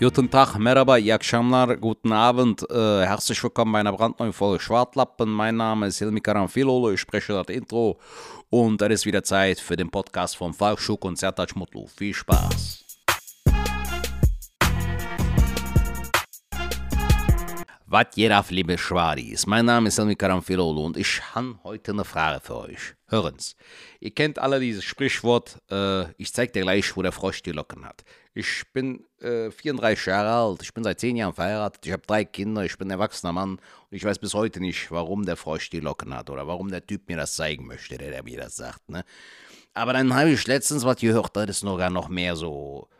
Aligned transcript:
Guten 0.00 0.30
Tag, 0.30 0.56
Merhaba, 0.56 0.96
iyi 0.96 1.18
guten 1.80 2.12
Abend. 2.12 2.64
Äh, 2.70 3.04
herzlich 3.04 3.42
willkommen 3.42 3.72
bei 3.72 3.80
einer 3.80 3.92
brandneuen 3.92 4.32
Folge 4.32 4.62
Schwartlappen. 4.62 5.28
Mein 5.28 5.56
Name 5.56 5.88
ist 5.88 5.98
Hilmi 5.98 6.20
Karamfilolo, 6.20 6.92
ich 6.92 7.00
spreche 7.00 7.32
das 7.32 7.48
Intro 7.48 7.98
und 8.48 8.80
es 8.80 8.92
ist 8.92 9.06
wieder 9.06 9.24
Zeit 9.24 9.58
für 9.58 9.74
den 9.74 9.90
Podcast 9.90 10.36
von 10.36 10.54
Falk 10.54 10.78
Schuck 10.78 11.04
und 11.04 11.18
Sertac 11.18 11.56
Mutlu. 11.56 11.88
Viel 11.88 12.14
Spaß. 12.14 12.87
Was 17.90 18.08
geht 18.14 18.30
liebe 18.50 18.76
Schwadis? 18.76 19.46
Mein 19.46 19.64
Name 19.64 19.88
ist 19.88 19.96
Hilmi 19.96 20.14
Karamfilolo 20.14 20.84
und 20.84 20.98
ich 20.98 21.22
habe 21.34 21.58
heute 21.64 21.92
eine 21.92 22.04
Frage 22.04 22.38
für 22.44 22.56
euch. 22.56 22.94
Hören's. 23.06 23.56
Ihr 23.98 24.10
kennt 24.10 24.38
alle 24.38 24.60
dieses 24.60 24.84
Sprichwort, 24.84 25.58
äh, 25.70 26.02
ich 26.20 26.34
zeig 26.34 26.52
dir 26.52 26.64
gleich, 26.64 26.94
wo 26.94 27.00
der 27.00 27.12
Frosch 27.12 27.42
die 27.42 27.52
Locken 27.52 27.86
hat. 27.86 28.04
Ich 28.34 28.64
bin 28.74 29.06
äh, 29.22 29.50
34 29.50 30.04
Jahre 30.04 30.28
alt, 30.28 30.62
ich 30.62 30.74
bin 30.74 30.84
seit 30.84 31.00
10 31.00 31.16
Jahren 31.16 31.32
verheiratet, 31.32 31.86
ich 31.86 31.92
habe 31.92 32.02
drei 32.06 32.26
Kinder, 32.26 32.62
ich 32.62 32.76
bin 32.76 32.88
ein 32.88 32.90
erwachsener 32.90 33.32
Mann 33.32 33.52
und 33.52 33.96
ich 33.96 34.04
weiß 34.04 34.18
bis 34.18 34.34
heute 34.34 34.60
nicht, 34.60 34.90
warum 34.90 35.24
der 35.24 35.38
Frosch 35.38 35.70
die 35.70 35.80
Locken 35.80 36.12
hat 36.12 36.28
oder 36.28 36.46
warum 36.46 36.70
der 36.70 36.86
Typ 36.86 37.08
mir 37.08 37.16
das 37.16 37.36
zeigen 37.36 37.66
möchte, 37.66 37.96
der, 37.96 38.10
der 38.10 38.22
mir 38.22 38.36
das 38.36 38.56
sagt. 38.56 38.86
Ne? 38.90 39.02
Aber 39.72 39.94
dann 39.94 40.14
habe 40.14 40.28
ich 40.28 40.46
letztens 40.46 40.84
was 40.84 40.96
gehört, 40.96 41.34
das 41.34 41.48
ist 41.48 41.60
sogar 41.60 41.88
noch 41.88 42.10
mehr 42.10 42.36
so, 42.36 42.90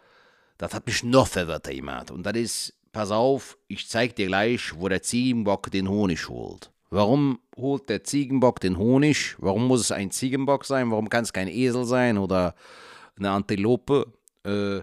das 0.57 0.73
hat 0.73 0.87
mich 0.87 1.03
noch 1.03 1.27
verwirrt 1.27 1.71
jemand. 1.71 2.11
Und 2.11 2.25
das 2.25 2.37
ist, 2.37 2.78
pass 2.93 3.11
auf, 3.11 3.59
ich 3.69 3.89
zeig 3.89 4.17
dir 4.17 4.27
gleich, 4.27 4.73
wo 4.77 4.89
der 4.89 5.03
Ziegenbock 5.03 5.71
den 5.71 5.89
Honig 5.89 6.29
holt. 6.29 6.71
Warum 6.91 7.39
holt 7.57 7.89
der 7.89 8.05
Ziegenbock 8.05 8.61
den 8.61 8.79
Honig? 8.79 9.37
Warum 9.39 9.67
muss 9.67 9.81
es 9.81 9.93
ein 9.93 10.11
Ziegenbock 10.11 10.65
sein? 10.65 10.91
Warum 10.91 11.09
kann 11.09 11.25
es 11.25 11.33
kein 11.33 11.49
Esel 11.49 11.85
sein 11.85 12.17
oder 12.17 12.55
eine 13.19 13.31
Antilope? 13.31 14.07
Äh, 14.45 14.81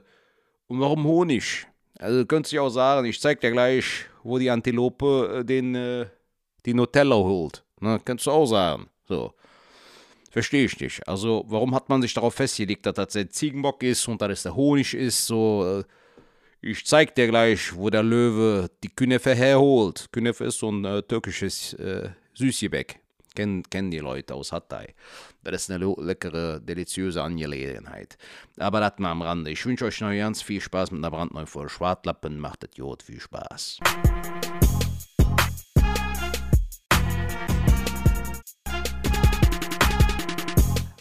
und 0.67 0.79
warum 0.79 1.03
Honig? 1.05 1.67
Also 1.97 2.19
du 2.19 2.25
könntest 2.25 2.53
du 2.53 2.61
auch 2.61 2.69
sagen, 2.69 3.07
ich 3.07 3.19
zeig 3.19 3.41
dir 3.41 3.51
gleich, 3.51 4.05
wo 4.23 4.37
die 4.37 4.49
Antilope 4.49 5.39
äh, 5.39 5.45
den, 5.45 5.73
äh, 5.73 6.05
die 6.65 6.73
Nutella 6.73 7.15
holt. 7.15 7.63
Ne? 7.79 7.99
Könntest 8.03 8.27
du 8.27 8.31
auch 8.31 8.45
sagen. 8.45 8.87
So. 9.07 9.33
Verstehe 10.35 10.65
ich 10.65 10.77
nicht. 10.81 11.07
Also, 11.07 11.45
warum 11.47 11.73
hat 11.73 11.87
man 11.87 12.01
sich 12.01 12.13
darauf 12.13 12.33
festgelegt, 12.33 12.85
dass 12.85 12.95
das 12.95 13.13
der 13.13 13.29
Ziegenbock 13.29 13.81
ist 13.83 14.05
und 14.07 14.21
dass 14.21 14.31
es 14.31 14.43
der 14.43 14.53
Honig 14.53 14.93
ist? 14.93 15.25
So, 15.25 15.79
äh, 15.79 15.83
ich 16.65 16.83
zeig 16.83 17.13
dir 17.13 17.27
gleich, 17.27 17.75
wo 17.75 17.91
der 17.91 18.01
Löwe 18.01 18.71
die 18.83 18.89
Künefe 18.89 19.35
herholt. 19.35 20.07
Künefe 20.11 20.45
ist 20.45 20.57
so 20.57 20.71
ein 20.71 20.83
äh, 20.83 21.03
türkisches 21.03 21.73
äh, 21.73 22.09
Süßgebäck. 22.33 22.99
Kennen, 23.35 23.63
kennen 23.63 23.91
die 23.91 23.99
Leute 23.99 24.33
aus 24.33 24.51
Hatay. 24.51 24.95
Das 25.43 25.63
ist 25.63 25.71
eine 25.71 25.93
leckere, 25.97 26.59
deliziöse 26.59 27.21
Angelegenheit. 27.21 28.17
Aber 28.57 28.79
das 28.79 28.93
mal 28.97 29.11
am 29.11 29.21
Rande. 29.21 29.51
Ich 29.51 29.63
wünsche 29.65 29.85
euch 29.85 30.01
noch 30.01 30.11
ganz 30.11 30.41
viel 30.41 30.61
Spaß 30.61 30.89
mit 30.91 30.99
einer 30.99 31.11
brandneuen 31.11 31.45
Folge 31.45 31.69
Schwartlappen. 31.69 32.39
Macht 32.39 32.63
das 32.63 32.71
Jod 32.75 33.03
viel 33.03 33.19
Spaß. 33.19 33.79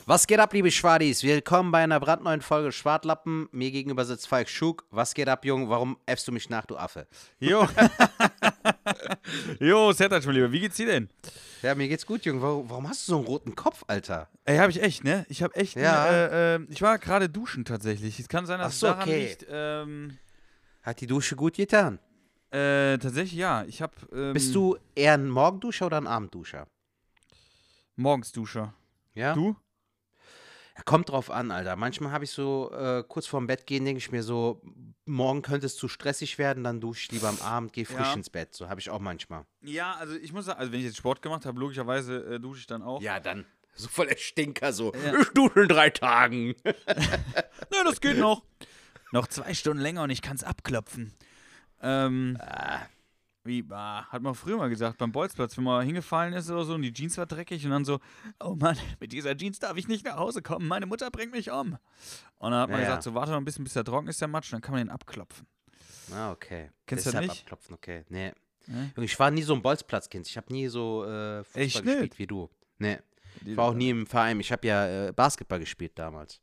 Was 0.06 0.26
geht 0.26 0.38
ab, 0.38 0.52
liebe 0.52 0.70
Schwadis? 0.70 1.22
Willkommen 1.22 1.70
bei 1.72 1.82
einer 1.82 1.98
brandneuen 1.98 2.42
Folge 2.42 2.72
Schwartlappen. 2.72 3.48
Mir 3.52 3.70
gegenüber 3.70 4.04
sitzt 4.04 4.28
Falk 4.28 4.50
Schug. 4.50 4.84
Was 4.90 5.14
geht 5.14 5.30
ab, 5.30 5.46
Jung? 5.46 5.70
Warum 5.70 5.96
äffst 6.04 6.28
du 6.28 6.32
mich 6.32 6.50
nach, 6.50 6.66
du 6.66 6.76
Affe? 6.76 7.06
Jo. 7.38 7.66
jo, 9.60 9.92
Sertac, 9.92 10.26
mein 10.26 10.34
Lieber, 10.34 10.52
wie 10.52 10.60
geht's 10.60 10.76
dir 10.76 10.84
denn? 10.84 11.08
Ja, 11.62 11.74
mir 11.74 11.88
geht's 11.88 12.04
gut, 12.04 12.26
Jung. 12.26 12.42
Warum, 12.42 12.68
warum 12.68 12.86
hast 12.86 13.08
du 13.08 13.12
so 13.12 13.16
einen 13.16 13.26
roten 13.26 13.54
Kopf, 13.54 13.82
Alter? 13.86 14.28
Ey, 14.44 14.58
hab 14.58 14.68
ich 14.68 14.82
echt, 14.82 15.04
ne? 15.04 15.24
Ich 15.30 15.42
hab 15.42 15.56
echt. 15.56 15.76
Ja. 15.76 16.06
Äh, 16.06 16.56
äh, 16.56 16.66
ich 16.68 16.82
war 16.82 16.98
gerade 16.98 17.30
duschen 17.30 17.64
tatsächlich. 17.64 18.20
Es 18.20 18.28
kann 18.28 18.44
sein, 18.44 18.58
dass 18.58 18.78
so, 18.78 18.88
es 18.88 18.92
daran 18.92 19.08
okay. 19.08 19.28
liegt. 19.28 19.46
Ähm, 19.48 20.18
Hat 20.82 21.00
die 21.00 21.06
Dusche 21.06 21.34
gut 21.34 21.54
getan? 21.54 21.98
äh, 22.50 22.98
tatsächlich 22.98 23.38
ja. 23.40 23.64
Ich 23.64 23.80
hab. 23.80 23.94
Ähm, 24.12 24.34
Bist 24.34 24.54
du 24.54 24.76
eher 24.94 25.14
ein 25.14 25.30
Morgenduscher 25.30 25.86
oder 25.86 25.96
ein 25.96 26.06
Abendduscher? 26.06 26.66
morgens 27.96 28.32
Duscher? 28.32 28.74
Ja? 29.14 29.32
Du? 29.32 29.56
Kommt 30.84 31.08
drauf 31.10 31.30
an, 31.30 31.50
Alter. 31.52 31.76
Manchmal 31.76 32.10
habe 32.12 32.24
ich 32.24 32.30
so, 32.32 32.70
äh, 32.72 33.04
kurz 33.06 33.26
vorm 33.26 33.46
Bett 33.46 33.66
gehen, 33.66 33.84
denke 33.84 33.98
ich 33.98 34.10
mir 34.10 34.22
so, 34.24 34.60
morgen 35.06 35.42
könnte 35.42 35.66
es 35.66 35.76
zu 35.76 35.86
stressig 35.86 36.36
werden, 36.38 36.64
dann 36.64 36.80
dusche 36.80 37.02
ich 37.04 37.12
lieber 37.12 37.28
am 37.28 37.38
Abend, 37.40 37.72
gehe 37.72 37.84
frisch 37.86 37.98
Ja. 38.08 38.14
ins 38.14 38.28
Bett. 38.28 38.54
So 38.54 38.68
habe 38.68 38.80
ich 38.80 38.90
auch 38.90 38.98
manchmal. 38.98 39.44
Ja, 39.62 39.94
also 39.94 40.14
ich 40.16 40.32
muss 40.32 40.46
sagen, 40.46 40.58
also 40.58 40.72
wenn 40.72 40.80
ich 40.80 40.86
jetzt 40.86 40.96
Sport 40.96 41.22
gemacht 41.22 41.46
habe, 41.46 41.60
logischerweise 41.60 42.34
äh, 42.34 42.40
dusche 42.40 42.60
ich 42.60 42.66
dann 42.66 42.82
auch. 42.82 43.00
Ja, 43.00 43.20
dann. 43.20 43.46
So 43.76 43.88
voll 43.88 44.06
der 44.06 44.16
Stinker, 44.16 44.72
so. 44.72 44.92
Ja. 44.94 45.20
Ich 45.20 45.28
dusche 45.28 45.62
in 45.62 45.68
drei 45.68 45.90
Tagen. 45.90 46.54
Na, 46.64 47.84
das 47.84 48.00
geht 48.00 48.18
noch. 48.18 48.42
noch 49.12 49.26
zwei 49.28 49.54
Stunden 49.54 49.82
länger 49.82 50.02
und 50.02 50.10
ich 50.10 50.22
kann's 50.22 50.42
abklopfen. 50.44 51.12
Ähm. 51.82 52.36
Ah. 52.40 52.80
Wie, 53.46 53.62
ah, 53.70 54.06
hat 54.06 54.22
man 54.22 54.34
früher 54.34 54.56
mal 54.56 54.70
gesagt, 54.70 54.96
beim 54.96 55.12
Bolzplatz, 55.12 55.56
wenn 55.58 55.64
man 55.64 55.84
hingefallen 55.84 56.32
ist 56.32 56.50
oder 56.50 56.64
so 56.64 56.74
und 56.74 56.82
die 56.82 56.92
Jeans 56.94 57.18
war 57.18 57.26
dreckig 57.26 57.62
und 57.66 57.72
dann 57.72 57.84
so, 57.84 58.00
oh 58.40 58.54
Mann, 58.54 58.76
mit 59.00 59.12
dieser 59.12 59.36
Jeans 59.36 59.58
darf 59.58 59.76
ich 59.76 59.86
nicht 59.86 60.04
nach 60.06 60.16
Hause 60.16 60.40
kommen, 60.40 60.66
meine 60.66 60.86
Mutter 60.86 61.10
bringt 61.10 61.32
mich 61.32 61.50
um. 61.50 61.76
Und 62.38 62.50
dann 62.52 62.60
hat 62.62 62.70
man 62.70 62.80
Ja, 62.80 62.86
gesagt, 62.86 63.04
ja. 63.04 63.10
so 63.10 63.14
warte 63.14 63.32
noch 63.32 63.38
ein 63.38 63.44
bisschen, 63.44 63.62
bis 63.64 63.74
der 63.74 63.84
trocken 63.84 64.08
ist, 64.08 64.18
der 64.20 64.28
Matsch, 64.28 64.50
dann 64.52 64.62
kann 64.62 64.72
man 64.72 64.86
den 64.86 64.90
abklopfen. 64.90 65.46
Ah, 66.12 66.30
okay. 66.32 66.70
Kennst 66.86 67.04
du 67.06 67.12
das 67.12 67.20
nicht? 67.20 67.42
abklopfen, 67.42 67.74
okay. 67.74 68.04
Nee. 68.08 68.32
Ne? 68.66 68.92
Junge, 68.96 69.04
Ich 69.04 69.18
war 69.18 69.30
nie 69.30 69.42
so 69.42 69.54
ein 69.54 69.60
Bolzplatzkind. 69.60 70.26
Ich 70.26 70.36
habe 70.38 70.50
nie 70.50 70.68
so 70.68 71.04
äh, 71.04 71.44
Fußball 71.44 71.62
Echt 71.62 71.82
gespielt 71.82 72.00
nicht? 72.02 72.18
wie 72.18 72.26
du. 72.26 72.48
Nee. 72.78 72.98
Ich 73.44 73.56
war 73.58 73.66
auch 73.66 73.74
nie 73.74 73.90
im 73.90 74.06
Verein. 74.06 74.40
Ich 74.40 74.50
habe 74.52 74.66
ja 74.66 75.08
äh, 75.08 75.12
Basketball 75.12 75.58
gespielt 75.60 75.92
damals. 75.98 76.40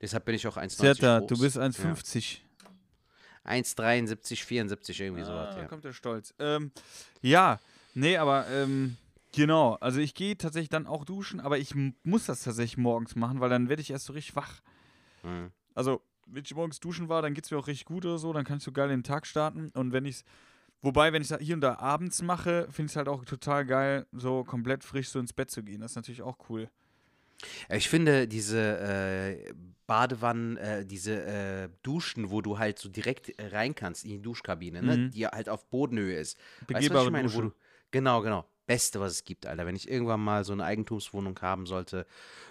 Deshalb 0.00 0.24
bin 0.24 0.34
ich 0.36 0.46
auch 0.46 0.56
1,90 0.56 0.68
Zerta, 0.76 1.18
groß. 1.18 1.28
du 1.28 1.40
bist 1.40 1.58
1,50. 1.58 2.38
1,73, 3.44 4.44
74, 4.44 5.00
irgendwie 5.00 5.22
Ah, 5.22 5.26
sowas, 5.26 5.54
da 5.54 5.62
ja. 5.62 5.68
kommt 5.68 5.84
der 5.84 5.92
Stolz. 5.92 6.34
Ähm, 6.38 6.72
ja, 7.20 7.60
nee, 7.94 8.16
aber 8.16 8.46
ähm, 8.48 8.96
genau. 9.32 9.74
Also 9.74 10.00
ich 10.00 10.14
gehe 10.14 10.36
tatsächlich 10.36 10.70
dann 10.70 10.86
auch 10.86 11.04
duschen, 11.04 11.40
aber 11.40 11.58
ich 11.58 11.74
muss 12.02 12.26
das 12.26 12.42
tatsächlich 12.42 12.78
morgens 12.78 13.16
machen, 13.16 13.40
weil 13.40 13.50
dann 13.50 13.68
werde 13.68 13.82
ich 13.82 13.90
erst 13.90 14.06
so 14.06 14.12
richtig 14.12 14.36
wach. 14.36 14.62
Mhm. 15.22 15.50
Also, 15.74 16.02
wenn 16.26 16.42
ich 16.44 16.54
morgens 16.54 16.80
duschen 16.80 17.08
war, 17.08 17.20
dann 17.20 17.34
geht 17.34 17.44
es 17.44 17.50
mir 17.50 17.58
auch 17.58 17.66
richtig 17.66 17.84
gut 17.84 18.04
oder 18.06 18.18
so, 18.18 18.32
dann 18.32 18.44
kann 18.44 18.58
ich 18.58 18.64
so 18.64 18.72
geil 18.72 18.88
den 18.88 19.02
Tag 19.02 19.26
starten. 19.26 19.70
Und 19.74 19.92
wenn 19.92 20.04
ich 20.06 20.24
wobei, 20.80 21.12
wenn 21.12 21.22
ich 21.22 21.30
es 21.30 21.38
hier 21.40 21.54
und 21.54 21.60
da 21.62 21.78
abends 21.78 22.22
mache, 22.22 22.66
finde 22.70 22.86
ich 22.86 22.92
es 22.92 22.96
halt 22.96 23.08
auch 23.08 23.24
total 23.24 23.64
geil, 23.66 24.06
so 24.12 24.44
komplett 24.44 24.84
frisch 24.84 25.08
so 25.08 25.18
ins 25.18 25.32
Bett 25.32 25.50
zu 25.50 25.62
gehen. 25.62 25.80
Das 25.80 25.92
ist 25.92 25.96
natürlich 25.96 26.22
auch 26.22 26.38
cool. 26.48 26.68
Ja, 27.68 27.76
Ich 27.76 27.88
finde 27.88 28.26
diese 28.28 28.58
äh, 28.58 29.52
Badewannen, 29.86 30.56
äh, 30.56 30.86
diese 30.86 31.22
äh, 31.24 31.68
Duschen, 31.82 32.30
wo 32.30 32.40
du 32.40 32.58
halt 32.58 32.78
so 32.78 32.88
direkt 32.88 33.38
äh, 33.38 33.48
rein 33.48 33.74
kannst 33.74 34.04
in 34.04 34.10
die 34.10 34.22
Duschkabine, 34.22 34.82
ne? 34.82 34.96
Mhm. 34.96 35.10
die 35.10 35.26
halt 35.26 35.48
auf 35.48 35.68
Bodenhöhe 35.68 36.18
ist. 36.18 36.38
Weißt 36.38 36.66
Begehbare 36.68 37.04
ich 37.06 37.10
meine? 37.10 37.28
Dusche. 37.28 37.42
du, 37.42 37.52
genau, 37.90 38.22
genau. 38.22 38.46
Beste, 38.66 38.98
was 38.98 39.12
es 39.12 39.24
gibt, 39.24 39.44
Alter. 39.44 39.66
Wenn 39.66 39.76
ich 39.76 39.90
irgendwann 39.90 40.20
mal 40.24 40.42
so 40.42 40.54
eine 40.54 40.64
Eigentumswohnung 40.64 41.38
haben 41.42 41.66
sollte, 41.66 42.06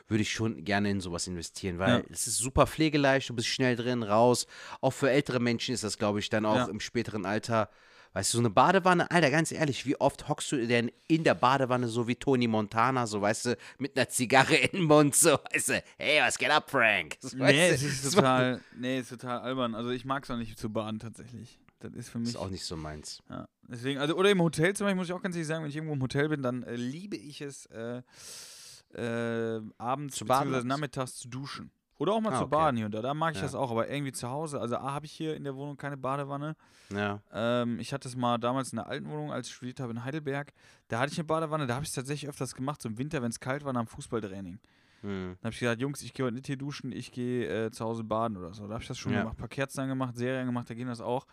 würde 0.07 0.21
ich 0.21 0.31
schon 0.31 0.63
gerne 0.63 0.91
in 0.91 1.01
sowas 1.01 1.25
investieren, 1.25 1.79
weil 1.79 2.01
Ja. 2.01 2.03
es 2.11 2.27
ist 2.27 2.37
super 2.37 2.67
pflegeleicht, 2.67 3.29
du 3.29 3.33
bist 3.33 3.47
schnell 3.47 3.75
drin, 3.75 4.03
raus. 4.03 4.45
Auch 4.79 4.93
für 4.93 5.09
ältere 5.09 5.39
Menschen 5.39 5.73
ist 5.73 5.83
das, 5.83 5.97
glaube 5.97 6.19
ich, 6.19 6.29
dann 6.29 6.45
auch 6.45 6.57
Ja. 6.57 6.65
im 6.67 6.79
späteren 6.79 7.25
Alter. 7.25 7.69
Weißt 8.13 8.33
du, 8.33 8.37
so 8.37 8.41
eine 8.41 8.51
Badewanne, 8.51 9.09
Alter, 9.09 9.31
ganz 9.31 9.51
ehrlich, 9.51 9.85
wie 9.85 9.99
oft 9.99 10.27
hockst 10.29 10.51
du 10.51 10.67
denn 10.67 10.91
in 11.07 11.23
der 11.23 11.33
Badewanne 11.33 11.87
so 11.87 12.07
wie 12.07 12.15
Tony 12.15 12.47
Montana, 12.47 13.07
so, 13.07 13.21
weißt 13.21 13.45
du, 13.47 13.57
mit 13.79 13.97
einer 13.97 14.07
Zigarre 14.07 14.55
in 14.55 14.79
den 14.79 14.83
Mund, 14.83 15.15
so, 15.15 15.31
weißt 15.51 15.69
du, 15.69 15.83
hey, 15.97 16.21
was 16.21 16.37
geht 16.37 16.51
ab, 16.51 16.69
Frank? 16.69 17.17
So, 17.19 17.35
Nee, 17.37 17.69
es 17.69 17.81
ist 17.81 18.03
total, 18.13 18.61
nee, 18.77 18.99
ist 18.99 19.09
total 19.09 19.39
albern. 19.39 19.73
Also 19.73 19.89
ich 19.89 20.05
mag 20.05 20.23
es 20.23 20.29
auch 20.29 20.37
nicht 20.37 20.57
zu 20.59 20.69
baden 20.69 20.99
tatsächlich. 20.99 21.59
Das 21.79 21.93
ist 21.93 22.09
für 22.09 22.19
mich. 22.19 22.29
ist 22.29 22.37
auch 22.37 22.49
nicht 22.49 22.63
so 22.63 22.77
meins. 22.77 23.21
Ja, 23.29 23.47
deswegen, 23.67 23.99
also, 23.99 24.15
oder 24.15 24.29
im 24.29 24.41
Hotel 24.41 24.75
zum 24.75 24.85
Beispiel, 24.85 24.95
muss 24.95 25.07
ich 25.07 25.13
auch 25.13 25.21
ganz 25.21 25.35
ehrlich 25.35 25.47
sagen, 25.47 25.63
wenn 25.63 25.69
ich 25.69 25.75
irgendwo 25.75 25.95
im 25.95 26.01
Hotel 26.01 26.29
bin, 26.29 26.41
dann 26.41 26.63
äh, 26.63 26.75
liebe 26.75 27.17
ich 27.17 27.41
es, 27.41 27.65
äh, 27.65 28.01
äh, 28.95 29.61
abends 29.79 30.15
Zu 30.15 30.25
baden 30.25 30.51
bzw. 30.51 30.67
nachmittags 30.67 31.15
zu 31.15 31.27
duschen. 31.27 31.71
Oder 31.99 32.13
auch 32.13 32.21
mal 32.21 32.33
Ah, 32.33 32.37
zu 32.39 32.43
okay. 32.45 32.51
baden 32.51 32.77
hier 32.77 32.85
und 32.87 32.91
da. 32.93 33.01
Da 33.01 33.13
mag 33.13 33.31
ich 33.33 33.37
Ja. 33.37 33.43
das 33.43 33.55
auch, 33.55 33.69
aber 33.71 33.87
irgendwie 33.89 34.11
zu 34.11 34.29
Hause. 34.29 34.59
Also, 34.59 34.77
A, 34.77 34.93
habe 34.93 35.05
ich 35.05 35.11
hier 35.11 35.35
in 35.35 35.43
der 35.43 35.55
Wohnung 35.55 35.77
keine 35.77 35.95
Badewanne. 35.95 36.55
Ja. 36.91 37.19
Ähm, 37.31 37.79
ich 37.79 37.93
hatte 37.93 38.07
es 38.07 38.15
mal 38.15 38.37
damals 38.39 38.71
in 38.73 38.77
der 38.77 38.87
alten 38.87 39.09
Wohnung, 39.09 39.31
als 39.31 39.47
ich 39.47 39.53
studiert 39.53 39.79
habe 39.79 39.91
in 39.93 40.03
Heidelberg. 40.03 40.53
Da 40.87 40.99
hatte 40.99 41.11
ich 41.11 41.19
eine 41.19 41.25
Badewanne, 41.25 41.67
da 41.67 41.75
habe 41.75 41.83
ich 41.83 41.89
es 41.89 41.95
tatsächlich 41.95 42.27
öfters 42.29 42.55
gemacht, 42.55 42.81
so 42.81 42.89
im 42.89 42.97
Winter, 42.97 43.21
wenn 43.21 43.29
es 43.29 43.39
kalt 43.39 43.63
war, 43.63 43.73
nach 43.73 43.81
dem 43.83 43.87
Fußballtraining. 43.87 44.59
Hm. 45.01 45.35
Dann 45.41 45.45
habe 45.47 45.53
ich 45.53 45.59
gesagt, 45.59 45.81
Jungs, 45.81 46.01
ich 46.01 46.13
gehe 46.13 46.25
heute 46.25 46.35
nicht 46.35 46.47
hier 46.47 46.57
duschen, 46.57 46.91
ich 46.91 47.11
gehe 47.11 47.65
äh, 47.67 47.71
zu 47.71 47.85
Hause 47.85 48.03
baden 48.03 48.37
oder 48.37 48.53
so. 48.53 48.65
Da 48.67 48.73
habe 48.73 48.81
ich 48.81 48.87
das 48.87 48.97
schon 48.97 49.11
Ja. 49.13 49.19
gemacht. 49.19 49.35
Ein 49.35 49.39
paar 49.39 49.47
Kerzen 49.49 49.81
angemacht, 49.81 50.15
Serien 50.15 50.45
gemacht, 50.47 50.69
da 50.69 50.73
ging 50.73 50.87
das 50.87 51.01
auch. 51.01 51.27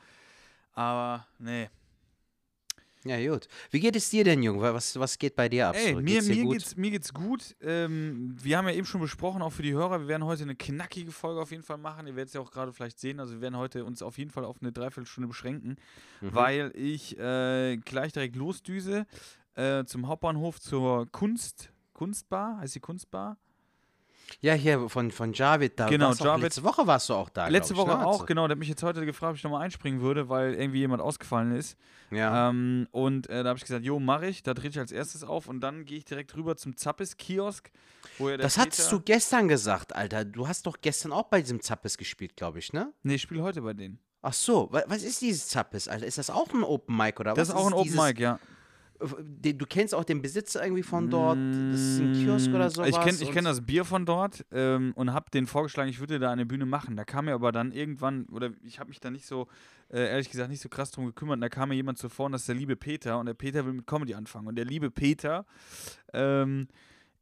Aber 0.75 1.27
nee. 1.39 1.69
Ja, 3.05 3.31
gut. 3.33 3.49
Wie 3.71 3.81
geht 3.81 3.97
es 3.97 4.11
dir 4.11 4.25
denn, 4.25 4.43
Junge? 4.43 4.61
Was, 4.75 4.99
was 4.99 5.19
geht 5.19 5.35
bei 5.35 5.49
dir 5.49 5.69
ab? 5.69 5.77
Ey, 5.77 5.95
so? 5.95 6.01
mir, 6.01 6.05
geht's 6.05 6.29
mir, 6.29 6.43
gut? 6.43 6.53
geht's, 6.53 6.77
mir 6.77 6.91
geht's 6.91 7.15
gut. 7.15 7.57
Ähm, 7.63 8.37
wir 8.43 8.59
haben 8.59 8.69
ja 8.69 8.75
eben 8.75 8.87
schon 8.87 9.01
besprochen, 9.01 9.41
auch 9.41 9.53
für 9.53 9.63
die 9.63 9.73
Hörer, 9.73 10.01
wir 10.01 10.09
werden 10.09 10.25
heute 10.25 10.43
eine 10.43 10.55
knackige 10.55 11.11
Folge 11.11 11.41
auf 11.41 11.51
jeden 11.51 11.63
Fall 11.63 11.79
machen. 11.79 12.07
Ihr 12.07 12.15
werdet 12.15 12.29
es 12.29 12.35
ja 12.35 12.41
auch 12.43 12.51
gerade 12.51 12.73
vielleicht 12.75 12.99
sehen. 12.99 13.19
Also 13.19 13.35
wir 13.35 13.41
werden 13.41 13.57
heute 13.57 13.85
uns 13.87 14.03
auf 14.03 14.19
jeden 14.19 14.31
Fall 14.31 14.45
auf 14.45 14.59
eine 14.61 14.71
Dreiviertelstunde 14.73 15.29
beschränken, 15.29 15.77
Mhm. 16.21 16.35
weil 16.35 16.73
ich 16.75 17.19
äh, 17.19 17.79
gleich 17.79 18.13
direkt 18.13 18.37
losdüse 18.37 19.07
äh, 19.55 19.85
zum 19.85 20.07
Hauptbahnhof 20.07 20.61
zur 20.61 21.11
Kunst, 21.11 21.73
Kunstbar, 21.95 22.59
heißt 22.59 22.75
die 22.75 22.81
Kunstbar? 22.81 23.39
Ja, 24.41 24.55
hier 24.55 24.89
von, 24.89 25.11
von 25.11 25.33
Javid 25.33 25.79
da. 25.79 25.89
Genau, 25.89 26.13
Javid. 26.13 26.43
Letzte 26.45 26.63
Woche 26.65 26.87
warst 26.87 27.09
du 27.09 27.15
auch 27.15 27.29
da. 27.29 27.49
Letzte 27.49 27.75
ich, 27.75 27.79
Woche 27.79 27.89
ne? 27.91 28.07
auch, 28.07 28.13
Also- 28.13 28.27
genau. 28.27 28.47
Der 28.47 28.55
hat 28.55 28.59
mich 28.59 28.69
jetzt 28.69 28.83
heute 28.83 29.05
gefragt, 29.05 29.31
ob 29.31 29.37
ich 29.37 29.45
nochmal 29.45 29.63
einspringen 29.63 30.01
würde, 30.01 30.29
weil 30.29 30.55
irgendwie 30.55 30.79
jemand 30.79 31.03
ausgefallen 31.03 31.53
ist. 31.53 31.77
Ja. 32.11 32.49
Ähm, 32.51 32.89
und 32.91 33.29
äh, 33.29 33.43
da 33.43 33.51
habe 33.51 33.59
ich 33.59 33.65
gesagt, 33.65 33.85
jo, 33.85 34.01
mache 34.01 34.27
ich. 34.27 34.43
Da 34.43 34.55
drehe 34.55 34.71
ich 34.71 34.79
als 34.79 34.93
erstes 34.93 35.23
auf 35.25 35.47
und 35.49 35.61
dann 35.61 35.85
gehe 35.85 35.99
ich 35.99 36.05
direkt 36.05 36.35
rüber 36.37 36.57
zum 36.57 36.77
Zappes-Kiosk, 36.77 37.71
das 38.39 38.59
hattest 38.59 38.91
du 38.93 39.01
gestern 39.01 39.49
gesagt, 39.49 39.95
Alter. 39.95 40.25
Du 40.25 40.47
hast 40.49 40.67
doch 40.67 40.79
gestern 40.81 41.13
auch 41.13 41.25
bei 41.25 41.41
diesem 41.41 41.61
Zappes 41.61 41.97
gespielt, 41.99 42.37
glaube 42.37 42.59
ich, 42.59 42.73
ne? 42.73 42.93
Nee, 43.03 43.15
ich 43.15 43.23
spiele 43.23 43.43
heute 43.43 43.63
bei 43.63 43.73
denen. 43.75 43.99
Ach 44.23 44.33
so, 44.35 44.69
wa- 44.71 44.83
was 44.87 45.03
ist 45.03 45.21
dieses 45.23 45.49
Zappes, 45.49 45.89
Alter? 45.89 46.07
Ist 46.07 46.19
das 46.19 46.29
auch 46.31 46.53
ein 46.53 46.63
Open 46.63 46.97
Mic 46.97 47.19
oder 47.21 47.33
Das 47.35 47.49
was? 47.49 47.55
ist 47.55 47.55
auch 47.55 47.67
ein 47.67 47.73
Open 47.73 47.95
Mic, 47.95 48.21
ja. 48.21 48.39
Den, 49.23 49.57
du 49.57 49.65
kennst 49.67 49.95
auch 49.95 50.05
den 50.05 50.21
Besitzer 50.21 50.63
irgendwie 50.63 50.83
von 50.83 51.09
dort? 51.09 51.39
Das 51.73 51.81
ist 51.81 52.01
ein 52.01 52.13
Kiosk 52.13 52.51
oder 52.51 52.69
sowas? 52.71 52.91
Mm, 52.91 52.93
Ich 52.93 53.01
kenne 53.01 53.19
ich 53.23 53.33
kenn 53.33 53.45
das 53.45 53.61
Bier 53.63 53.85
von 53.85 54.05
dort 54.05 54.45
ähm, 54.53 54.93
und 54.95 55.13
habe 55.13 55.31
den 55.31 55.47
vorgeschlagen, 55.47 55.89
ich 55.89 56.01
würde 56.01 56.19
da 56.19 56.31
eine 56.31 56.45
Bühne 56.45 56.67
machen. 56.67 56.97
Da 56.97 57.05
kam 57.05 57.25
mir 57.25 57.35
aber 57.35 57.51
dann 57.51 57.73
irgendwann, 57.73 58.27
oder 58.27 58.51
ich 58.63 58.79
habe 58.79 58.89
mich 58.91 59.01
da 59.01 59.11
nicht 59.11 59.25
so, 59.27 59.49
äh, 59.91 60.11
ehrlich 60.11 60.31
gesagt, 60.31 60.51
nicht 60.51 60.61
so 60.61 60.69
krass 60.69 60.91
drum 60.91 61.07
gekümmert. 61.07 61.37
Und 61.37 61.41
da 61.41 61.49
kam 61.49 61.71
mir 61.71 61.77
jemand 61.77 61.99
zuvor 61.99 62.27
und 62.27 62.33
das 62.33 62.43
ist 62.43 62.49
der 62.49 62.57
liebe 62.57 62.77
Peter. 62.77 63.19
Und 63.19 63.27
der 63.27 63.35
Peter 63.35 63.65
will 63.65 63.73
mit 63.73 63.87
Comedy 63.87 64.15
anfangen. 64.15 64.49
Und 64.49 64.57
der 64.57 64.67
liebe 64.67 64.91
Peter 64.91 65.47
ähm, 66.13 66.69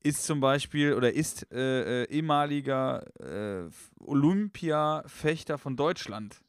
ist 0.02 0.24
zum 0.24 0.40
Beispiel 0.40 0.94
oder 0.94 1.12
ist 1.12 1.46
äh, 1.52 2.02
äh, 2.02 2.10
ehemaliger 2.10 3.04
äh, 3.20 3.68
Olympia-Fechter 4.00 5.58
von 5.58 5.76
Deutschland. 5.76 6.40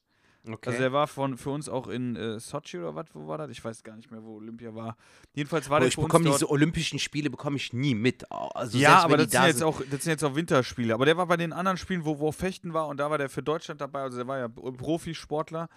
Okay. 0.48 0.70
Also 0.70 0.84
er 0.84 0.94
war 0.94 1.08
von, 1.08 1.38
für 1.38 1.50
uns 1.50 1.68
auch 1.68 1.88
in 1.90 2.16
äh, 2.16 2.40
Sochi 2.40 2.78
oder 2.78 2.96
was, 2.96 3.08
wo 3.14 3.28
war 3.28 3.38
das? 3.38 3.50
Ich 3.52 3.64
weiß 3.64 3.84
gar 3.84 3.96
nicht 3.98 4.10
mehr, 4.10 4.24
wo 4.24 4.38
Olympia 4.38 4.74
war. 4.74 4.96
Jedenfalls 5.34 5.70
war 5.70 5.78
Aber 5.78 5.86
der 5.86 5.90
ich 5.90 5.96
bekomme 5.98 6.30
diese 6.32 6.50
Olympischen 6.50 6.98
Spiele 6.98 7.30
bekomme 7.30 7.58
ich 7.58 7.74
nie 7.74 7.94
mit. 7.94 8.26
Also 8.32 8.78
ja, 8.78 9.00
aber 9.04 9.18
das 9.18 9.32
sind, 9.32 9.34
da 9.36 9.48
jetzt 9.48 9.58
sind. 9.58 9.68
auch, 9.68 9.82
das 9.82 10.04
sind 10.04 10.12
jetzt 10.12 10.24
auch 10.24 10.36
Winterspiele. 10.36 10.94
Aber 10.94 11.06
der 11.06 11.18
war 11.18 11.28
bei 11.28 11.36
den 11.38 11.52
anderen 11.52 11.78
Spielen, 11.78 12.06
wo, 12.06 12.20
wo 12.20 12.32
Fechten 12.32 12.74
war 12.74 12.88
und 12.88 12.98
da 13.00 13.10
war 13.10 13.18
der 13.18 13.30
für 13.30 13.44
Deutschland 13.44 13.82
dabei. 13.82 14.02
Also 14.02 14.18
der 14.18 14.28
war 14.28 14.38
ja 14.40 14.48
Profisportler. 14.48 15.68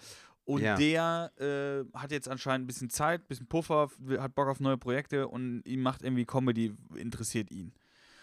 Und 0.44 0.62
Ja. 0.62 0.76
der 0.76 1.30
äh, 1.38 1.98
hat 1.98 2.10
jetzt 2.10 2.28
anscheinend 2.28 2.64
ein 2.64 2.66
bisschen 2.66 2.90
Zeit, 2.90 3.22
ein 3.22 3.26
bisschen 3.28 3.46
Puffer, 3.46 3.90
hat 4.18 4.34
Bock 4.34 4.48
auf 4.48 4.58
neue 4.58 4.76
Projekte 4.76 5.28
und 5.28 5.62
ihm 5.66 5.82
macht 5.82 6.02
irgendwie 6.02 6.24
Comedy, 6.24 6.74
interessiert 6.96 7.50
ihn. 7.52 7.72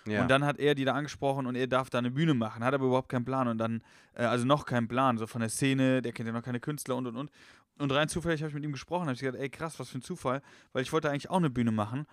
Ja. 0.10 0.22
Und 0.22 0.28
dann 0.30 0.44
hat 0.46 0.60
er 0.60 0.76
die 0.76 0.86
da 0.86 0.94
angesprochen 0.94 1.46
und 1.46 1.56
er 1.56 1.68
darf 1.68 1.90
da 1.90 1.98
eine 2.00 2.12
Bühne 2.12 2.34
machen, 2.34 2.64
hat 2.64 2.74
aber 2.74 2.86
überhaupt 2.86 3.10
keinen 3.10 3.26
Plan 3.26 3.48
und 3.48 3.58
dann, 3.58 3.82
äh, 4.14 4.24
also 4.24 4.46
noch 4.46 4.66
keinen 4.66 4.88
Plan, 4.88 5.18
so 5.18 5.28
von 5.28 5.42
der 5.42 5.50
Szene, 5.50 6.02
der 6.02 6.12
kennt 6.12 6.28
ja 6.28 6.34
noch 6.34 6.44
keine 6.44 6.60
Künstler 6.60 6.96
und 6.96 7.08
und 7.08 7.16
und. 7.16 7.32
Und 7.78 7.92
rein 7.94 8.10
zufällig 8.10 8.42
habe 8.42 8.50
ich 8.50 8.56
mit 8.56 8.64
ihm 8.66 8.74
gesprochen, 8.74 9.04
habe 9.04 9.14
ich 9.14 9.20
gesagt, 9.22 9.38
ey 9.38 9.50
krass, 9.50 9.80
was 9.80 9.90
für 9.90 10.00
ein 10.00 10.02
Zufall, 10.02 10.42
weil 10.74 10.82
ich 10.82 10.92
wollte 10.92 11.10
eigentlich 11.10 11.30
auch 11.30 11.38
eine 11.38 11.50
Bühne 11.50 11.72
machen. 11.72 12.06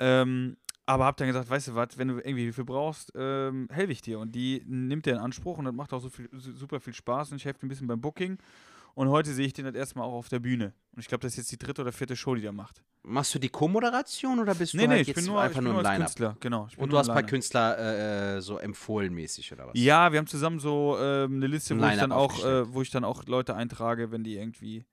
Ähm, 0.00 0.56
aber 0.86 1.04
hab 1.04 1.16
dann 1.16 1.26
gesagt, 1.26 1.50
weißt 1.50 1.68
du 1.68 1.74
was, 1.74 1.98
wenn 1.98 2.08
du 2.08 2.14
irgendwie 2.18 2.44
Hilfe 2.44 2.64
brauchst, 2.64 3.12
ähm, 3.14 3.68
helfe 3.70 3.92
ich 3.92 4.00
dir. 4.00 4.18
Und 4.20 4.34
die 4.34 4.62
nimmt 4.66 5.06
er 5.06 5.14
in 5.16 5.18
Anspruch 5.20 5.58
und 5.58 5.64
das 5.66 5.74
macht 5.74 5.92
auch 5.92 6.00
so 6.00 6.08
viel, 6.08 6.28
su- 6.32 6.54
super 6.54 6.80
viel 6.80 6.94
Spaß 6.94 7.30
und 7.32 7.36
ich 7.38 7.44
helfe 7.44 7.66
ein 7.66 7.68
bisschen 7.68 7.86
beim 7.88 8.00
Booking. 8.00 8.38
Und 8.98 9.10
heute 9.10 9.32
sehe 9.32 9.46
ich 9.46 9.52
den 9.52 9.64
das 9.64 9.76
erstmal 9.76 10.08
auch 10.08 10.14
auf 10.14 10.28
der 10.28 10.40
Bühne. 10.40 10.72
Und 10.90 10.98
ich 10.98 11.06
glaube, 11.06 11.22
das 11.22 11.34
ist 11.34 11.36
jetzt 11.38 11.52
die 11.52 11.56
dritte 11.56 11.82
oder 11.82 11.92
vierte 11.92 12.16
Show, 12.16 12.34
die 12.34 12.44
er 12.44 12.50
macht. 12.50 12.82
Machst 13.04 13.32
du 13.32 13.38
die 13.38 13.48
Co-Moderation 13.48 14.40
oder 14.40 14.56
bist 14.56 14.74
Nee, 14.74 14.82
du 14.82 14.88
nee, 14.88 14.94
halt 14.94 15.02
ich 15.02 15.06
jetzt 15.06 15.16
bin 15.18 15.26
nur, 15.26 15.36
ich 15.36 15.42
einfach 15.44 15.58
bin 15.58 15.64
nur 15.66 15.72
nur 15.74 15.82
im 15.82 15.86
Line-Up? 15.86 16.06
Künstler, 16.06 16.36
genau. 16.40 16.68
Und 16.76 16.92
du 16.92 16.98
hast 16.98 17.08
ein 17.08 17.14
paar. 17.14 17.22
Künstler 17.22 17.78
äh, 17.78 18.38
äh, 18.38 18.40
so 18.40 18.58
empfohlen 18.58 19.14
mäßig 19.14 19.52
oder 19.52 19.68
was? 19.68 19.72
Ja, 19.76 20.10
wir 20.10 20.18
haben 20.18 20.26
zusammen 20.26 20.58
so 20.58 20.96
ähm, 21.00 21.36
eine 21.36 21.46
Liste, 21.46 21.78
wo 21.78 21.84
ich, 21.86 21.96
dann 21.96 22.10
auch, 22.10 22.44
äh, 22.44 22.74
wo 22.74 22.82
ich 22.82 22.90
dann 22.90 23.04
auch 23.04 23.24
Leute 23.26 23.54
eintrage, 23.54 24.10
wenn 24.10 24.24
die 24.24 24.36
irgendwie. 24.36 24.84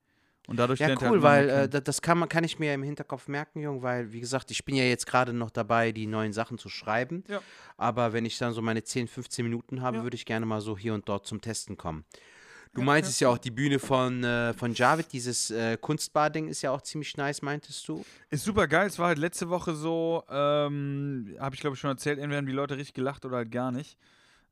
Und 0.48 0.58
dadurch 0.58 0.80
Ja, 0.82 0.96
cool, 1.02 1.24
weil 1.24 1.50
äh, 1.50 1.68
das 1.82 2.04
kann, 2.04 2.20
man, 2.20 2.30
kann 2.30 2.44
ich 2.44 2.60
mir 2.60 2.76
im 2.76 2.84
Hinterkopf 2.84 3.28
merken, 3.28 3.60
Jung, 3.60 3.82
weil, 3.82 4.12
wie 4.12 4.20
gesagt, 4.20 4.52
ich 4.52 4.64
bin 4.66 4.76
ja 4.76 4.84
jetzt 4.84 5.08
gerade 5.08 5.34
noch 5.34 5.50
dabei, 5.50 5.92
die 5.92 6.06
neuen 6.06 6.32
Sachen 6.32 6.60
zu 6.60 6.70
schreiben. 6.70 7.24
Ja. 7.28 7.42
Aber 7.76 8.14
wenn 8.14 8.26
ich 8.26 8.38
dann 8.38 8.54
so 8.54 8.62
meine 8.62 8.84
10, 8.84 9.08
15 9.08 9.44
Minuten 9.44 9.82
habe, 9.82 9.98
Ja. 9.98 10.04
würde 10.04 10.14
ich 10.16 10.26
gerne 10.28 10.46
mal 10.46 10.62
so 10.62 10.78
hier 10.78 10.94
und 10.94 11.10
dort 11.10 11.26
zum 11.26 11.42
Testen 11.42 11.76
kommen. 11.76 12.06
Du 12.76 12.82
Ja, 12.82 12.86
meintest 12.86 13.22
ja. 13.22 13.30
ja 13.30 13.34
auch, 13.34 13.38
die 13.38 13.52
Bühne 13.52 13.80
von, 13.80 14.24
äh, 14.24 14.54
von 14.54 14.74
Javid, 14.74 15.12
dieses 15.14 15.50
äh, 15.50 15.78
Kunstbar-Ding 15.78 16.50
ist 16.50 16.62
ja 16.62 16.72
auch 16.72 16.82
ziemlich 16.82 17.16
nice, 17.18 17.42
meintest 17.42 17.88
du? 17.88 18.06
Ist 18.30 18.44
super 18.44 18.68
geil. 18.68 18.88
Es 18.88 19.00
war 19.00 19.08
halt 19.08 19.18
letzte 19.18 19.50
Woche 19.50 19.74
so, 19.74 20.24
ähm, 20.30 21.36
habe 21.40 21.56
ich 21.56 21.62
glaube 21.62 21.76
ich 21.76 21.80
schon 21.80 21.90
erzählt, 21.90 22.20
entweder 22.20 22.38
haben 22.38 22.46
die 22.46 22.52
Leute 22.52 22.76
richtig 22.78 22.94
gelacht 22.94 23.24
oder 23.26 23.38
halt 23.38 23.50
gar 23.52 23.72
nicht. 23.72 23.98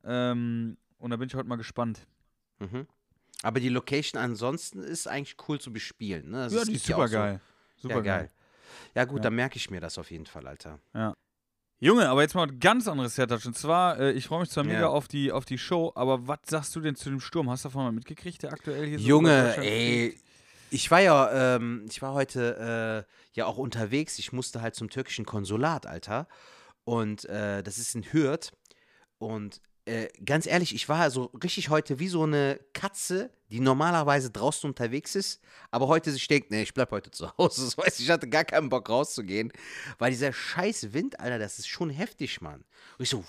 Ähm, 0.06 0.78
und 1.00 1.10
da 1.12 1.18
bin 1.18 1.28
ich 1.28 1.36
heute 1.36 1.48
mal 1.50 1.58
gespannt. 1.58 2.08
Mhm. 2.60 2.88
Aber 3.42 3.60
die 3.60 3.68
Location 3.70 4.22
ansonsten 4.22 4.80
ist 4.80 5.06
eigentlich 5.08 5.36
cool 5.50 5.60
zu 5.60 5.74
bespielen. 5.74 6.32
Ne? 6.32 6.44
Also 6.44 6.56
ja, 6.56 6.62
es 6.62 6.70
die 6.70 6.76
ist 6.76 6.88
ja 6.88 6.96
super 6.96 7.08
so- 7.10 7.14
geil. 7.18 7.42
Super 7.76 7.96
ja, 7.96 8.02
geil. 8.02 8.30
Ja, 8.96 9.04
gut, 9.04 9.18
Ja. 9.18 9.24
dann 9.24 9.36
merke 9.36 9.58
ich 9.58 9.70
mir 9.70 9.82
das 9.82 9.98
auf 9.98 10.10
jeden 10.12 10.26
Fall, 10.26 10.48
Alter. 10.48 10.80
Junge, 11.80 12.08
aber 12.08 12.22
jetzt 12.22 12.34
mal 12.36 12.48
ein 12.48 12.60
ganz 12.60 12.88
anderes 12.88 13.16
Setup. 13.16 13.44
Und 13.46 13.58
zwar, 13.58 14.00
äh, 14.00 14.12
ich 14.14 14.28
freue 14.28 14.40
mich 14.42 14.50
zwar 14.50 14.66
Ja. 14.66 14.74
mega 14.74 14.88
auf 14.88 15.08
die, 15.08 15.32
auf 15.32 15.44
die 15.46 15.58
Show, 15.58 15.92
aber 15.96 16.28
was 16.28 16.40
sagst 16.46 16.76
du 16.76 16.80
denn 16.80 16.96
zu 16.96 17.10
dem 17.10 17.20
Sturm? 17.20 17.50
Hast 17.50 17.66
du 17.66 17.70
davon 17.70 17.84
mal 17.84 17.92
mitgekriegt, 17.92 18.44
der 18.44 18.54
aktuell 18.54 18.88
hier 18.88 19.00
so 19.00 19.06
Junge, 19.06 19.46
Deutschland 19.48 19.68
ey, 19.68 20.18
ich 20.70 20.90
war 20.90 21.02
ja, 21.02 21.56
ähm, 21.56 21.86
ich 21.90 22.02
war 22.02 22.14
heute 22.14 23.06
äh, 23.06 23.38
ja 23.38 23.46
auch 23.46 23.58
unterwegs. 23.58 24.18
Ich 24.18 24.32
musste 24.32 24.62
halt 24.62 24.76
zum 24.76 24.90
türkischen 24.90 25.26
Konsulat, 25.26 25.86
Alter. 25.86 26.28
Und 26.86 27.26
äh, 27.26 27.62
das 27.64 27.78
ist 27.78 27.96
in 27.96 28.04
Hürth. 28.14 28.52
Und 29.18 29.62
äh, 29.86 30.08
ganz 30.24 30.46
ehrlich, 30.46 30.74
ich 30.74 30.88
war 30.88 31.12
so 31.12 31.26
richtig 31.44 31.70
heute 31.70 32.00
wie 32.00 32.08
so 32.08 32.24
eine 32.24 32.60
Katze, 32.74 33.30
die 33.50 33.60
normalerweise 33.60 34.32
draußen 34.32 34.70
unterwegs 34.70 35.16
ist, 35.16 35.42
aber 35.72 35.88
heute 35.88 36.12
sich 36.12 36.28
denkt, 36.28 36.52
nee, 36.52 36.64
ich 36.64 36.74
bleib 36.74 36.92
heute 36.92 37.12
zu 37.12 37.36
Hause. 37.38 37.66
Das 37.76 37.78
heißt, 37.78 38.00
ich 38.00 38.10
hatte 38.10 38.30
gar 38.30 38.46
keinen 38.46 38.70
Bock 38.70 38.90
rauszugehen, 38.90 39.52
weil 40.00 40.12
dieser 40.12 40.32
scheiß 40.32 40.94
Wind, 40.94 41.20
Alter, 41.20 41.38
das 41.38 41.60
ist 41.60 41.68
schon 41.68 41.90
heftig, 41.90 42.40
Mann. 42.42 42.64
Und 42.98 43.04
ich 43.04 43.10
so, 43.10 43.24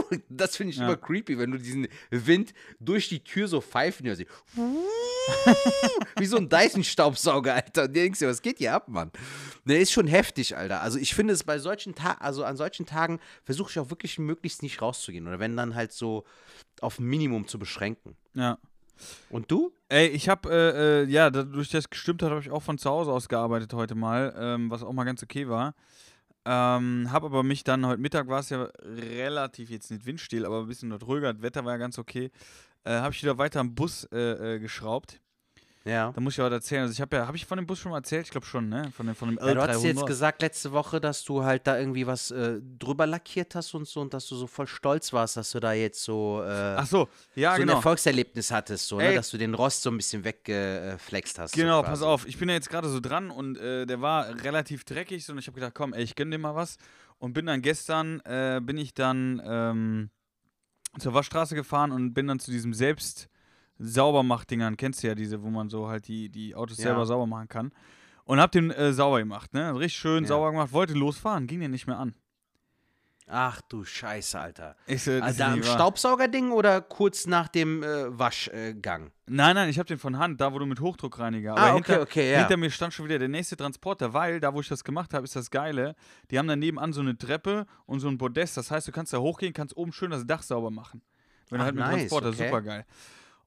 das 0.28 0.56
finde 0.56 0.72
ich 0.72 0.78
Ja. 0.78 0.86
immer 0.86 0.96
creepy, 0.96 1.38
wenn 1.38 1.50
du 1.52 1.58
diesen 1.58 1.88
Wind 2.10 2.54
durch 2.80 3.08
die 3.08 3.22
Tür 3.22 3.48
so 3.48 3.60
pfeifen 3.60 4.06
hörst. 4.06 4.22
Wie 6.18 6.26
so 6.26 6.36
ein 6.36 6.48
Dyson-Staubsauger, 6.48 7.54
Alter. 7.54 7.84
Und 7.84 7.96
denkst 7.96 8.18
dir, 8.20 8.28
was 8.28 8.42
geht 8.42 8.58
hier 8.58 8.74
ab, 8.74 8.88
Mann? 8.88 9.10
Ne, 9.64 9.78
ist 9.78 9.92
schon 9.92 10.06
heftig, 10.06 10.56
Alter. 10.56 10.82
Also 10.82 10.98
ich 10.98 11.14
finde 11.14 11.34
es 11.34 11.44
bei 11.44 11.58
solchen 11.58 11.94
Tagen, 11.94 12.20
also 12.20 12.44
an 12.44 12.56
solchen 12.56 12.86
Tagen 12.86 13.20
versuche 13.44 13.70
ich 13.70 13.78
auch 13.78 13.90
wirklich 13.90 14.18
möglichst 14.18 14.62
nicht 14.62 14.80
rauszugehen. 14.82 15.26
Oder 15.26 15.38
wenn 15.38 15.56
dann 15.56 15.74
halt 15.74 15.92
so 15.92 16.24
auf 16.80 16.98
Minimum 16.98 17.48
zu 17.48 17.58
beschränken. 17.58 18.16
Ja. 18.34 18.58
Und 19.28 19.50
du? 19.50 19.72
Ey, 19.88 20.06
ich 20.08 20.28
habe, 20.28 20.48
äh, 20.50 21.02
äh, 21.02 21.10
ja, 21.10 21.30
dadurch, 21.30 21.68
dass 21.70 21.84
es 21.84 21.90
gestimmt 21.90 22.22
hat, 22.22 22.30
habe 22.30 22.40
ich 22.40 22.50
auch 22.50 22.62
von 22.62 22.78
zu 22.78 22.88
Hause 22.88 23.12
aus 23.12 23.28
gearbeitet 23.28 23.72
heute 23.74 23.94
mal, 23.94 24.34
ähm, 24.38 24.70
was 24.70 24.82
auch 24.82 24.92
mal 24.92 25.04
ganz 25.04 25.22
okay 25.22 25.48
war. 25.48 25.74
Ähm, 26.48 27.08
habe 27.10 27.26
aber 27.26 27.42
mich 27.42 27.64
dann, 27.64 27.84
heute 27.84 28.00
Mittag 28.00 28.28
war 28.28 28.38
es 28.38 28.50
ja 28.50 28.68
relativ, 28.84 29.68
jetzt 29.68 29.90
nicht 29.90 30.06
windstill, 30.06 30.46
aber 30.46 30.60
ein 30.60 30.68
bisschen 30.68 30.90
dort 30.90 31.04
ruhiger, 31.04 31.32
das 31.32 31.42
Wetter 31.42 31.64
war 31.64 31.72
ja 31.72 31.78
ganz 31.78 31.98
okay, 31.98 32.30
äh, 32.84 32.92
habe 32.92 33.12
ich 33.12 33.20
wieder 33.20 33.36
weiter 33.36 33.58
am 33.58 33.74
Bus 33.74 34.04
äh, 34.12 34.54
äh, 34.54 34.58
geschraubt. 34.60 35.20
Ja. 35.86 36.10
Da 36.12 36.20
muss 36.20 36.34
ich 36.34 36.40
aber 36.40 36.50
erzählen, 36.52 36.82
also 36.82 36.92
ich 36.92 37.00
habe 37.00 37.16
ja, 37.16 37.26
habe 37.26 37.36
ich 37.36 37.46
von 37.46 37.56
dem 37.56 37.66
Bus 37.66 37.78
schon 37.78 37.92
mal 37.92 37.98
erzählt? 37.98 38.26
Ich 38.26 38.32
glaube 38.32 38.44
schon, 38.44 38.68
ne? 38.68 38.90
Von 38.90 39.06
dem, 39.06 39.14
von 39.14 39.28
dem 39.28 39.38
L300. 39.38 39.46
ja 39.46 39.54
du 39.54 39.60
hast 39.72 39.84
jetzt 39.84 40.06
gesagt 40.06 40.42
letzte 40.42 40.72
Woche, 40.72 41.00
dass 41.00 41.22
du 41.22 41.44
halt 41.44 41.66
da 41.66 41.78
irgendwie 41.78 42.06
was 42.06 42.32
äh, 42.32 42.60
drüber 42.78 43.06
lackiert 43.06 43.54
hast 43.54 43.72
und 43.72 43.86
so 43.86 44.00
und 44.00 44.12
dass 44.12 44.26
du 44.26 44.34
so 44.34 44.48
voll 44.48 44.66
stolz 44.66 45.12
warst, 45.12 45.36
dass 45.36 45.52
du 45.52 45.60
da 45.60 45.72
jetzt 45.72 46.02
so, 46.02 46.42
äh, 46.42 46.74
Ach 46.76 46.86
so, 46.86 47.08
ja, 47.36 47.50
so 47.50 47.54
ein 47.54 47.60
genau. 47.62 47.74
Erfolgserlebnis 47.74 48.50
hattest, 48.50 48.88
so, 48.88 48.98
ne? 48.98 49.14
Dass 49.14 49.30
du 49.30 49.38
den 49.38 49.54
Rost 49.54 49.82
so 49.82 49.90
ein 49.90 49.96
bisschen 49.96 50.24
weggeflext 50.24 51.38
hast. 51.38 51.54
Genau, 51.54 51.82
so 51.82 51.86
pass 51.86 52.02
auf. 52.02 52.26
Ich 52.26 52.36
bin 52.36 52.48
ja 52.48 52.56
jetzt 52.56 52.68
gerade 52.68 52.88
so 52.88 52.98
dran 52.98 53.30
und 53.30 53.56
äh, 53.58 53.86
der 53.86 54.00
war 54.00 54.28
relativ 54.42 54.84
dreckig 54.84 55.24
so, 55.24 55.32
und 55.32 55.38
ich 55.38 55.46
habe 55.46 55.54
gedacht, 55.54 55.74
komm, 55.74 55.92
ey, 55.94 56.02
ich 56.02 56.16
gönn 56.16 56.30
dir 56.32 56.38
mal 56.38 56.56
was. 56.56 56.78
Und 57.18 57.32
bin 57.32 57.46
dann 57.46 57.62
gestern, 57.62 58.20
äh, 58.24 58.60
bin 58.62 58.76
ich 58.76 58.92
dann 58.92 59.40
ähm, 59.46 60.10
zur 60.98 61.14
Waschstraße 61.14 61.54
gefahren 61.54 61.92
und 61.92 62.12
bin 62.12 62.26
dann 62.26 62.40
zu 62.40 62.50
diesem 62.50 62.74
selbst 62.74 63.28
Saubermach-Dingern, 63.78 64.76
kennst 64.76 65.02
du 65.02 65.08
ja 65.08 65.14
diese, 65.14 65.42
wo 65.42 65.48
man 65.50 65.68
so 65.68 65.88
halt 65.88 66.08
die, 66.08 66.28
die 66.28 66.54
Autos 66.54 66.78
Ja. 66.78 66.84
selber 66.84 67.06
sauber 67.06 67.26
machen 67.26 67.48
kann. 67.48 67.72
Und 68.24 68.40
hab 68.40 68.50
den 68.52 68.70
äh, 68.70 68.92
sauber 68.92 69.18
gemacht, 69.20 69.54
ne? 69.54 69.74
Richtig 69.74 69.98
schön 69.98 70.24
Ja. 70.24 70.28
sauber 70.28 70.50
gemacht, 70.50 70.72
wollte 70.72 70.94
losfahren, 70.94 71.46
ging 71.46 71.60
den 71.60 71.70
nicht 71.70 71.86
mehr 71.86 71.98
an. 71.98 72.14
Ach 73.28 73.60
du 73.62 73.84
Scheiße, 73.84 74.38
Alter. 74.38 74.76
Ich 74.86 75.04
das 75.04 75.20
Also 75.20 75.38
da 75.38 75.56
wahr. 75.56 75.62
Staubsaugerding 75.64 76.52
oder 76.52 76.80
kurz 76.80 77.26
nach 77.26 77.48
dem 77.48 77.82
äh, 77.82 78.16
Waschgang? 78.16 79.10
Nein, 79.26 79.56
nein, 79.56 79.68
ich 79.68 79.80
habe 79.80 79.88
den 79.88 79.98
von 79.98 80.16
Hand, 80.16 80.40
da 80.40 80.52
wo 80.52 80.60
du 80.60 80.66
mit 80.66 80.78
Hochdruckreiniger. 80.78 81.56
Ah, 81.56 81.70
Aber 81.70 81.74
okay, 81.74 81.92
hinter, 81.92 82.02
okay, 82.02 82.32
ja. 82.32 82.38
hinter 82.38 82.56
mir 82.56 82.70
stand 82.70 82.94
schon 82.94 83.04
wieder 83.06 83.18
der 83.18 83.26
nächste 83.28 83.56
Transporter, 83.56 84.12
weil 84.12 84.38
da, 84.38 84.54
wo 84.54 84.60
ich 84.60 84.68
das 84.68 84.84
gemacht 84.84 85.12
habe, 85.12 85.24
ist 85.24 85.34
das 85.34 85.50
Geile. 85.50 85.96
Die 86.30 86.38
haben 86.38 86.46
dann 86.46 86.60
nebenan 86.60 86.92
so 86.92 87.00
eine 87.00 87.18
Treppe 87.18 87.66
und 87.86 87.98
so 87.98 88.06
ein 88.06 88.16
Podest. 88.16 88.56
Das 88.56 88.70
heißt, 88.70 88.86
du 88.86 88.92
kannst 88.92 89.12
da 89.12 89.18
hochgehen, 89.18 89.52
kannst 89.52 89.76
oben 89.76 89.92
schön 89.92 90.12
das 90.12 90.24
Dach 90.24 90.42
sauber 90.42 90.70
machen. 90.70 91.02
Wenn 91.50 91.58
du 91.58 91.62
Ach, 91.62 91.66
halt 91.66 91.74
mit 91.74 91.84
nice, 91.84 91.94
Transporter, 92.08 92.28
okay. 92.28 92.44
super 92.46 92.62
geil. 92.62 92.86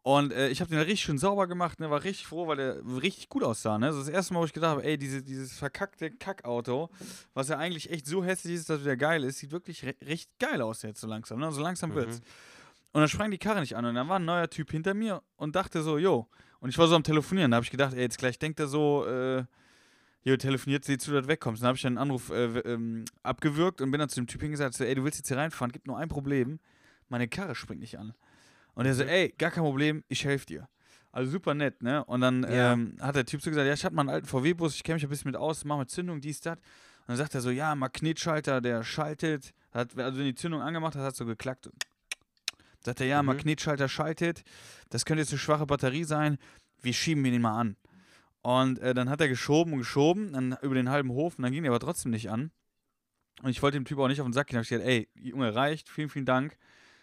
Und 0.10 0.34
äh, 0.34 0.50
ich 0.50 0.60
habe 0.60 0.72
den 0.72 0.80
richtig 0.80 1.02
schön 1.02 1.20
sauber 1.20 1.46
gemacht, 1.46 1.80
ne, 1.80 1.92
war 1.92 2.04
richtig 2.04 2.26
froh, 2.26 2.48
weil 2.48 2.58
der 2.58 2.78
richtig 3.00 3.30
gut 3.30 3.44
aussah. 3.44 3.78
Ne? 3.78 3.86
Das 3.86 3.96
ist 3.96 4.08
das 4.08 4.14
erste 4.16 4.34
Mal, 4.34 4.40
wo 4.40 4.46
ich 4.46 4.54
gedacht 4.54 4.72
habe, 4.72 4.84
ey, 4.84 4.98
diese, 4.98 5.22
dieses 5.22 5.54
verkackte 5.54 6.10
Kackauto, 6.10 6.90
was 7.36 7.50
ja 7.50 7.60
eigentlich 7.60 7.92
echt 7.92 8.08
so 8.08 8.24
hässlich 8.24 8.56
ist, 8.56 8.72
dass 8.72 8.82
wieder 8.82 8.98
geil 8.98 9.24
ist, 9.24 9.38
sieht 9.38 9.52
wirklich 9.52 9.86
re 9.86 9.94
recht 10.02 10.32
geil 10.40 10.64
aus 10.64 10.82
jetzt 10.82 11.00
so 11.00 11.06
langsam. 11.06 11.40
Ne? 11.40 11.52
So 11.52 11.62
langsam 11.62 11.94
wird's. 11.94 12.22
Und 12.92 13.02
dann 13.02 13.08
sprang 13.08 13.30
die 13.30 13.38
Karre 13.38 13.60
nicht 13.60 13.76
an 13.76 13.86
und 13.86 13.94
dann 13.94 14.10
war 14.10 14.18
ein 14.18 14.26
neuer 14.26 14.50
Typ 14.50 14.72
hinter 14.72 14.96
mir 14.96 15.22
und 15.36 15.56
dachte 15.56 15.84
so, 15.84 16.00
jo. 16.00 16.28
Und 16.60 16.70
ich 16.70 16.78
war 16.80 16.88
so 16.88 16.96
am 16.96 17.04
Telefonieren, 17.04 17.52
da 17.52 17.58
habe 17.58 17.66
ich 17.66 17.70
gedacht, 17.70 17.94
ey, 17.94 18.02
jetzt 18.02 18.18
gleich 18.18 18.40
denkt 18.40 18.60
er 18.60 18.68
so, 18.68 19.06
äh, 19.06 19.44
Jo, 20.24 20.36
telefoniert, 20.38 20.86
sieh 20.86 20.98
zu, 20.98 21.12
dass 21.12 21.22
du 21.22 21.28
wegkommst. 21.28 21.62
Dann 21.62 21.68
habe 21.68 21.78
ich 21.78 21.86
einen 21.86 22.00
Anruf 22.00 22.32
äh, 22.32 22.46
ähm, 22.62 23.06
abgewürgt 23.22 23.80
und 23.80 23.92
bin 23.92 24.00
dann 24.00 24.10
zu 24.10 24.20
dem 24.20 24.28
Typ 24.28 24.42
hingesagt, 24.42 24.74
so, 24.74 24.84
ey, 24.84 24.96
du 24.96 25.04
willst 25.04 25.20
jetzt 25.20 25.28
hier 25.28 25.38
reinfahren, 25.38 25.72
gibt 25.72 25.86
nur 25.86 25.98
ein 26.00 26.10
Problem, 26.10 26.60
meine 27.10 27.28
Karre 27.28 27.54
springt 27.54 27.80
nicht 27.80 28.00
an. 28.00 28.16
Und 28.80 28.86
er 28.86 28.96
so, 28.96 29.04
ey, 29.04 29.34
gar 29.38 29.52
kein 29.52 29.64
Problem, 29.66 30.06
ich 30.08 30.24
helfe 30.24 30.46
dir. 30.46 30.70
Also 31.12 31.32
super 31.32 31.54
nett, 31.54 31.84
ne? 31.84 32.02
Und 32.06 32.22
dann 32.22 32.44
Ja. 32.44 32.72
ähm, 32.74 32.96
hat 33.02 33.14
der 33.18 33.26
Typ 33.26 33.42
so 33.42 33.50
gesagt, 33.50 33.68
ja, 33.68 33.74
ich 33.74 33.84
hatte 33.84 33.94
mal 33.94 34.04
einen 34.04 34.10
alten 34.10 34.28
VW-Bus, 34.28 34.76
ich 34.76 34.84
kenne 34.84 34.96
mich 34.96 35.04
ein 35.04 35.10
bisschen 35.10 35.30
mit 35.32 35.36
aus, 35.36 35.66
mach 35.66 35.76
mal 35.76 35.86
Zündung, 35.88 36.22
dies, 36.22 36.40
das. 36.40 36.56
Und 36.56 36.64
dann 37.10 37.18
sagt 37.18 37.36
er 37.36 37.42
so, 37.42 37.50
ja, 37.50 37.76
Magnetschalter, 37.76 38.62
der 38.62 38.84
schaltet, 38.84 39.54
hat, 39.74 39.98
also 39.98 40.18
wenn 40.18 40.26
die 40.26 40.36
Zündung 40.36 40.62
angemacht 40.62 40.96
hat, 40.96 41.02
hat 41.04 41.16
so 41.16 41.26
geklackt. 41.26 41.66
So. 41.66 41.72
Sagt 42.86 43.02
er, 43.02 43.08
ja, 43.08 43.22
Mhm. 43.22 43.26
Magnetschalter 43.28 43.90
schaltet, 43.90 44.44
das 44.92 45.04
könnte 45.04 45.24
jetzt 45.24 45.32
eine 45.34 45.40
schwache 45.40 45.66
Batterie 45.66 46.06
sein, 46.06 46.38
wir 46.82 46.94
schieben 46.94 47.22
den 47.26 47.42
mal 47.42 47.60
an. 47.60 47.76
Und 48.44 48.80
äh, 48.80 48.94
dann 48.94 49.10
hat 49.10 49.20
er 49.20 49.28
geschoben 49.28 49.74
und 49.74 49.80
geschoben, 49.80 50.32
dann 50.32 50.56
über 50.62 50.76
den 50.76 50.90
halben 50.90 51.10
Hof, 51.10 51.38
und 51.38 51.44
dann 51.44 51.52
ging 51.52 51.64
der 51.64 51.72
aber 51.74 51.82
trotzdem 51.82 52.12
nicht 52.12 52.30
an. 52.32 52.52
Und 53.42 53.50
ich 53.50 53.62
wollte 53.62 53.78
dem 53.78 53.84
Typ 53.84 53.98
auch 54.00 54.08
nicht 54.08 54.22
auf 54.22 54.28
den 54.28 54.32
Sack 54.34 54.48
gehen. 54.48 54.54
Da 54.54 54.58
habe 54.60 54.64
ich 54.64 54.70
gesagt, 54.70 54.88
ey, 54.88 55.10
Junge, 55.16 55.54
reicht, 55.54 55.90
vielen, 55.90 56.08
vielen 56.10 56.26
Dank. 56.26 56.58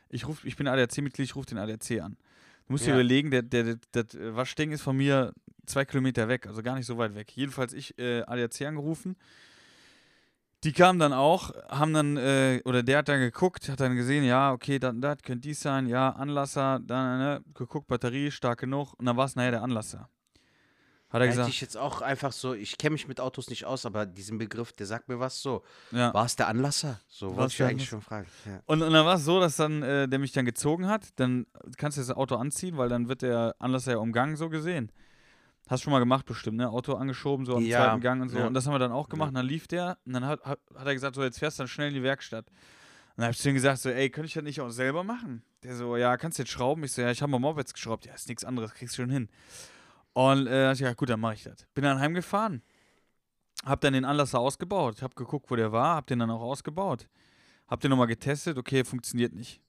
Ich, 0.08 0.26
ruf, 0.28 0.44
ich 0.44 0.56
bin 0.56 0.68
ADAC-Mitglied, 0.68 1.24
ich 1.24 1.36
rufe 1.36 1.46
den 1.46 1.58
ADAC 1.58 2.00
an. 2.00 2.16
Du 2.66 2.72
musst 2.72 2.84
dir 2.84 2.90
Ja. 2.90 2.96
überlegen, 2.96 3.30
der, 3.30 3.42
der, 3.42 3.62
der, 3.64 3.76
das 3.92 4.14
äh, 4.14 4.34
Waschding 4.34 4.72
ist 4.72 4.82
von 4.82 4.96
mir 4.96 5.32
zwei 5.66 5.84
Kilometer 5.84 6.28
weg, 6.28 6.46
also 6.46 6.62
gar 6.62 6.74
nicht 6.76 6.86
so 6.86 6.96
weit 6.98 7.14
weg. 7.14 7.30
Jedenfalls 7.36 7.72
ich 7.72 7.98
äh, 7.98 8.22
ADAC 8.22 8.62
angerufen. 8.62 9.16
Die 10.64 10.72
kamen 10.72 10.98
dann 10.98 11.12
auch, 11.12 11.52
haben 11.68 11.92
dann, 11.92 12.16
äh, 12.16 12.60
oder 12.64 12.82
der 12.82 12.98
hat 12.98 13.08
dann 13.08 13.20
geguckt, 13.20 13.68
hat 13.68 13.78
dann 13.78 13.94
gesehen, 13.94 14.24
ja, 14.24 14.52
okay, 14.52 14.78
das, 14.78 14.94
das 14.98 15.18
könnte 15.22 15.46
dies 15.48 15.60
sein, 15.60 15.86
ja, 15.86 16.10
Anlasser, 16.10 16.80
dann, 16.82 17.18
ne, 17.18 17.44
geguckt, 17.54 17.86
Batterie 17.86 18.30
stark 18.30 18.60
genug, 18.60 18.94
und 18.94 19.04
dann 19.06 19.16
war 19.16 19.26
es 19.26 19.36
nachher 19.36 19.50
der 19.52 19.62
Anlasser. 19.62 20.08
Hat 21.08 21.20
er 21.20 21.26
Hätte 21.26 21.36
gesagt, 21.36 21.48
ich 21.50 21.60
jetzt 21.60 21.76
auch 21.76 22.02
einfach 22.02 22.32
so, 22.32 22.52
ich 22.52 22.78
kenne 22.78 22.94
mich 22.94 23.06
mit 23.06 23.20
Autos 23.20 23.48
nicht 23.48 23.64
aus, 23.64 23.86
aber 23.86 24.06
diesen 24.06 24.38
Begriff, 24.38 24.72
der 24.72 24.86
sagt 24.86 25.08
mir 25.08 25.20
was 25.20 25.40
so. 25.40 25.62
ja. 25.92 26.12
War 26.12 26.24
es 26.24 26.34
der 26.34 26.48
Anlasser? 26.48 27.00
So 27.08 27.36
wollte 27.36 27.54
ich 27.54 27.62
eigentlich 27.62 27.88
schon 27.88 28.00
fragen. 28.02 28.26
Ja. 28.44 28.60
Und, 28.66 28.82
und 28.82 28.92
dann 28.92 29.06
war 29.06 29.14
es 29.14 29.24
so, 29.24 29.38
dass 29.38 29.56
dann 29.56 29.82
äh, 29.82 30.08
der 30.08 30.18
mich 30.18 30.32
dann 30.32 30.44
gezogen 30.44 30.88
hat. 30.88 31.08
Dann 31.16 31.46
kannst 31.76 31.96
du 31.96 32.02
das 32.02 32.10
Auto 32.10 32.34
anziehen, 32.34 32.76
weil 32.76 32.88
dann 32.88 33.08
wird 33.08 33.22
der 33.22 33.54
Anlasser 33.60 33.92
ja 33.92 33.98
umgangen, 33.98 34.36
so 34.36 34.48
gesehen. 34.48 34.90
Hast 35.68 35.82
schon 35.82 35.92
mal 35.92 35.98
gemacht 36.00 36.26
bestimmt, 36.26 36.58
ne? 36.58 36.68
Auto 36.70 36.94
angeschoben, 36.94 37.46
so 37.46 37.56
am 37.56 37.64
Ja, 37.64 37.78
zweiten 37.78 38.00
Gang 38.00 38.22
und 38.22 38.28
so. 38.28 38.38
Und 38.38 38.54
das 38.54 38.66
haben 38.66 38.74
wir 38.74 38.78
dann 38.78 38.92
auch 38.92 39.08
gemacht. 39.08 39.28
Und 39.28 39.34
dann 39.34 39.46
lief 39.46 39.66
der 39.68 39.98
und 40.06 40.12
dann 40.12 40.24
hat, 40.24 40.44
hat, 40.44 40.60
hat 40.76 40.86
er 40.86 40.94
gesagt, 40.94 41.14
so 41.16 41.22
jetzt 41.22 41.38
fährst 41.38 41.58
du 41.58 41.62
dann 41.62 41.68
schnell 41.68 41.88
in 41.88 41.94
die 41.94 42.02
Werkstatt. 42.02 42.46
Und 42.48 43.22
dann 43.22 43.26
hab 43.26 43.32
ich 43.32 43.38
zu 43.38 43.48
ihm 43.48 43.54
gesagt, 43.54 43.78
so, 43.80 43.88
ey, 43.90 44.10
könnte 44.10 44.26
ich 44.26 44.34
das 44.34 44.44
nicht 44.44 44.60
auch 44.60 44.70
selber 44.70 45.02
machen? 45.02 45.42
Der 45.62 45.74
so, 45.74 45.96
ja, 45.96 46.16
kannst 46.16 46.38
du 46.38 46.42
jetzt 46.42 46.50
schrauben? 46.52 46.84
Ich 46.84 46.92
so, 46.92 47.02
ja, 47.02 47.10
ich 47.10 47.22
habe 47.22 47.32
mal 47.32 47.38
Mopeds 47.38 47.72
geschraubt. 47.74 48.06
Ja, 48.06 48.14
ist 48.14 48.28
nichts 48.28 48.44
anderes, 48.44 48.74
kriegst 48.74 48.96
du 48.98 49.02
schon 49.02 49.10
hin. 49.10 49.28
Und 50.16 50.46
äh, 50.46 50.72
ich, 50.72 50.78
ja, 50.80 50.94
gut, 50.94 51.10
dann 51.10 51.20
mache 51.20 51.34
ich 51.34 51.42
das. 51.42 51.66
Bin 51.74 51.84
dann 51.84 51.98
heimgefahren. 52.00 52.62
Hab 53.66 53.82
dann 53.82 53.92
den 53.92 54.06
Anlasser 54.06 54.40
ausgebaut. 54.40 55.02
Hab 55.02 55.14
geguckt, 55.14 55.50
wo 55.50 55.56
der 55.56 55.72
war, 55.72 55.96
hab 55.96 56.06
den 56.06 56.20
dann 56.20 56.30
auch 56.30 56.40
ausgebaut. 56.40 57.06
Hab 57.68 57.80
den 57.80 57.90
nochmal 57.90 58.06
getestet, 58.06 58.56
okay, 58.56 58.82
funktioniert 58.82 59.34
nicht. 59.34 59.60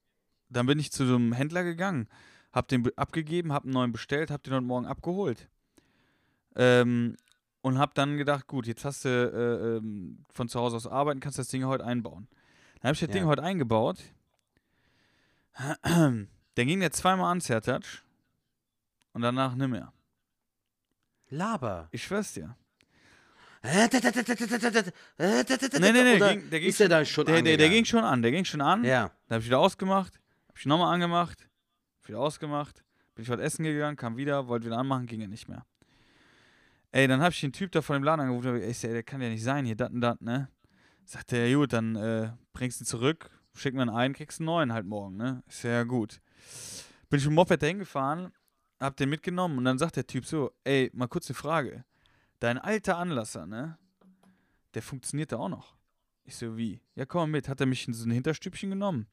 Dann 0.47 0.65
bin 0.65 0.79
ich 0.79 0.89
zu 0.89 1.05
so 1.05 1.15
einem 1.15 1.33
Händler 1.33 1.63
gegangen, 1.63 2.07
hab 2.53 2.69
den 2.69 2.83
be- 2.83 2.93
abgegeben, 2.95 3.51
hab 3.51 3.63
einen 3.65 3.73
neuen 3.73 3.91
bestellt, 3.91 4.31
hab 4.31 4.41
den 4.43 4.53
heute 4.53 4.63
Morgen 4.63 4.85
abgeholt. 4.85 5.49
Ähm, 6.55 7.17
und 7.61 7.77
hab 7.77 7.93
dann 7.95 8.15
gedacht, 8.15 8.47
gut, 8.47 8.67
jetzt 8.67 8.85
hast 8.85 9.03
du 9.03 9.09
äh, 9.09 9.77
ähm, 9.79 10.23
von 10.29 10.47
zu 10.47 10.61
Hause 10.61 10.77
aus 10.77 10.87
arbeiten, 10.87 11.19
kannst 11.19 11.39
das 11.39 11.49
Ding 11.49 11.65
heute 11.65 11.83
einbauen. 11.83 12.29
Dann 12.75 12.83
habe 12.89 12.93
ich 12.93 13.01
das 13.01 13.09
Ding 13.09 13.23
Ja. 13.23 13.27
heute 13.27 13.43
eingebaut. 13.43 13.97
Dann 15.83 16.27
ging 16.55 16.79
der 16.79 16.91
zweimal 16.91 17.33
an, 17.33 17.41
Zertatsch. 17.41 18.03
Und 19.11 19.23
danach 19.23 19.53
nicht 19.55 19.67
mehr. 19.67 19.91
Laber. 21.29 21.89
Ich 21.91 22.03
schwör's 22.03 22.33
dir. 22.33 22.55
Nee, 23.63 23.85
Oder 26.15 26.35
ging- 26.35 26.49
der 26.49 26.59
ging 26.59 26.69
ist 26.69 26.79
der 26.79 26.89
da 26.89 27.03
schon 27.03 27.25
Der, 27.25 27.41
der, 27.41 27.69
ging 27.69 27.85
schon 27.85 28.03
an, 28.03 28.21
der 28.21 28.31
ging 28.31 28.45
schon 28.45 28.61
an. 28.61 28.83
Ja. 28.83 29.11
Dann 29.27 29.35
habe 29.35 29.39
ich 29.41 29.47
wieder 29.47 29.59
ausgemacht, 29.59 30.15
habe 30.47 30.57
ich 30.57 30.65
nochmal 30.65 30.93
angemacht, 30.93 31.49
hab 32.01 32.07
wieder 32.07 32.19
ausgemacht, 32.19 32.83
bin 33.15 33.23
ich 33.23 33.29
was 33.29 33.39
essen 33.39 33.63
gegangen, 33.63 33.97
kam 33.97 34.15
wieder, 34.15 34.47
wollte 34.47 34.67
wieder 34.67 34.77
anmachen, 34.77 35.05
ging 35.05 35.21
er 35.21 35.27
nicht 35.27 35.49
mehr. 35.49 35.65
Ey, 36.91 37.07
dann 37.07 37.19
habe 37.21 37.31
ich 37.33 37.41
den 37.41 37.51
Typ 37.51 37.71
da 37.71 37.81
von 37.81 37.95
dem 37.95 38.03
Laden 38.03 38.21
angerufen, 38.21 38.47
hab 38.47 38.55
ich, 38.55 38.83
ey, 38.83 38.93
der 38.93 39.03
kann 39.03 39.21
ja 39.21 39.29
nicht 39.29 39.43
sein, 39.43 39.65
hier, 39.65 39.75
dat 39.75 39.91
und 39.91 40.01
dat, 40.01 40.21
ne? 40.21 40.49
Sagt 41.05 41.33
er, 41.33 41.47
ja 41.47 41.57
gut, 41.57 41.73
dann 41.73 41.95
äh, 41.95 42.31
bringst 42.53 42.79
du 42.79 42.83
ihn 42.83 42.87
zurück, 42.87 43.29
schick 43.53 43.73
mir 43.73 43.81
einen 43.81 43.89
ein, 43.91 44.13
kriegst 44.13 44.39
einen 44.39 44.45
neuen 44.45 44.71
halt 44.73 44.85
morgen, 44.85 45.17
ne? 45.17 45.43
Ist 45.47 45.63
ja 45.63 45.83
gut. 45.83 46.21
Bin 47.09 47.19
ich 47.19 47.25
mit 47.25 47.31
dem 47.31 47.35
Moped 47.35 47.61
dahin 47.61 47.79
gefahren, 47.79 48.31
hab 48.79 48.95
den 48.97 49.09
mitgenommen 49.09 49.57
und 49.57 49.65
dann 49.65 49.77
sagt 49.77 49.95
der 49.95 50.07
Typ 50.07 50.25
so, 50.25 50.51
ey, 50.63 50.89
mal 50.93 51.07
kurz 51.07 51.29
eine 51.29 51.35
Frage. 51.35 51.83
Dein 52.39 52.57
alter 52.57 52.97
Anlasser, 52.97 53.47
ne? 53.47 53.77
Der 54.73 54.81
funktioniert 54.81 55.31
da 55.31 55.37
auch 55.37 55.49
noch. 55.49 55.75
Ich 56.23 56.35
so, 56.35 56.57
wie? 56.57 56.81
Ja, 56.95 57.05
komm 57.05 57.21
mal 57.31 57.37
mit. 57.37 57.49
Hat 57.49 57.59
er 57.61 57.65
mich 57.65 57.87
in 57.87 57.93
so 57.93 58.05
ein 58.05 58.11
Hinterstübchen 58.11 58.69
genommen 58.69 59.07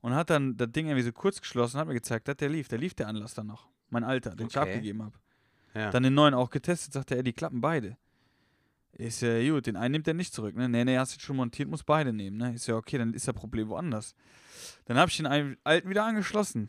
und 0.00 0.14
hat 0.14 0.28
dann 0.30 0.56
das 0.56 0.70
Ding 0.72 0.86
irgendwie 0.86 1.04
so 1.04 1.12
kurz 1.12 1.40
geschlossen 1.40 1.76
und 1.76 1.80
hat 1.80 1.88
mir 1.88 1.94
gezeigt, 1.94 2.28
dass 2.28 2.36
der 2.36 2.48
lief. 2.50 2.68
Der 2.68 2.78
lief 2.78 2.94
der 2.94 3.08
Anlasser 3.08 3.44
noch. 3.44 3.68
Mein 3.90 4.04
alter, 4.04 4.34
den 4.36 4.48
ich 4.48 4.56
Okay. 4.58 4.68
abgegeben 4.74 5.02
habe. 5.02 5.18
ja. 5.74 5.90
Dann 5.90 6.02
den 6.02 6.14
neuen 6.14 6.34
auch 6.34 6.50
getestet, 6.50 6.92
sagte 6.92 7.14
er, 7.14 7.22
die 7.22 7.32
klappen 7.32 7.60
beide. 7.60 7.96
Ist 8.92 9.22
ja 9.22 9.40
gut, 9.50 9.66
den 9.66 9.76
einen 9.76 9.92
nimmt 9.92 10.08
er 10.08 10.14
nicht 10.14 10.34
zurück, 10.34 10.56
ne? 10.56 10.68
Nee, 10.68 10.84
nee, 10.84 10.98
hast 10.98 11.14
du 11.16 11.20
schon 11.20 11.36
montiert, 11.36 11.68
muss 11.70 11.84
beide 11.84 12.12
nehmen, 12.12 12.36
ne? 12.36 12.54
Ist 12.54 12.66
ja 12.66 12.74
okay, 12.74 12.98
dann 12.98 13.14
ist 13.14 13.28
das 13.28 13.34
Problem 13.34 13.68
woanders. 13.68 14.14
Dann 14.86 14.98
habe 14.98 15.08
ich 15.10 15.16
den 15.16 15.26
alten 15.26 15.88
wieder 15.88 16.04
angeschlossen. 16.04 16.68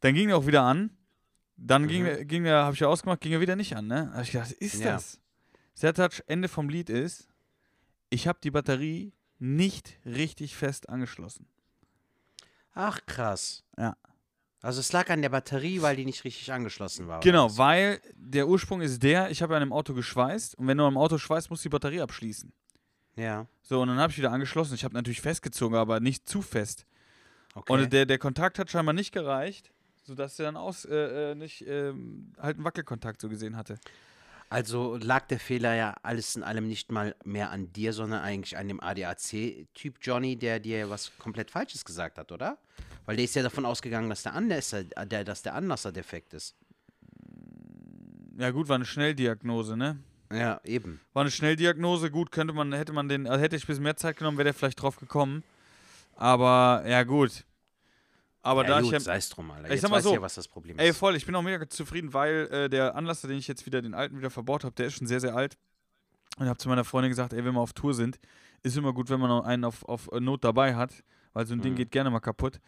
Dann 0.00 0.14
ging 0.14 0.30
er 0.30 0.36
auch 0.38 0.46
wieder 0.46 0.62
an. 0.62 0.90
Dann 1.56 1.86
ging, 1.88 2.02
Mhm. 2.02 2.08
er- 2.08 2.24
ging 2.24 2.44
er, 2.44 2.64
habe 2.64 2.74
ich 2.74 2.80
ja 2.80 2.88
ausgemacht, 2.88 3.20
ging 3.20 3.32
er 3.32 3.40
wieder 3.40 3.56
nicht 3.56 3.76
an, 3.76 3.86
ne? 3.86 4.08
Da 4.10 4.16
hab 4.18 4.22
ich 4.24 4.32
gedacht, 4.32 4.50
was 4.50 4.56
ist 4.58 4.80
Ja. 4.82 4.92
das? 4.94 5.20
Sertac, 5.74 6.22
Ende 6.26 6.48
vom 6.48 6.68
Lied 6.68 6.90
ist, 6.90 7.28
ich 8.10 8.26
habe 8.28 8.38
die 8.42 8.50
Batterie 8.50 9.12
nicht 9.38 9.98
richtig 10.04 10.56
fest 10.56 10.88
angeschlossen. 10.88 11.46
Ach, 12.74 13.00
krass. 13.06 13.64
Ja. 13.76 13.96
Also 14.62 14.80
es 14.80 14.92
lag 14.92 15.10
an 15.10 15.22
der 15.22 15.28
Batterie, 15.30 15.82
weil 15.82 15.96
die 15.96 16.04
nicht 16.04 16.24
richtig 16.24 16.52
angeschlossen 16.52 17.08
war. 17.08 17.20
Genau, 17.20 17.46
was? 17.46 17.58
weil 17.58 18.00
der 18.14 18.46
Ursprung 18.46 18.80
ist 18.80 19.02
der, 19.02 19.30
ich 19.30 19.42
habe 19.42 19.56
an 19.56 19.62
einem 19.62 19.72
Auto 19.72 19.92
geschweißt 19.92 20.54
und 20.54 20.66
wenn 20.68 20.78
du 20.78 20.84
am 20.84 20.96
Auto 20.96 21.18
schweißt, 21.18 21.50
musst 21.50 21.64
du 21.64 21.68
die 21.68 21.72
Batterie 21.72 22.00
abschließen. 22.00 22.52
Ja. 23.16 23.46
So, 23.62 23.80
und 23.82 23.88
dann 23.88 23.98
habe 23.98 24.12
ich 24.12 24.18
wieder 24.18 24.30
angeschlossen. 24.30 24.74
Ich 24.74 24.84
habe 24.84 24.94
natürlich 24.94 25.20
festgezogen, 25.20 25.76
aber 25.76 26.00
nicht 26.00 26.28
zu 26.28 26.40
fest. 26.42 26.86
Okay. 27.54 27.72
Und 27.72 27.92
der, 27.92 28.06
der 28.06 28.18
Kontakt 28.18 28.58
hat 28.58 28.70
scheinbar 28.70 28.94
nicht 28.94 29.12
gereicht, 29.12 29.70
sodass 30.02 30.38
er 30.38 30.46
dann 30.46 30.56
aus, 30.56 30.84
äh, 30.84 31.32
äh, 31.32 31.34
nicht 31.34 31.66
ähm, 31.66 32.32
halt 32.38 32.56
einen 32.56 32.64
Wackelkontakt 32.64 33.20
so 33.20 33.28
gesehen 33.28 33.56
hatte. 33.56 33.78
Also 34.48 34.98
lag 34.98 35.26
der 35.28 35.40
Fehler 35.40 35.74
ja 35.74 35.94
alles 36.02 36.36
in 36.36 36.42
allem 36.42 36.68
nicht 36.68 36.92
mal 36.92 37.14
mehr 37.24 37.50
an 37.50 37.72
dir, 37.72 37.94
sondern 37.94 38.20
eigentlich 38.20 38.58
an 38.58 38.68
dem 38.68 38.80
ADAC-Typ 38.80 39.96
Johnny, 40.02 40.36
der 40.36 40.60
dir 40.60 40.90
was 40.90 41.16
komplett 41.16 41.50
Falsches 41.50 41.86
gesagt 41.86 42.18
hat, 42.18 42.30
oder? 42.32 42.58
Weil 43.06 43.16
der 43.16 43.24
ist 43.24 43.34
ja 43.34 43.42
davon 43.42 43.64
ausgegangen, 43.64 44.10
dass 44.10 44.22
der 44.24 44.34
Anlasser, 44.34 44.84
der, 44.84 45.24
dass 45.24 45.40
der 45.40 45.54
Anlasser 45.54 45.90
defekt 45.90 46.34
ist. 46.34 46.54
Ja, 48.36 48.50
gut, 48.50 48.68
war 48.68 48.76
eine 48.76 48.84
Schnelldiagnose, 48.84 49.76
ne? 49.76 49.98
Ja, 50.30 50.60
eben. 50.64 51.00
War 51.12 51.22
eine 51.22 51.30
Schnelldiagnose, 51.30 52.10
gut, 52.10 52.30
könnte 52.30 52.52
man, 52.52 52.72
hätte 52.72 52.92
man 52.92 53.08
den, 53.08 53.26
also 53.26 53.42
hätte 53.42 53.56
ich 53.56 53.64
ein 53.64 53.66
bisschen 53.66 53.82
mehr 53.84 53.96
Zeit 53.96 54.16
genommen, 54.18 54.36
wäre 54.36 54.44
der 54.44 54.54
vielleicht 54.54 54.82
drauf 54.82 54.96
gekommen. 54.96 55.44
Aber, 56.16 56.84
ja, 56.86 57.02
gut. 57.04 57.44
Aber 58.42 58.62
ja, 58.62 58.68
da 58.70 58.80
gut, 58.80 58.92
ich 58.92 59.02
sei 59.04 59.18
drum, 59.30 59.50
Alter. 59.52 59.66
Ich 59.66 59.70
Jetzt 59.74 59.82
sag 59.82 59.90
mal 59.90 59.96
weißt 59.96 60.06
du 60.06 60.08
so, 60.10 60.14
ja, 60.16 60.22
was 60.22 60.34
das 60.34 60.48
Problem 60.48 60.78
Ey, 60.78 60.90
ist. 60.90 60.96
voll, 60.98 61.14
ich 61.16 61.24
bin 61.26 61.34
auch 61.36 61.42
mega 61.42 61.68
zufrieden, 61.68 62.12
weil 62.12 62.48
äh, 62.50 62.68
der 62.68 62.94
Anlasser, 62.96 63.28
den 63.28 63.38
ich 63.38 63.46
jetzt 63.48 63.64
wieder, 63.66 63.80
den 63.82 63.94
alten 63.94 64.18
wieder 64.18 64.30
verbaut 64.30 64.64
habe, 64.64 64.74
der 64.74 64.86
ist 64.86 64.94
schon 64.94 65.06
sehr, 65.06 65.20
sehr 65.20 65.34
alt. 65.36 65.56
Und 66.38 66.44
ich 66.46 66.48
habe 66.48 66.58
zu 66.58 66.68
meiner 66.68 66.84
Freundin 66.84 67.10
gesagt, 67.10 67.32
ey, 67.32 67.44
wenn 67.44 67.54
wir 67.54 67.60
auf 67.60 67.72
Tour 67.72 67.94
sind, 67.94 68.18
ist 68.62 68.76
immer 68.76 68.92
gut, 68.92 69.10
wenn 69.10 69.20
man 69.20 69.28
noch 69.28 69.44
einen 69.44 69.64
auf, 69.64 69.84
auf 69.88 70.08
Not 70.18 70.42
dabei 70.44 70.74
hat, 70.74 70.92
weil 71.34 71.46
so 71.46 71.54
ein 71.54 71.60
Ding 71.62 71.72
Mhm. 71.72 71.76
geht 71.76 71.90
gerne 71.92 72.10
mal 72.10 72.20
kaputt. 72.20 72.58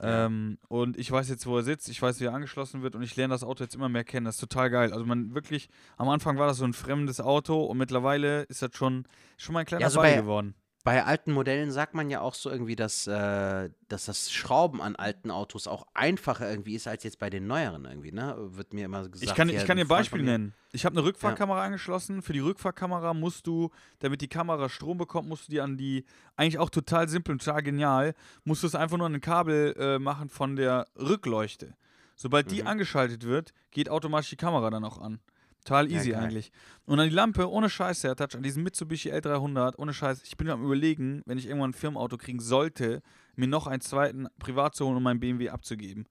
Ja. 0.00 0.26
Ähm, 0.26 0.58
und 0.68 0.96
ich 0.96 1.10
weiß 1.10 1.28
jetzt, 1.28 1.44
wo 1.46 1.56
er 1.56 1.64
sitzt, 1.64 1.88
ich 1.88 2.00
weiß, 2.00 2.20
wie 2.20 2.24
er 2.26 2.32
angeschlossen 2.34 2.82
wird 2.82 2.94
und 2.94 3.02
ich 3.02 3.16
lerne 3.16 3.34
das 3.34 3.42
Auto 3.42 3.64
jetzt 3.64 3.74
immer 3.74 3.88
mehr 3.88 4.04
kennen. 4.04 4.26
Das 4.26 4.36
ist 4.36 4.40
total 4.40 4.70
geil. 4.70 4.92
Also 4.92 5.04
man 5.04 5.34
wirklich, 5.34 5.68
am 5.96 6.08
Anfang 6.08 6.38
war 6.38 6.46
das 6.46 6.58
so 6.58 6.64
ein 6.64 6.72
fremdes 6.74 7.20
Auto 7.20 7.64
und 7.64 7.78
mittlerweile 7.78 8.42
ist 8.44 8.62
das 8.62 8.70
schon, 8.74 9.04
schon 9.36 9.54
mal 9.54 9.60
ein 9.60 9.66
kleiner 9.66 9.82
Ja, 9.82 9.90
so 9.90 10.00
Ball 10.00 10.14
geworden. 10.14 10.54
Bei 10.88 11.04
alten 11.04 11.32
Modellen 11.32 11.70
sagt 11.70 11.94
man 11.94 12.08
ja 12.10 12.20
auch 12.20 12.34
so 12.34 12.50
irgendwie, 12.50 12.76
dass, 12.76 13.06
äh, 13.06 13.70
dass 13.88 14.06
das 14.06 14.32
Schrauben 14.32 14.80
an 14.80 14.96
alten 14.96 15.30
Autos 15.30 15.66
auch 15.66 15.86
einfacher 15.94 16.50
irgendwie 16.50 16.74
ist 16.74 16.88
als 16.88 17.04
jetzt 17.04 17.18
bei 17.18 17.30
den 17.30 17.46
neueren 17.46 17.84
irgendwie, 17.84 18.12
ne? 18.12 18.34
Wird 18.38 18.72
mir 18.72 18.86
immer 18.86 19.08
gesagt. 19.08 19.30
Ich 19.30 19.34
kann, 19.34 19.48
ich 19.48 19.64
kann 19.64 19.76
dir 19.76 19.84
ein 19.84 19.88
Beispiel 19.88 20.22
nennen. 20.22 20.54
Ich 20.72 20.84
habe 20.84 20.94
eine 20.96 21.04
Rückfahrkamera 21.04 21.62
angeschlossen. 21.62 22.22
Für 22.22 22.32
die 22.32 22.40
Rückfahrkamera 22.40 23.14
musst 23.14 23.46
du, 23.46 23.70
damit 24.00 24.20
die 24.20 24.28
Kamera 24.28 24.68
Strom 24.68 24.98
bekommt, 24.98 25.28
musst 25.28 25.48
du 25.48 25.52
die 25.52 25.60
an 25.60 25.76
die, 25.76 26.04
eigentlich 26.36 26.58
auch 26.58 26.70
total 26.70 27.08
simpel 27.08 27.32
und 27.32 27.44
total 27.44 27.62
genial, 27.62 28.14
musst 28.44 28.62
du 28.62 28.66
es 28.66 28.74
einfach 28.74 28.96
nur 28.96 29.06
an 29.06 29.14
ein 29.14 29.20
Kabel 29.20 29.74
äh, 29.78 29.98
machen 29.98 30.28
von 30.28 30.56
der 30.56 30.86
Rückleuchte. 30.98 31.74
Sobald 32.16 32.50
die 32.50 32.62
Mhm. 32.62 32.66
angeschaltet 32.68 33.24
wird, 33.24 33.52
geht 33.70 33.88
automatisch 33.88 34.30
die 34.30 34.36
Kamera 34.36 34.70
dann 34.70 34.84
auch 34.84 34.98
an. 34.98 35.20
Total 35.68 35.90
Ja, 35.90 35.98
easy 35.98 36.10
geil. 36.10 36.20
eigentlich. 36.24 36.50
Und 36.86 36.98
an 36.98 37.08
die 37.08 37.14
Lampe, 37.14 37.50
ohne 37.50 37.68
Scheiß, 37.68 38.00
der 38.00 38.16
Touch, 38.16 38.34
an 38.34 38.42
diesem 38.42 38.62
Mitsubishi 38.62 39.12
L300, 39.12 39.74
ohne 39.78 39.92
Scheiß, 39.92 40.22
ich 40.24 40.36
bin 40.36 40.48
am 40.48 40.64
überlegen, 40.64 41.22
wenn 41.26 41.36
ich 41.38 41.46
irgendwann 41.46 41.70
ein 41.70 41.74
Firmenauto 41.74 42.16
kriegen 42.16 42.40
sollte, 42.40 43.02
mir 43.36 43.46
noch 43.48 43.66
einen 43.66 43.80
zweiten 43.80 44.28
privat 44.38 44.74
zu 44.74 44.86
holen, 44.86 44.96
um 44.96 45.02
meinen 45.02 45.20
BMW 45.20 45.50
abzugeben. 45.50 46.06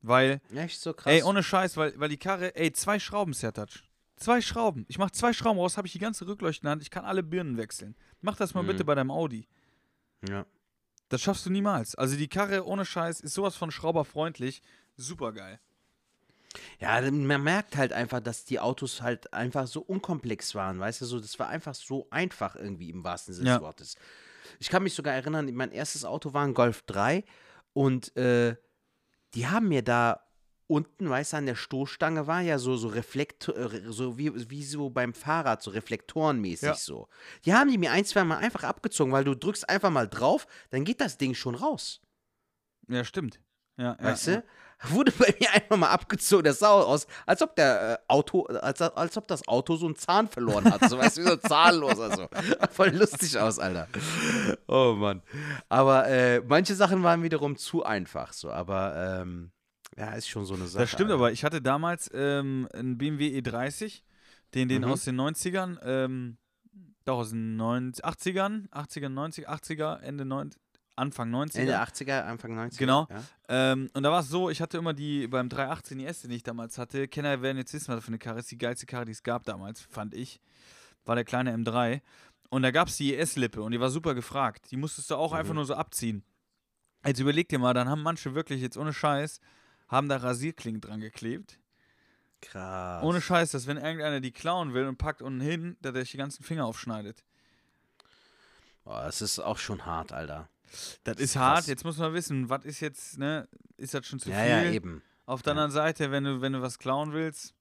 Weil 0.00 0.40
Echt 0.54 0.80
so 0.80 0.92
krass. 0.92 1.12
Ey, 1.12 1.22
ohne 1.22 1.42
Scheiß, 1.42 1.76
weil, 1.76 1.94
weil 1.98 2.08
die 2.08 2.16
Karre, 2.16 2.56
ey, 2.56 2.72
zwei 2.72 2.98
Schrauben, 2.98 3.32
Sertac. 3.34 3.68
Zwei 4.16 4.40
Schrauben. 4.40 4.84
Ich 4.88 4.98
mache 4.98 5.12
zwei 5.12 5.32
Schrauben 5.32 5.58
raus, 5.58 5.76
habe 5.76 5.86
ich 5.86 5.92
die 5.92 5.98
ganze 5.98 6.26
Rückleuchte 6.26 6.62
in 6.62 6.66
der 6.66 6.70
Hand. 6.72 6.82
Ich 6.82 6.90
kann 6.90 7.04
alle 7.04 7.22
Birnen 7.22 7.56
wechseln. 7.56 7.94
Mach 8.20 8.36
das 8.36 8.54
mal 8.54 8.62
Mhm. 8.62 8.68
bitte 8.68 8.84
bei 8.84 8.94
deinem 8.94 9.10
Audi. 9.10 9.46
Ja. 10.28 10.44
Das 11.08 11.20
schaffst 11.22 11.44
du 11.46 11.50
niemals. 11.50 11.94
Also 11.94 12.16
die 12.16 12.28
Karre 12.28 12.64
ohne 12.66 12.84
Scheiß 12.84 13.20
ist 13.20 13.34
sowas 13.34 13.56
von 13.56 13.70
schrauberfreundlich. 13.70 14.62
Super 14.96 15.32
geil. 15.32 15.60
Ja, 16.78 17.00
man 17.10 17.42
merkt 17.42 17.76
halt 17.76 17.92
einfach, 17.92 18.20
dass 18.20 18.44
die 18.44 18.60
Autos 18.60 19.02
halt 19.02 19.32
einfach 19.32 19.66
so 19.66 19.80
unkomplex 19.80 20.54
waren, 20.54 20.78
weißt 20.80 21.00
du, 21.00 21.06
so, 21.06 21.20
das 21.20 21.38
war 21.38 21.48
einfach 21.48 21.74
so 21.74 22.06
einfach 22.10 22.56
irgendwie 22.56 22.90
im 22.90 23.04
wahrsten 23.04 23.34
Sinne 23.34 23.48
Ja. 23.48 23.54
des 23.56 23.62
Wortes. 23.62 23.96
Ich 24.58 24.68
kann 24.68 24.82
mich 24.82 24.94
sogar 24.94 25.14
erinnern, 25.14 25.52
mein 25.54 25.72
erstes 25.72 26.04
Auto 26.04 26.32
war 26.34 26.44
ein 26.44 26.54
Golf 26.54 26.82
3 26.82 27.24
und 27.72 28.14
äh, 28.16 28.56
die 29.34 29.46
haben 29.46 29.68
mir 29.68 29.82
da 29.82 30.20
unten, 30.66 31.08
weißt 31.08 31.32
du, 31.34 31.36
an 31.38 31.46
der 31.46 31.54
Stoßstange 31.54 32.26
war 32.26 32.40
ja 32.40 32.58
so, 32.58 32.76
so 32.76 32.88
Reflektor, 32.88 33.56
äh, 33.56 33.82
so 33.92 34.16
wie, 34.18 34.50
wie 34.50 34.64
so 34.64 34.90
beim 34.90 35.12
Fahrrad, 35.14 35.62
so 35.62 35.70
reflektorenmäßig 35.70 36.68
Ja. 36.68 36.74
so. 36.74 37.08
Die 37.44 37.52
haben 37.52 37.70
die 37.70 37.78
mir 37.78 37.92
ein, 37.92 38.04
zwei 38.04 38.24
Mal 38.24 38.38
einfach 38.38 38.64
abgezogen, 38.64 39.12
weil 39.12 39.24
du 39.24 39.34
drückst 39.34 39.68
einfach 39.68 39.90
mal 39.90 40.08
drauf, 40.08 40.46
dann 40.70 40.84
geht 40.84 41.00
das 41.00 41.18
Ding 41.18 41.34
schon 41.34 41.54
raus. 41.54 42.00
Ja, 42.88 43.04
stimmt. 43.04 43.40
Ja, 43.76 43.96
Weißt 44.00 44.26
ja, 44.28 44.36
du? 44.36 44.44
Wurde 44.88 45.12
bei 45.12 45.34
mir 45.38 45.50
einfach 45.52 45.76
mal 45.76 45.90
abgezogen. 45.90 46.44
Das 46.44 46.58
sah 46.58 46.70
aus, 46.70 47.06
als 47.26 47.40
ob 47.42 47.54
der 47.56 47.92
äh, 47.92 47.98
Auto, 48.08 48.44
als, 48.46 48.80
als 48.82 49.16
ob 49.16 49.26
das 49.28 49.46
Auto 49.46 49.76
so 49.76 49.86
einen 49.86 49.96
Zahn 49.96 50.28
verloren 50.28 50.64
hat. 50.64 50.88
So, 50.90 50.98
weißt 50.98 51.18
du, 51.18 51.22
wie 51.22 51.28
so 51.28 51.36
zahnlos. 51.36 52.00
Also. 52.00 52.28
Voll 52.72 52.90
lustig 52.90 53.38
aus, 53.38 53.58
Alter. 53.58 53.88
Oh 54.66 54.94
Mann. 54.96 55.22
Aber 55.68 56.08
äh, 56.08 56.40
manche 56.40 56.74
Sachen 56.74 57.02
waren 57.02 57.22
wiederum 57.22 57.56
zu 57.56 57.84
einfach. 57.84 58.32
So, 58.32 58.50
aber 58.50 59.20
ähm, 59.22 59.52
ja, 59.96 60.12
ist 60.14 60.28
schon 60.28 60.44
so 60.46 60.54
eine 60.54 60.66
Sache. 60.66 60.82
Das 60.82 60.90
stimmt, 60.90 61.10
Alter. 61.10 61.20
aber 61.20 61.32
ich 61.32 61.44
hatte 61.44 61.60
damals 61.62 62.10
ähm, 62.14 62.68
einen 62.72 62.98
BMW 62.98 63.38
E30, 63.38 64.02
den, 64.54 64.68
den 64.68 64.82
Mhm. 64.82 64.88
aus 64.90 65.04
den 65.04 65.20
90ern, 65.20 65.78
ähm, 65.84 66.38
doch 67.04 67.18
aus 67.18 67.30
den 67.30 67.56
90, 67.56 68.04
80ern, 68.04 68.68
80er, 68.70 69.08
90, 69.08 69.48
80er, 69.48 70.00
Ende 70.00 70.24
90, 70.24 70.60
Anfang 70.96 71.30
90er. 71.34 71.58
Ende 71.60 71.78
80er, 71.80 72.22
Anfang 72.22 72.58
90er. 72.58 72.78
Genau. 72.78 73.08
Ja? 73.10 73.72
Ähm, 73.72 73.90
und 73.94 74.02
da 74.02 74.10
war 74.10 74.20
es 74.20 74.28
so, 74.28 74.50
ich 74.50 74.60
hatte 74.60 74.78
immer 74.78 74.92
die, 74.92 75.26
beim 75.26 75.48
318 75.48 76.00
IS, 76.00 76.22
den 76.22 76.30
ich 76.32 76.42
damals 76.42 76.76
hatte, 76.78 77.08
Kenner 77.08 77.40
werden 77.42 77.56
jetzt 77.58 77.72
wissen, 77.72 77.94
was 77.94 78.04
für 78.04 78.08
eine 78.08 78.18
Karre 78.18 78.40
ist, 78.40 78.50
die 78.50 78.58
geilste 78.58 78.86
Karre, 78.86 79.04
die 79.06 79.12
es 79.12 79.22
gab 79.22 79.44
damals, 79.44 79.80
fand 79.80 80.14
ich, 80.14 80.40
war 81.04 81.14
der 81.14 81.24
kleine 81.24 81.54
M3. 81.56 82.00
Und 82.50 82.62
da 82.62 82.70
gab 82.70 82.88
es 82.88 82.98
die 82.98 83.14
IS-Lippe 83.14 83.62
und 83.62 83.72
die 83.72 83.80
war 83.80 83.88
super 83.90 84.14
gefragt. 84.14 84.70
Die 84.70 84.76
musstest 84.76 85.10
du 85.10 85.16
auch 85.16 85.32
einfach 85.32 85.52
Mhm. 85.52 85.56
nur 85.56 85.64
so 85.64 85.74
abziehen. 85.74 86.22
Jetzt 87.06 87.18
überleg 87.20 87.48
dir 87.48 87.58
mal, 87.58 87.72
dann 87.72 87.88
haben 87.88 88.02
manche 88.02 88.34
wirklich 88.34 88.60
jetzt 88.60 88.76
ohne 88.76 88.92
Scheiß, 88.92 89.40
haben 89.88 90.08
da 90.08 90.18
Rasierklingen 90.18 90.80
dran 90.82 91.00
geklebt. 91.00 91.58
Krass. 92.42 93.02
Ohne 93.04 93.20
Scheiß, 93.20 93.52
dass 93.52 93.66
wenn 93.66 93.76
irgendeiner 93.78 94.20
die 94.20 94.32
klauen 94.32 94.74
will 94.74 94.86
und 94.86 94.98
packt 94.98 95.22
unten 95.22 95.40
hin, 95.40 95.76
dass 95.80 95.94
er 95.94 96.00
sich 96.02 96.10
die 96.10 96.16
ganzen 96.18 96.42
Finger 96.44 96.66
aufschneidet. 96.66 97.24
Boah, 98.84 99.02
das 99.04 99.22
ist 99.22 99.38
auch 99.38 99.58
schon 99.58 99.86
hart, 99.86 100.12
Alter. 100.12 100.48
Das 101.04 101.18
ist 101.18 101.32
Krass. 101.34 101.42
hart. 101.42 101.66
Jetzt 101.66 101.84
muss 101.84 101.98
man 101.98 102.14
wissen, 102.14 102.48
was 102.48 102.64
ist 102.64 102.80
jetzt, 102.80 103.18
ne? 103.18 103.48
Ist 103.76 103.94
das 103.94 104.06
schon 104.06 104.18
zu 104.18 104.30
Ja, 104.30 104.36
viel? 104.40 104.48
ja, 104.48 104.70
eben. 104.70 105.02
Auf 105.26 105.42
der 105.42 105.50
Ja. 105.54 105.60
anderen 105.62 105.70
Seite, 105.72 106.10
wenn 106.10 106.24
du, 106.24 106.40
wenn 106.40 106.52
du 106.52 106.62
was 106.62 106.78
klauen 106.78 107.12
willst, 107.12 107.54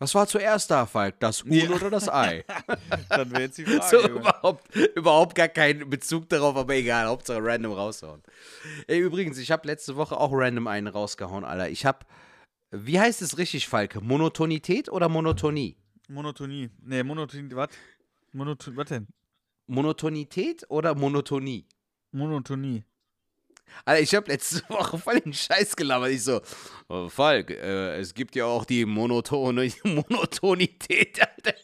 Was 0.00 0.14
war 0.14 0.28
zuerst 0.28 0.70
da, 0.70 0.86
Falk? 0.86 1.18
Das 1.18 1.42
Huhn 1.42 1.50
Ja. 1.52 1.70
oder 1.70 1.90
das 1.90 2.08
Ei? 2.08 2.44
dann 3.08 3.30
wäre 3.32 3.42
jetzt 3.42 3.58
die 3.58 3.64
Frage. 3.82 3.82
So 4.00 4.08
überhaupt, 4.08 4.76
überhaupt 4.94 5.34
gar 5.34 5.48
keinen 5.48 5.90
Bezug 5.90 6.28
darauf, 6.28 6.54
aber 6.56 6.74
egal, 6.74 7.06
Hauptsache 7.08 7.40
random 7.42 7.72
raushauen. 7.72 8.22
Ey, 8.86 9.00
übrigens, 9.00 9.38
ich 9.38 9.50
habe 9.50 9.66
letzte 9.66 9.96
Woche 9.96 10.16
auch 10.16 10.30
random 10.32 10.68
einen 10.68 10.86
rausgehauen, 10.86 11.42
Alter. 11.44 11.68
Ich 11.68 11.84
habe, 11.84 12.06
wie 12.70 13.00
heißt 13.00 13.22
es 13.22 13.38
richtig, 13.38 13.66
Falke? 13.66 14.00
Monotonität 14.00 14.88
oder 14.88 15.08
Monotonie? 15.08 15.76
Monotonie. 16.08 16.70
Nee, 16.80 17.02
Monotonie, 17.02 17.52
was? 17.56 17.70
Monotonie, 18.32 18.76
was 18.76 18.88
denn? 18.88 19.08
Monotonität 19.68 20.64
oder 20.68 20.94
Monotonie? 20.94 21.66
Monotonie. 22.10 22.84
Alter, 23.84 24.02
ich 24.02 24.14
habe 24.14 24.30
letzte 24.30 24.62
Woche 24.68 24.98
voll 24.98 25.20
den 25.20 25.32
Scheiß 25.32 25.76
gelabert. 25.76 26.10
Ich 26.10 26.24
so, 26.24 26.40
oh, 26.88 27.08
Falk, 27.08 27.50
äh, 27.50 27.98
es 27.98 28.14
gibt 28.14 28.34
ja 28.34 28.46
auch 28.46 28.64
die 28.64 28.84
Monotone, 28.84 29.70
Monotonität, 29.84 31.20
Alter. 31.20 31.54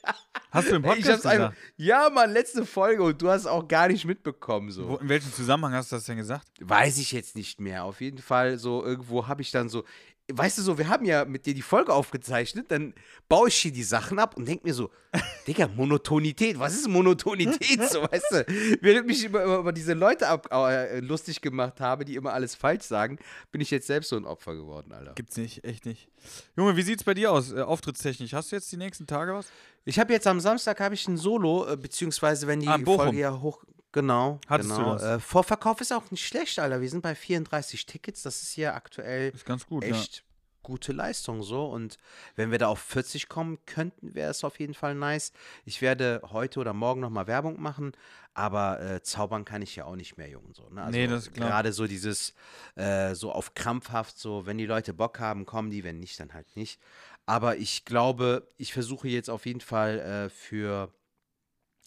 Hast 0.50 0.70
du 0.70 0.76
im 0.76 0.83
Podcast 0.83 1.09
hab's 1.09 1.26
einfach, 1.26 1.50
gesagt? 1.50 1.72
ja, 1.79 2.11
Mann, 2.11 2.33
letzte 2.33 2.64
Folge 2.64 3.02
und 3.02 3.20
du 3.20 3.29
hast 3.29 3.46
auch 3.46 3.66
gar 3.66 3.88
nicht 3.88 4.05
mitbekommen, 4.05 4.70
so. 4.70 4.88
Wo, 4.88 4.96
in 4.96 5.09
welchem 5.09 5.33
Zusammenhang 5.33 5.72
hast 5.72 5.90
du 5.90 5.96
das 5.96 6.05
denn 6.05 6.18
gesagt? 6.18 6.46
Weiß 6.61 6.98
ich 6.98 7.11
jetzt 7.11 7.35
nicht 7.37 7.61
mehr. 7.61 7.85
Auf 7.85 8.00
jeden 8.00 8.18
Fall, 8.18 8.59
so 8.59 8.85
irgendwo 8.85 9.26
habe 9.26 9.42
ich 9.42 9.50
dann 9.50 9.68
so. 9.68 9.85
Weißt 10.32 10.56
du 10.56 10.62
so, 10.62 10.78
wir 10.78 10.88
haben 10.88 11.04
ja 11.04 11.26
mit 11.26 11.44
dir 11.44 11.52
die 11.52 11.60
Folge 11.60 11.92
aufgezeichnet, 11.92 12.70
dann 12.70 12.94
baue 13.28 13.48
ich 13.48 13.56
hier 13.56 13.72
die 13.72 13.82
Sachen 13.82 14.18
ab 14.18 14.38
und 14.38 14.48
denke 14.48 14.66
mir 14.66 14.72
so, 14.72 14.90
Digga, 15.46 15.68
Monotonität, 15.68 16.58
was 16.58 16.74
ist 16.74 16.88
Monotonität? 16.88 17.90
So, 17.90 18.02
weißt 18.02 18.30
du, 18.30 18.46
während 18.80 19.10
ich 19.10 19.22
über, 19.24 19.44
über, 19.44 19.58
über 19.58 19.72
diese 19.72 19.92
Leute 19.92 20.26
ab, 20.28 20.48
äh, 20.50 21.00
lustig 21.00 21.42
gemacht 21.42 21.78
habe, 21.78 22.06
die 22.06 22.14
immer 22.14 22.32
alles 22.32 22.54
falsch 22.54 22.84
sagen, 22.84 23.18
bin 23.52 23.60
ich 23.60 23.70
jetzt 23.70 23.87
selbst 23.87 24.08
so 24.08 24.16
ein 24.16 24.24
Opfer 24.24 24.54
geworden, 24.54 24.92
Alter. 24.92 25.12
Gibt's 25.14 25.37
nicht, 25.37 25.62
echt 25.62 25.84
nicht. 25.84 26.08
Junge, 26.56 26.74
wie 26.76 26.82
sieht's 26.82 27.04
bei 27.04 27.12
dir 27.12 27.30
aus, 27.30 27.52
äh, 27.52 27.60
auftrittstechnisch? 27.60 28.32
Hast 28.32 28.50
du 28.50 28.56
jetzt 28.56 28.72
die 28.72 28.78
nächsten 28.78 29.06
Tage 29.06 29.34
was? 29.34 29.48
Ich 29.84 29.98
habe 29.98 30.14
jetzt 30.14 30.26
am 30.26 30.40
Samstag 30.40 30.80
habe 30.80 30.94
ich 30.94 31.06
ein 31.06 31.18
Solo, 31.18 31.66
äh, 31.68 31.76
beziehungsweise 31.76 32.46
wenn 32.46 32.60
die 32.60 32.68
Ah. 32.68 32.78
Folge 32.82 33.18
ja 33.18 33.40
hoch. 33.42 33.62
Genau. 33.94 34.40
Hattest 34.48 34.72
du 34.72 34.74
genau. 34.74 34.94
das? 34.94 35.02
Äh, 35.04 35.20
Vorverkauf 35.20 35.80
ist 35.80 35.92
auch 35.92 36.11
nicht 36.11 36.26
schlecht, 36.26 36.59
Alter. 36.59 36.80
Wir 36.80 36.90
sind 36.90 37.00
bei 37.00 37.14
34 37.14 37.87
Tickets. 37.87 38.24
Das 38.24 38.42
ist 38.42 38.50
hier 38.50 38.74
aktuell 38.74 39.30
Ist 39.33 39.46
ganz 39.46 39.66
gut, 39.66 39.85
echt 39.85 40.24
gute 40.64 40.90
Leistung 40.92 41.44
so. 41.44 41.66
Und 41.66 41.96
wenn 42.35 42.50
wir 42.50 42.59
da 42.59 42.66
auf 42.66 42.80
40 42.80 43.28
kommen 43.28 43.59
könnten, 43.66 44.16
wäre 44.16 44.33
es 44.33 44.42
auf 44.42 44.59
jeden 44.59 44.74
Fall 44.74 44.96
nice. 44.96 45.30
Ich 45.64 45.80
werde 45.80 46.22
heute 46.33 46.59
oder 46.59 46.72
morgen 46.72 47.02
nochmal 47.02 47.28
Werbung 47.28 47.62
machen, 47.62 47.92
aber 48.33 48.80
äh, 48.80 49.00
zaubern 49.00 49.44
kann 49.44 49.62
ich 49.62 49.76
ja 49.76 49.85
auch 49.85 49.94
nicht 49.94 50.16
mehr, 50.16 50.28
Jungen. 50.28 50.52
So, 50.54 50.68
ne? 50.70 50.83
also 50.83 50.98
Nee, 50.98 51.07
das 51.07 51.28
ist 51.28 51.35
klar. 51.35 51.50
Gerade 51.50 51.72
so 51.72 51.87
dieses, 51.87 52.35
äh, 52.74 53.14
so 53.14 53.30
auf 53.30 53.54
krampfhaft, 53.54 54.18
so, 54.18 54.44
wenn 54.44 54.59
die 54.59 54.66
Leute 54.66 54.92
Bock 54.92 55.20
haben, 55.20 55.46
kommen 55.46 55.70
die, 55.70 55.85
wenn 55.85 56.00
nicht, 56.00 56.18
dann 56.18 56.35
halt 56.35 56.57
nicht. 56.57 56.80
Aber 57.26 57.59
ich 57.59 57.85
glaube, 57.85 58.48
ich 58.57 58.72
versuche 58.72 59.07
jetzt 59.07 59.30
auf 59.30 59.46
jeden 59.46 59.61
Fall 59.61 60.00
äh, 60.00 60.30
für 60.30 60.92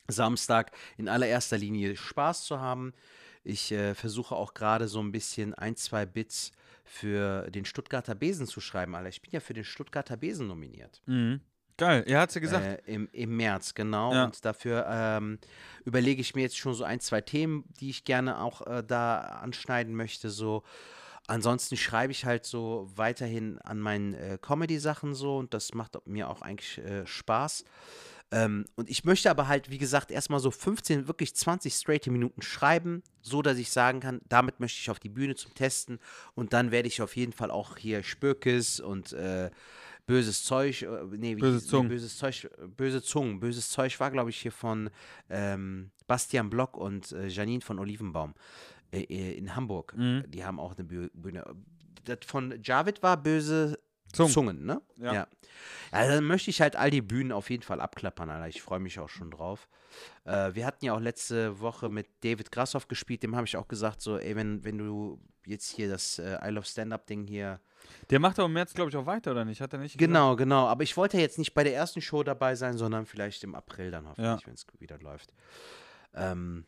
Samstag 0.07 0.71
in 0.97 1.09
allererster 1.09 1.57
Linie 1.57 1.95
Spaß 1.95 2.45
zu 2.45 2.59
haben. 2.59 2.93
Ich 3.43 3.71
äh, 3.71 3.95
versuche 3.95 4.35
auch 4.35 4.53
gerade 4.53 4.87
so 4.87 4.99
ein 5.01 5.11
bisschen 5.11 5.53
ein, 5.53 5.75
zwei 5.75 6.05
Bits 6.05 6.51
für 6.83 7.49
den 7.51 7.65
Stuttgarter 7.65 8.15
Besen 8.15 8.47
zu 8.47 8.61
schreiben, 8.61 8.95
Alter. 8.95 9.09
Ich 9.09 9.21
bin 9.21 9.31
ja 9.31 9.39
für 9.39 9.53
den 9.53 9.63
Stuttgarter 9.63 10.17
Besen 10.17 10.47
nominiert. 10.47 11.01
ja. 11.07 11.13
Mhm. 11.13 11.41
Geil, 11.77 12.05
ja, 12.07 12.21
hat 12.21 12.31
sie 12.31 12.41
gesagt. 12.41 12.65
Äh, 12.65 12.91
im, 12.91 13.07
Im 13.11 13.37
März, 13.37 13.75
genau. 13.75 14.11
Ja. 14.11 14.25
Und 14.25 14.43
dafür 14.43 14.87
ähm, 14.89 15.37
überlege 15.85 16.19
ich 16.21 16.33
mir 16.33 16.41
jetzt 16.41 16.57
schon 16.57 16.73
so 16.73 16.83
ein, 16.83 16.99
zwei 16.99 17.21
Themen, 17.21 17.65
die 17.79 17.91
ich 17.91 18.03
gerne 18.03 18.41
auch 18.41 18.65
äh, 18.65 18.83
da 18.83 19.19
anschneiden 19.19 19.95
möchte. 19.95 20.31
So. 20.31 20.63
Ansonsten 21.27 21.77
schreibe 21.77 22.11
ich 22.11 22.25
halt 22.25 22.45
so 22.45 22.89
weiterhin 22.95 23.59
an 23.59 23.79
meinen 23.79 24.15
äh, 24.15 24.39
Comedy-Sachen 24.41 25.13
so 25.13 25.37
und 25.37 25.53
das 25.53 25.75
macht 25.75 25.97
mir 26.07 26.29
auch 26.29 26.41
eigentlich 26.41 26.79
äh, 26.79 27.05
Spaß. 27.05 27.63
Ähm, 28.31 28.65
und 28.75 28.89
ich 28.89 29.05
möchte 29.05 29.29
aber 29.29 29.47
halt, 29.47 29.69
wie 29.69 29.77
gesagt, 29.77 30.11
erstmal 30.11 30.39
so 30.41 30.51
15, 30.51 31.07
wirklich 31.07 31.33
20 31.33 31.73
straight 31.73 32.07
Minuten 32.07 32.41
schreiben, 32.41 33.01
so 33.21 33.41
dass 33.41 33.57
ich 33.57 33.71
sagen 33.71 34.01
kann, 34.01 34.19
damit 34.27 34.59
möchte 34.59 34.79
ich 34.81 34.89
auf 34.89 34.99
die 34.99 35.07
Bühne 35.09 35.35
zum 35.35 35.53
Testen 35.53 35.99
und 36.35 36.51
dann 36.51 36.71
werde 36.71 36.87
ich 36.89 37.01
auf 37.01 37.15
jeden 37.15 37.31
Fall 37.31 37.51
auch 37.51 37.77
hier 37.77 38.03
Spökes 38.03 38.81
und 38.81 39.13
äh, 39.13 39.49
böses 40.07 40.43
Zeug, 40.43 40.81
äh, 40.81 40.87
nee, 41.11 41.37
wie 41.37 41.41
Böse 41.41 41.57
hieß- 41.59 41.61
nee, 41.61 41.67
Zungen. 41.69 41.87
böses 41.89 42.17
Zeug, 42.17 42.49
böse 42.75 43.01
Zungen, 43.01 43.39
böses 43.39 43.69
Zeug 43.69 43.97
war, 44.01 44.11
glaube 44.11 44.29
ich, 44.29 44.37
hier 44.41 44.51
von 44.51 44.89
ähm, 45.29 45.91
Bastian 46.05 46.49
Block 46.49 46.75
und 46.75 47.13
äh, 47.13 47.27
Janine 47.27 47.61
von 47.61 47.79
Olivenbaum 47.79 48.33
äh, 48.91 49.03
äh, 49.03 49.37
in 49.37 49.55
Hamburg. 49.55 49.93
Mhm. 49.95 50.25
Die 50.27 50.43
haben 50.43 50.59
auch 50.59 50.75
eine 50.77 50.85
Bü- 50.87 51.11
Bühne. 51.13 51.45
Das 52.03 52.19
von 52.25 52.57
Javid 52.61 53.03
war 53.03 53.15
böse 53.21 53.79
Zungen. 54.13 54.33
Zungen, 54.33 54.65
ne? 54.65 54.81
Ja. 54.97 55.13
ja. 55.13 55.27
Ja, 55.91 56.07
dann 56.07 56.23
möchte 56.25 56.49
ich 56.49 56.61
halt 56.61 56.75
all 56.75 56.91
die 56.91 57.01
Bühnen 57.01 57.31
auf 57.31 57.49
jeden 57.49 57.63
Fall 57.63 57.81
abklappern, 57.81 58.29
Alter. 58.29 58.47
Ich 58.47 58.61
freue 58.61 58.79
mich 58.79 58.99
auch 58.99 59.09
schon 59.09 59.31
drauf. 59.31 59.67
Äh, 60.25 60.53
wir 60.53 60.65
hatten 60.65 60.85
ja 60.85 60.93
auch 60.93 60.99
letzte 60.99 61.59
Woche 61.59 61.89
mit 61.89 62.07
David 62.23 62.51
Grassoff 62.51 62.87
gespielt, 62.87 63.23
dem 63.23 63.35
habe 63.35 63.47
ich 63.47 63.57
auch 63.57 63.67
gesagt, 63.67 64.01
so, 64.01 64.17
ey, 64.17 64.35
wenn, 64.35 64.63
wenn 64.63 64.77
du 64.77 65.19
jetzt 65.45 65.69
hier 65.69 65.89
das 65.89 66.19
äh, 66.19 66.37
I 66.43 66.49
Love 66.49 66.65
Stand-Up-Ding 66.65 67.25
hier. 67.25 67.59
Der 68.09 68.19
macht 68.19 68.37
aber 68.37 68.47
im 68.47 68.53
März, 68.53 68.73
glaube 68.73 68.89
ich, 68.89 68.97
auch 68.97 69.05
weiter, 69.05 69.31
oder 69.31 69.45
nicht? 69.45 69.61
Hat 69.61 69.71
er 69.73 69.79
nicht? 69.79 69.97
Genau, 69.97 70.35
genau. 70.35 70.67
Aber 70.67 70.83
ich 70.83 70.97
wollte 70.97 71.17
jetzt 71.17 71.39
nicht 71.39 71.53
bei 71.53 71.63
der 71.63 71.73
ersten 71.73 72.01
Show 72.01 72.23
dabei 72.23 72.55
sein, 72.55 72.77
sondern 72.77 73.05
vielleicht 73.05 73.43
im 73.43 73.55
April 73.55 73.91
dann 73.91 74.07
hoffentlich, 74.07 74.45
wenn 74.45 74.53
es 74.53 74.65
wieder 74.79 74.99
läuft. 74.99 75.33
Ähm, 76.13 76.65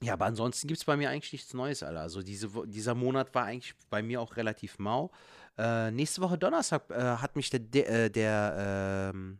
ja, 0.00 0.12
aber 0.12 0.26
ansonsten 0.26 0.68
gibt 0.68 0.78
es 0.78 0.84
bei 0.84 0.96
mir 0.96 1.10
eigentlich 1.10 1.32
nichts 1.32 1.54
Neues, 1.54 1.82
Alter. 1.82 2.00
Also 2.00 2.22
diese, 2.22 2.50
dieser 2.66 2.94
Monat 2.94 3.34
war 3.34 3.44
eigentlich 3.44 3.74
bei 3.90 4.02
mir 4.02 4.20
auch 4.20 4.36
relativ 4.36 4.78
mau. 4.78 5.10
Äh, 5.58 5.90
nächste 5.90 6.20
Woche 6.20 6.36
Donnerstag 6.36 6.90
äh, 6.90 6.94
hat 7.16 7.34
mich 7.34 7.48
der, 7.50 7.60
der, 7.60 7.88
äh, 7.88 8.10
der 8.10 9.12
ähm, 9.14 9.38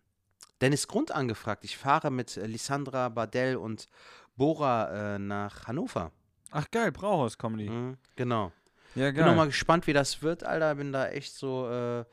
Dennis 0.62 0.88
Grund 0.88 1.12
angefragt. 1.12 1.64
Ich 1.64 1.77
fahre 1.77 2.11
mit 2.11 2.37
äh, 2.37 2.47
Lissandra 2.47 3.11
Bardell 3.11 3.57
und 3.57 3.88
Bora 4.37 5.16
äh, 5.16 5.19
nach 5.19 5.66
Hannover. 5.66 6.11
Ach 6.51 6.71
geil, 6.71 6.90
Brauhaus-Comedy. 6.90 7.69
Mhm, 7.69 7.99
genau. 8.16 8.53
Ja, 8.95 9.11
Bin 9.11 9.16
geil. 9.16 9.35
mal 9.35 9.47
gespannt, 9.47 9.87
wie 9.87 9.92
das 9.92 10.23
wird, 10.23 10.42
Alter. 10.42 10.75
Bin 10.77 10.90
da 10.92 11.09
echt 11.09 11.35
so, 11.35 11.69
äh, 11.69 12.05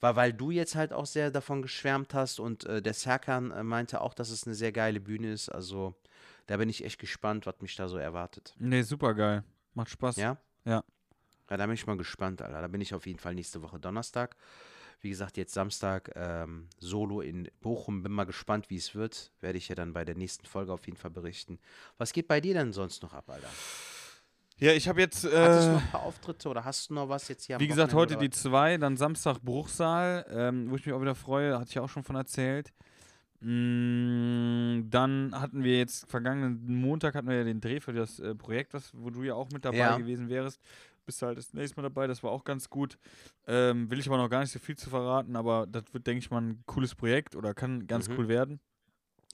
Weil, 0.00 0.16
weil 0.16 0.32
du 0.34 0.50
jetzt 0.50 0.74
halt 0.74 0.92
auch 0.92 1.06
sehr 1.06 1.30
davon 1.30 1.62
geschwärmt 1.62 2.12
hast 2.12 2.38
und 2.38 2.64
äh, 2.66 2.82
der 2.82 2.92
Serkan 2.92 3.50
äh, 3.50 3.62
meinte 3.62 4.02
auch, 4.02 4.12
dass 4.12 4.28
es 4.28 4.46
eine 4.46 4.54
sehr 4.54 4.72
geile 4.72 5.00
Bühne 5.00 5.32
ist. 5.32 5.48
Also 5.48 5.94
da 6.48 6.56
bin 6.56 6.68
ich 6.68 6.84
echt 6.84 6.98
gespannt, 6.98 7.46
was 7.46 7.60
mich 7.60 7.76
da 7.76 7.86
so 7.88 7.98
erwartet. 7.98 8.54
Nee, 8.58 8.82
super 8.82 9.14
geil. 9.14 9.44
Macht 9.74 9.90
Spaß. 9.90 10.16
Ja? 10.16 10.38
Ja. 10.64 10.82
Ja, 11.50 11.56
da 11.56 11.66
bin 11.66 11.74
ich 11.74 11.86
mal 11.86 11.96
gespannt, 11.96 12.42
Alter. 12.42 12.60
Da 12.60 12.68
bin 12.68 12.80
ich 12.80 12.92
auf 12.94 13.06
jeden 13.06 13.18
Fall 13.18 13.34
nächste 13.34 13.62
Woche 13.62 13.78
Donnerstag. 13.78 14.34
Wie 15.00 15.10
gesagt, 15.10 15.36
jetzt 15.36 15.54
Samstag 15.54 16.10
ähm, 16.16 16.68
Solo 16.78 17.20
in 17.20 17.48
Bochum. 17.60 18.02
Bin 18.02 18.12
mal 18.12 18.24
gespannt, 18.24 18.68
wie 18.70 18.76
es 18.76 18.94
wird. 18.94 19.30
Werde 19.40 19.56
ich 19.56 19.68
ja 19.68 19.74
dann 19.74 19.92
bei 19.92 20.04
der 20.04 20.16
nächsten 20.16 20.44
Folge 20.46 20.72
auf 20.72 20.84
jeden 20.86 20.98
Fall 20.98 21.10
berichten. 21.12 21.58
Was 21.98 22.12
geht 22.12 22.26
bei 22.28 22.40
dir 22.40 22.54
denn 22.54 22.72
sonst 22.72 23.02
noch 23.02 23.12
ab, 23.12 23.30
Alter? 23.30 23.48
Ja, 24.58 24.72
ich 24.72 24.88
habe 24.88 25.00
jetzt. 25.00 25.24
Hattest 25.24 25.68
du 25.68 25.70
Äh, 25.70 25.74
noch 25.74 25.82
ein 25.82 25.90
paar 25.90 26.02
Auftritte 26.02 26.48
oder 26.48 26.64
hast 26.64 26.90
du 26.90 26.94
noch 26.94 27.08
was 27.08 27.28
jetzt 27.28 27.44
hier 27.44 27.56
am 27.56 27.60
wie 27.60 27.68
gesagt, 27.68 27.94
heute 27.94 28.14
Wochenende 28.14 28.36
die 28.36 28.36
zwei, 28.42 28.76
dann 28.76 28.96
Samstag 28.96 29.40
Bruchsal, 29.40 30.26
ähm, 30.30 30.70
wo 30.70 30.76
ich 30.76 30.84
mich 30.84 30.94
auch 30.94 31.00
wieder 31.00 31.14
freue, 31.14 31.58
hatte 31.58 31.70
ich 31.70 31.78
auch 31.78 31.88
schon 31.88 32.02
von 32.02 32.16
erzählt. 32.16 32.72
Mm, 33.40 34.88
dann 34.90 35.32
hatten 35.38 35.62
wir 35.62 35.78
jetzt 35.78 36.08
vergangenen 36.10 36.74
Montag 36.80 37.14
hatten 37.14 37.28
wir 37.28 37.36
ja 37.36 37.44
den 37.44 37.60
Dreh 37.60 37.80
für 37.80 37.92
das 37.92 38.18
äh, 38.20 38.34
Projekt, 38.34 38.74
was, 38.74 38.90
wo 38.94 39.10
du 39.10 39.22
ja 39.22 39.34
auch 39.34 39.50
mit 39.50 39.64
dabei 39.64 39.76
Ja. 39.78 39.96
gewesen 39.96 40.28
wärst. 40.28 40.60
Bist 41.06 41.22
halt 41.22 41.38
das 41.38 41.54
nächste 41.54 41.76
Mal 41.80 41.84
dabei, 41.88 42.06
das 42.06 42.22
war 42.22 42.30
auch 42.30 42.44
ganz 42.44 42.68
gut. 42.68 42.98
Ähm, 43.46 43.90
will 43.90 43.98
ich 43.98 44.06
aber 44.08 44.18
noch 44.18 44.28
gar 44.28 44.40
nicht 44.40 44.52
so 44.52 44.58
viel 44.58 44.76
zu 44.76 44.90
verraten, 44.90 45.36
aber 45.36 45.66
das 45.66 45.84
wird, 45.92 46.06
denke 46.06 46.18
ich 46.18 46.30
mal, 46.30 46.42
ein 46.42 46.62
cooles 46.66 46.94
Projekt 46.94 47.34
oder 47.36 47.54
kann 47.54 47.86
ganz 47.86 48.08
Mhm. 48.08 48.18
cool 48.18 48.28
werden. 48.28 48.60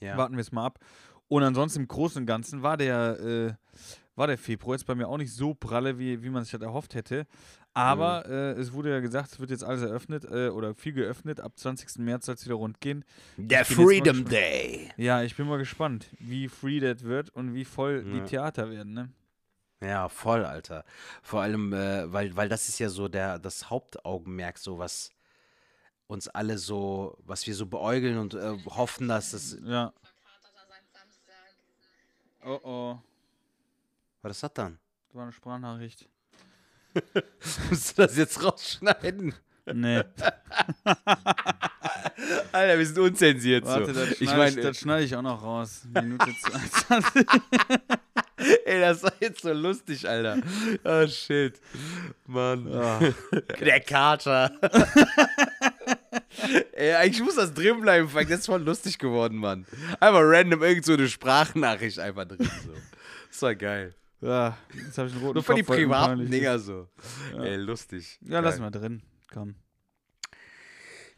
Ja. 0.01 0.15
Warten 0.17 0.35
wir 0.35 0.41
es 0.41 0.51
mal 0.51 0.65
ab. 0.65 0.79
Und 1.27 1.43
ansonsten 1.43 1.81
im 1.81 1.87
Großen 1.87 2.21
und 2.21 2.25
Ganzen 2.27 2.61
war 2.61 2.77
der, 2.77 3.19
äh, 3.19 3.53
war 4.15 4.27
der 4.27 4.37
Februar 4.37 4.75
jetzt 4.75 4.85
bei 4.85 4.95
mir 4.95 5.07
auch 5.09 5.17
nicht 5.17 5.33
so 5.33 5.53
pralle, 5.53 5.97
wie, 5.99 6.21
wie 6.23 6.29
man 6.29 6.43
sich 6.43 6.51
das 6.51 6.61
erhofft 6.61 6.95
hätte. 6.95 7.25
Aber 7.75 8.23
Mhm. 8.25 8.31
äh, 8.33 8.51
es 8.53 8.71
wurde 8.73 8.89
ja 8.89 8.99
gesagt, 9.01 9.33
es 9.33 9.39
wird 9.39 9.49
jetzt 9.51 9.63
alles 9.63 9.81
eröffnet 9.83 10.23
äh, 10.25 10.47
oder 10.49 10.73
viel 10.73 10.93
geöffnet. 10.93 11.39
Ab 11.41 11.51
20. 11.57 11.99
März 11.99 12.25
soll 12.25 12.35
es 12.35 12.45
wieder 12.45 12.55
rund 12.55 12.79
gehen. 12.81 13.03
Der 13.37 13.65
Freedom. 13.65 14.25
Day. 14.25 14.91
Ja, 14.97 15.21
ich 15.23 15.35
bin 15.35 15.45
mal 15.47 15.57
gespannt, 15.57 16.07
wie 16.19 16.47
free 16.47 16.79
das 16.79 17.03
wird 17.03 17.29
und 17.31 17.53
wie 17.53 17.65
voll 17.65 18.03
Ja. 18.07 18.13
die 18.13 18.21
Theater 18.29 18.71
werden. 18.71 18.93
Ne? 18.93 19.11
Ja, 19.81 20.07
voll, 20.09 20.45
Alter. 20.45 20.85
Vor 21.21 21.41
allem, 21.41 21.73
äh, 21.73 22.11
weil, 22.11 22.35
weil 22.35 22.47
das 22.49 22.69
ist 22.69 22.79
ja 22.79 22.87
so 22.89 23.07
der, 23.09 23.39
das 23.39 23.69
Hauptaugenmerk, 23.69 24.57
so 24.57 24.79
was 24.79 25.11
uns 26.07 26.27
alle 26.29 26.57
so, 26.57 27.17
was 27.25 27.45
wir 27.45 27.55
so 27.55 27.65
beäugeln 27.65 28.17
und 28.19 28.35
äh, 28.35 28.57
hoffen, 28.67 29.07
dass 29.09 29.31
das. 29.31 29.57
Ja. 29.63 29.91
Oh 32.43 32.59
oh, 32.63 32.99
Was 34.21 34.31
ist 34.33 34.43
das 34.43 34.53
dann? 34.53 34.77
das 35.07 35.15
war 35.15 35.23
eine 35.23 35.31
Sprachnachricht. 35.31 36.07
Musst 37.69 37.97
du 37.97 38.03
das 38.03 38.17
jetzt 38.17 38.43
rausschneiden? 38.43 39.33
Nee, 39.73 40.03
Alter, 42.51 42.77
wir 42.77 42.85
sind 42.85 42.99
unzensiert 42.99 43.65
warte, 43.65 43.93
so. 43.93 43.99
das 43.99 44.17
schneide 44.17 44.23
ich, 44.23 44.37
meine, 44.37 44.61
das 44.61 44.79
schneide 44.79 45.05
ich 45.05 45.15
auch 45.15 45.21
noch 45.21 45.43
raus. 45.43 45.81
Minute 45.93 46.25
22. 46.41 47.25
ey, 48.65 48.79
das 48.79 49.03
war 49.03 49.13
jetzt 49.19 49.41
so 49.41 49.53
lustig, 49.53 50.07
Alter. 50.07 50.37
Oh, 50.83 51.07
shit. 51.07 51.59
Mann. 52.27 52.71
Ah. 52.71 52.99
Der 53.59 53.79
Kater. 53.81 54.51
ey, 56.73 56.93
eigentlich 56.93 57.23
muss 57.23 57.35
das 57.35 57.53
drin 57.53 57.81
bleiben, 57.81 58.09
Frank. 58.09 58.29
Das 58.29 58.41
ist 58.41 58.45
voll 58.45 58.61
lustig 58.61 58.97
geworden, 58.97 59.37
Mann. 59.37 59.65
Einfach 59.99 60.21
random 60.21 60.63
irgend 60.63 60.85
so 60.85 60.93
eine 60.93 61.07
Sprachnachricht 61.07 61.99
einfach 61.99 62.25
drin. 62.25 62.37
So. 62.39 62.73
Das 63.29 63.41
war 63.41 63.55
geil. 63.55 63.93
Ja, 64.21 64.57
jetzt 64.73 64.97
habe 64.97 65.07
ich 65.09 65.13
einen 65.13 65.23
roten 65.23 65.35
Nur 65.35 65.43
von 65.43 65.55
die 65.55 65.63
privaten 65.63 66.29
Dinger 66.29 66.57
so. 66.59 66.87
Ey, 67.37 67.57
lustig. 67.57 68.17
Ja, 68.21 68.39
lass 68.39 68.59
mal 68.59 68.71
drin. 68.71 69.01
Komm. 69.31 69.55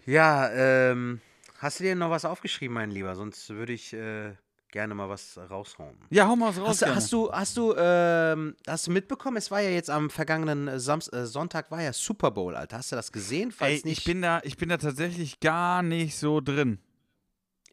Ja, 0.06 0.50
ähm, 0.52 1.22
hast 1.60 1.80
du 1.80 1.84
dir 1.84 1.96
noch 1.96 2.10
was 2.10 2.26
aufgeschrieben, 2.26 2.74
mein 2.74 2.92
Lieber? 2.92 3.16
Sonst 3.16 3.50
würde 3.50 3.74
ich 3.74 3.94
äh, 3.94 4.34
gerne 4.72 4.96
mal 4.96 5.10
was 5.10 5.38
raushauen. 5.50 5.98
Ja, 6.10 6.28
hau 6.28 6.36
mal 6.36 6.50
was 6.50 6.60
raus. 6.60 6.68
Hast, 6.70 6.82
du- 6.82 6.86
gerne. 6.86 6.96
hast 6.96 7.14
du, 7.14 7.32
hast 7.32 7.58
du, 7.58 7.76
ähm, 7.78 8.56
hast 8.66 8.88
du 8.88 8.92
mitbekommen? 8.92 9.38
Es 9.38 9.52
war 9.52 9.62
ja 9.62 9.70
jetzt 9.70 9.90
am 9.90 10.10
vergangenen 10.10 10.68
äh, 10.68 10.80
Samst 10.80 11.12
äh, 11.14 11.26
Sonntag 11.26 11.70
war 11.72 11.82
ja 11.82 11.94
Super 11.94 12.32
Bowl, 12.32 12.56
Alter. 12.56 12.78
Hast 12.78 12.92
du 12.92 12.96
das 12.96 13.12
gesehen? 13.12 13.52
Falls 13.52 13.84
Ey, 13.84 13.90
nicht, 13.90 14.00
ich 14.00 14.06
bin, 14.06 14.22
da, 14.22 14.40
ich 14.44 14.58
bin 14.58 14.70
da 14.70 14.78
tatsächlich 14.78 15.40
gar 15.40 15.84
nicht 15.84 16.18
so 16.18 16.42
drin. 16.42 16.80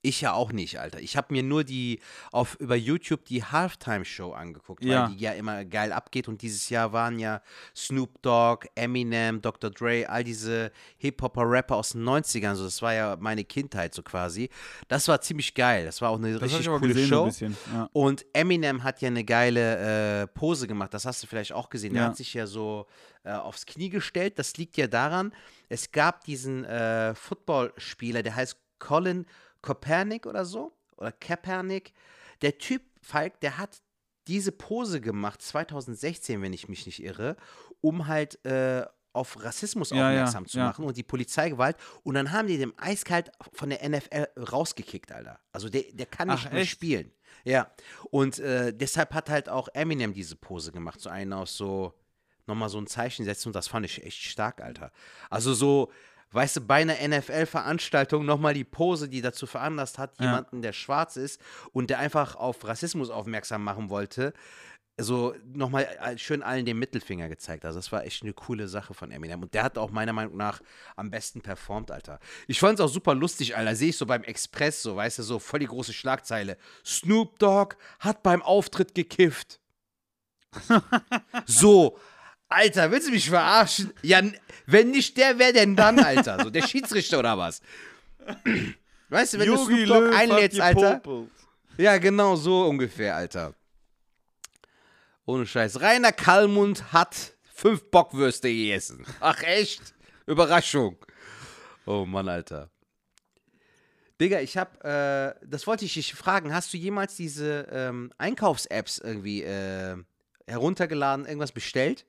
Ich 0.04 0.20
ja 0.20 0.32
auch 0.34 0.52
nicht, 0.52 0.78
Alter. 0.78 1.00
Ich 1.00 1.16
habe 1.16 1.32
mir 1.32 1.42
nur 1.42 1.64
die 1.64 2.00
auf 2.30 2.54
über 2.60 2.76
YouTube 2.76 3.24
die 3.24 3.42
Halftime 3.42 4.04
Show 4.04 4.32
angeguckt, 4.32 4.84
Ja. 4.84 5.08
weil 5.08 5.14
die 5.14 5.20
ja 5.22 5.32
immer 5.32 5.64
geil 5.64 5.92
abgeht 5.92 6.28
und 6.28 6.42
dieses 6.42 6.68
Jahr 6.68 6.92
waren 6.92 7.18
ja 7.18 7.40
Snoop 7.74 8.20
Dogg, 8.22 8.66
Eminem, 8.74 9.40
Dr. 9.40 9.70
Dre, 9.70 10.06
all 10.08 10.22
diese 10.22 10.70
Hip-Hopper 10.98 11.42
Rapper 11.50 11.76
aus 11.76 11.90
den 11.90 12.04
90ern, 12.04 12.54
so 12.54 12.64
das 12.64 12.80
war 12.82 12.94
ja 12.94 13.16
meine 13.18 13.44
Kindheit 13.44 13.94
so 13.94 14.02
quasi. 14.02 14.50
Das 14.88 15.08
war 15.08 15.20
ziemlich 15.20 15.54
geil. 15.54 15.84
Das 15.84 16.00
war 16.00 16.10
auch 16.10 16.18
eine 16.18 16.34
Das 16.34 16.42
richtig 16.42 16.66
coole 16.66 16.92
gesehen 16.94 17.08
Show. 17.08 17.30
Ja. 17.72 17.88
Und 17.92 18.24
Eminem 18.34 18.82
hat 18.84 19.00
ja 19.00 19.08
eine 19.08 19.24
geile 19.24 20.22
äh, 20.22 20.26
Pose 20.28 20.66
gemacht, 20.66 20.92
das 20.94 21.06
hast 21.06 21.22
du 21.22 21.26
vielleicht 21.26 21.52
auch 21.52 21.70
gesehen. 21.70 21.94
Der 21.94 22.02
Ja. 22.02 22.08
hat 22.10 22.16
sich 22.16 22.34
ja 22.34 22.46
so 22.46 22.86
äh, 23.24 23.32
aufs 23.32 23.64
Knie 23.64 23.88
gestellt. 23.88 24.38
Das 24.38 24.56
liegt 24.58 24.76
ja 24.76 24.86
daran, 24.86 25.32
es 25.70 25.90
gab 25.92 26.24
diesen 26.24 26.64
äh, 26.66 27.14
Footballspieler, 27.14 28.22
der 28.22 28.36
heißt 28.36 28.58
Colin 28.78 29.24
Kopernik 29.64 30.26
oder 30.26 30.44
so, 30.44 30.72
oder 30.98 31.10
Kaepernick. 31.10 31.94
Der 32.42 32.58
Typ, 32.58 32.82
Falk, 33.00 33.40
der 33.40 33.56
hat 33.56 33.80
diese 34.26 34.52
Pose 34.52 35.00
gemacht, 35.00 35.40
2016, 35.40 36.42
wenn 36.42 36.52
ich 36.52 36.68
mich 36.68 36.84
nicht 36.84 37.02
irre, 37.02 37.36
um 37.80 38.06
halt 38.06 38.44
äh, 38.44 38.84
auf 39.14 39.42
Rassismus 39.42 39.90
Ja, 39.90 39.96
ja, 39.96 40.08
aufmerksam 40.08 40.46
zu 40.46 40.58
ja. 40.58 40.66
machen 40.66 40.84
und 40.84 40.96
die 40.98 41.02
Polizeigewalt. 41.02 41.76
Und 42.02 42.14
dann 42.14 42.30
haben 42.32 42.46
die 42.48 42.58
dem 42.58 42.74
eiskalt 42.76 43.30
von 43.54 43.70
der 43.70 43.88
NFL 43.88 44.26
rausgekickt, 44.38 45.12
Alter. 45.12 45.40
Also 45.52 45.70
der, 45.70 45.84
der 45.92 46.06
kann 46.06 46.28
nicht 46.28 46.46
Ach, 46.46 46.52
mehr 46.52 46.62
echt? 46.62 46.72
spielen. 46.72 47.12
Ja. 47.44 47.70
Und 48.10 48.38
äh, 48.40 48.74
deshalb 48.74 49.14
hat 49.14 49.30
halt 49.30 49.48
auch 49.48 49.68
Eminem 49.72 50.12
diese 50.12 50.36
Pose 50.36 50.72
gemacht. 50.72 51.00
So 51.00 51.08
einen 51.08 51.32
aus 51.32 51.56
so, 51.56 51.94
nochmal 52.46 52.68
so 52.68 52.78
ein 52.78 52.86
Zeichen 52.86 53.24
setzen 53.24 53.48
und 53.48 53.56
das 53.56 53.68
fand 53.68 53.86
ich 53.86 54.04
echt 54.04 54.20
stark, 54.22 54.60
Alter. 54.60 54.92
Also 55.30 55.54
so, 55.54 55.90
weißt 56.34 56.56
du, 56.56 56.60
bei 56.60 56.82
einer 56.82 56.96
NFL-Veranstaltung 57.06 58.24
nochmal 58.24 58.54
die 58.54 58.64
Pose, 58.64 59.08
die 59.08 59.20
dazu 59.22 59.46
veranlasst 59.46 59.98
hat, 59.98 60.18
Ja. 60.18 60.26
jemanden, 60.26 60.62
der 60.62 60.72
schwarz 60.72 61.16
ist 61.16 61.40
und 61.72 61.90
der 61.90 61.98
einfach 61.98 62.36
auf 62.36 62.66
Rassismus 62.66 63.10
aufmerksam 63.10 63.62
machen 63.64 63.88
wollte, 63.90 64.32
so 64.96 65.34
nochmal 65.52 65.88
schön 66.18 66.42
allen 66.44 66.64
den 66.66 66.78
Mittelfinger 66.78 67.28
gezeigt. 67.28 67.64
Also 67.64 67.80
das 67.80 67.90
war 67.90 68.04
echt 68.04 68.22
eine 68.22 68.32
coole 68.32 68.68
Sache 68.68 68.94
von 68.94 69.10
Eminem. 69.10 69.42
Und 69.42 69.52
der 69.52 69.64
hat 69.64 69.76
auch 69.76 69.90
meiner 69.90 70.12
Meinung 70.12 70.36
nach 70.36 70.60
am 70.94 71.10
besten 71.10 71.40
performt, 71.40 71.90
Alter. 71.90 72.20
Ich 72.46 72.60
fand 72.60 72.78
es 72.78 72.84
auch 72.84 72.88
super 72.88 73.12
lustig, 73.14 73.56
Alter. 73.56 73.74
Sehe 73.74 73.88
ich 73.88 73.96
so 73.96 74.06
beim 74.06 74.22
Express, 74.22 74.82
so, 74.82 74.94
weißt 74.94 75.18
du, 75.18 75.22
so 75.24 75.40
voll 75.40 75.58
die 75.58 75.66
große 75.66 75.92
Schlagzeile. 75.92 76.56
Snoop 76.84 77.40
Dogg 77.40 77.74
hat 77.98 78.22
beim 78.22 78.40
Auftritt 78.40 78.94
gekifft. 78.94 79.58
so, 81.46 81.98
Alter, 82.48 82.90
willst 82.90 83.08
du 83.08 83.12
mich 83.12 83.28
verarschen? 83.28 83.92
Ja, 84.02 84.22
wenn 84.66 84.90
nicht 84.90 85.16
der, 85.16 85.38
wer 85.38 85.52
denn 85.52 85.76
dann, 85.76 85.98
Alter? 85.98 86.42
So, 86.42 86.50
der 86.50 86.66
Schiedsrichter 86.66 87.18
oder 87.18 87.36
was? 87.36 87.60
Weißt 89.08 89.34
du, 89.34 89.38
wenn 89.38 89.48
du 89.48 89.56
Snoop 89.56 89.86
Dogg 89.86 90.14
einlädst, 90.14 90.60
Alter. 90.60 91.02
Ja, 91.76 91.98
genau 91.98 92.36
so 92.36 92.66
ungefähr, 92.66 93.16
Alter. 93.16 93.54
Ohne 95.26 95.46
Scheiß. 95.46 95.80
Rainer 95.80 96.12
Kallmund 96.12 96.92
hat 96.92 97.32
fünf 97.52 97.90
Bockwürste 97.90 98.48
gegessen. 98.48 99.06
Ach 99.20 99.42
echt? 99.42 99.94
Überraschung. 100.26 100.96
Oh 101.86 102.04
Mann, 102.04 102.28
Alter. 102.28 102.70
Digga, 104.20 104.40
ich 104.40 104.56
hab, 104.56 104.84
äh, 104.84 105.34
das 105.44 105.66
wollte 105.66 105.84
ich 105.84 105.94
dich 105.94 106.14
fragen, 106.14 106.54
hast 106.54 106.72
du 106.72 106.76
jemals 106.76 107.16
diese 107.16 107.66
ähm, 107.70 108.12
Einkaufs-Apps 108.16 108.98
irgendwie 108.98 109.42
äh, 109.42 109.96
heruntergeladen, 110.46 111.26
irgendwas 111.26 111.52
bestellt? 111.52 112.06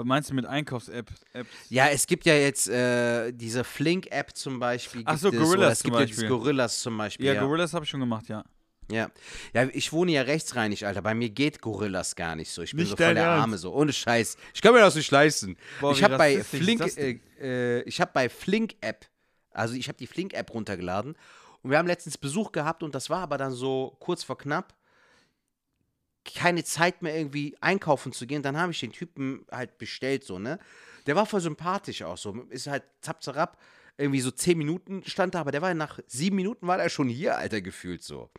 Was 0.00 0.06
meinst 0.06 0.30
du 0.30 0.34
mit 0.34 0.46
Einkaufs-Apps? 0.46 1.12
Apps? 1.34 1.50
Ja, 1.68 1.88
es 1.88 2.06
gibt 2.06 2.24
ja 2.24 2.32
jetzt 2.32 2.68
äh, 2.68 3.32
diese 3.32 3.64
Flink-App 3.64 4.34
zum 4.34 4.58
Beispiel. 4.58 5.02
Ach 5.04 5.12
gibt 5.12 5.20
so, 5.20 5.28
es, 5.28 5.34
oder 5.34 5.44
Gorillas 5.44 5.72
Es 5.72 5.78
zum 5.80 5.90
gibt 5.90 6.00
jetzt 6.00 6.10
Beispiel. 6.10 6.28
Gorillas 6.28 6.80
zum 6.80 6.96
Beispiel. 6.96 7.26
Ja, 7.26 7.34
ja. 7.34 7.42
Gorillas 7.42 7.74
habe 7.74 7.84
ich 7.84 7.90
schon 7.90 8.00
gemacht, 8.00 8.26
ja. 8.28 8.42
Ja. 8.90 9.10
ja, 9.52 9.68
ich 9.72 9.92
wohne 9.92 10.12
ja 10.12 10.22
rechtsrheinig, 10.22 10.86
Alter. 10.86 11.02
Bei 11.02 11.14
mir 11.14 11.28
geht 11.28 11.60
Gorillas 11.60 12.16
gar 12.16 12.34
nicht 12.34 12.50
so. 12.50 12.62
Ich 12.62 12.70
bin 12.70 12.80
Nicht 12.80 12.90
so 12.90 12.96
voll 12.96 13.12
der? 13.12 13.28
Arme 13.28 13.58
so. 13.58 13.74
Ohne 13.74 13.92
Scheiß. 13.92 14.38
Ich 14.54 14.62
kann 14.62 14.72
mir 14.72 14.80
das 14.80 14.94
nicht 14.94 15.10
leisten. 15.10 15.58
Boah, 15.82 15.92
ich 15.92 16.02
habe 16.02 16.16
bei 16.16 16.42
Flink, 16.42 16.80
äh, 16.96 17.20
äh, 17.38 17.82
ich 17.82 18.00
habe 18.00 18.10
bei 18.14 18.30
Flink 18.30 18.76
App, 18.80 19.04
also 19.50 19.74
ich 19.74 19.86
habe 19.88 19.98
die 19.98 20.06
Flink 20.06 20.32
App 20.32 20.54
runtergeladen 20.54 21.14
und 21.62 21.70
wir 21.70 21.76
haben 21.76 21.86
letztens 21.86 22.16
Besuch 22.16 22.52
gehabt 22.52 22.82
und 22.82 22.94
das 22.94 23.10
war 23.10 23.20
aber 23.20 23.36
dann 23.36 23.52
so 23.52 23.96
kurz 24.00 24.24
vor 24.24 24.38
knapp 24.38 24.74
keine 26.24 26.64
Zeit 26.64 27.02
mehr 27.02 27.16
irgendwie 27.16 27.56
einkaufen 27.60 28.12
zu 28.12 28.26
gehen. 28.26 28.42
Dann 28.42 28.58
habe 28.58 28.72
ich 28.72 28.80
den 28.80 28.92
Typen 28.92 29.46
halt 29.50 29.78
bestellt 29.78 30.24
so, 30.24 30.38
ne? 30.38 30.58
Der 31.06 31.16
war 31.16 31.26
voll 31.26 31.40
sympathisch 31.40 32.02
auch 32.02 32.18
so. 32.18 32.32
Ist 32.50 32.66
halt 32.66 32.84
zapp, 33.00 33.22
zapp, 33.22 33.58
irgendwie 33.96 34.20
so 34.20 34.30
zehn 34.30 34.58
Minuten 34.58 35.02
stand 35.06 35.34
da, 35.34 35.40
aber 35.40 35.50
der 35.50 35.62
war 35.62 35.72
nach 35.74 35.98
sieben 36.06 36.36
Minuten 36.36 36.66
war 36.66 36.78
er 36.78 36.88
schon 36.88 37.08
hier, 37.08 37.36
Alter, 37.36 37.60
gefühlt 37.60 38.02
so. 38.02 38.30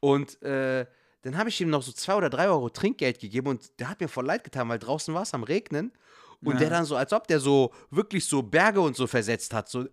Und 0.00 0.40
äh, 0.42 0.86
dann 1.22 1.38
habe 1.38 1.48
ich 1.48 1.60
ihm 1.60 1.70
noch 1.70 1.82
so 1.82 1.92
zwei 1.92 2.14
oder 2.16 2.28
drei 2.28 2.48
Euro 2.48 2.68
Trinkgeld 2.68 3.20
gegeben 3.20 3.46
und 3.48 3.78
der 3.78 3.88
hat 3.88 4.00
mir 4.00 4.08
voll 4.08 4.26
leid 4.26 4.42
getan, 4.44 4.68
weil 4.68 4.78
draußen 4.78 5.14
war 5.14 5.22
es 5.22 5.34
am 5.34 5.44
Regnen. 5.44 5.92
Und 6.44 6.54
Ja. 6.54 6.58
der 6.58 6.70
dann 6.70 6.84
so, 6.84 6.96
als 6.96 7.12
ob 7.12 7.28
der 7.28 7.38
so 7.38 7.72
wirklich 7.90 8.26
so 8.26 8.42
Berge 8.42 8.80
und 8.80 8.96
so 8.96 9.06
versetzt 9.06 9.54
hat. 9.54 9.68
So, 9.68 9.86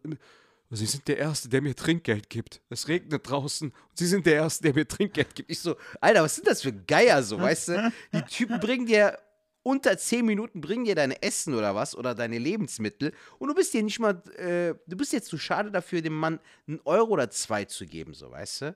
Sie 0.72 0.86
sind 0.86 1.08
der 1.08 1.18
Erste, 1.18 1.50
der 1.50 1.62
mir 1.62 1.76
Trinkgeld 1.76 2.30
gibt. 2.30 2.62
Es 2.70 2.88
regnet 2.88 3.28
draußen 3.28 3.70
und 3.70 3.98
Sie 3.98 4.06
sind 4.06 4.26
der 4.26 4.36
Erste, 4.36 4.64
der 4.64 4.76
mir 4.76 4.88
Trinkgeld 4.88 5.34
gibt. 5.34 5.50
Ich 5.50 5.60
so, 5.60 5.76
Alter, 6.00 6.24
was 6.24 6.36
sind 6.36 6.48
das 6.48 6.62
für 6.62 6.74
Geier 6.74 7.24
so, 7.24 7.40
weißt 7.40 7.70
du? 7.70 7.94
Die 8.14 8.22
Typen 8.22 8.60
bringen 8.60 8.86
dir 8.86 9.18
unter 9.64 9.98
10 9.98 10.26
Minuten 10.26 10.62
bringen 10.62 10.86
dir 10.86 10.96
dein 10.96 11.12
Essen 11.12 11.54
oder 11.54 11.76
was 11.76 11.96
oder 11.96 12.16
deine 12.16 12.38
Lebensmittel 12.38 13.14
und 13.40 13.50
du 13.50 13.56
bist 13.56 13.74
dir 13.74 13.84
nicht 13.84 14.00
mal, 14.00 14.22
äh, 14.38 14.74
du 14.88 14.96
bist 14.96 15.12
jetzt 15.12 15.28
zu 15.28 15.38
schade 15.38 15.70
dafür, 15.70 16.02
dem 16.02 16.18
Mann 16.18 16.40
einen 16.68 16.80
Euro 16.86 17.12
oder 17.12 17.30
zwei 17.30 17.66
zu 17.66 17.86
geben, 17.86 18.14
so, 18.14 18.32
weißt 18.32 18.62
du? 18.62 18.76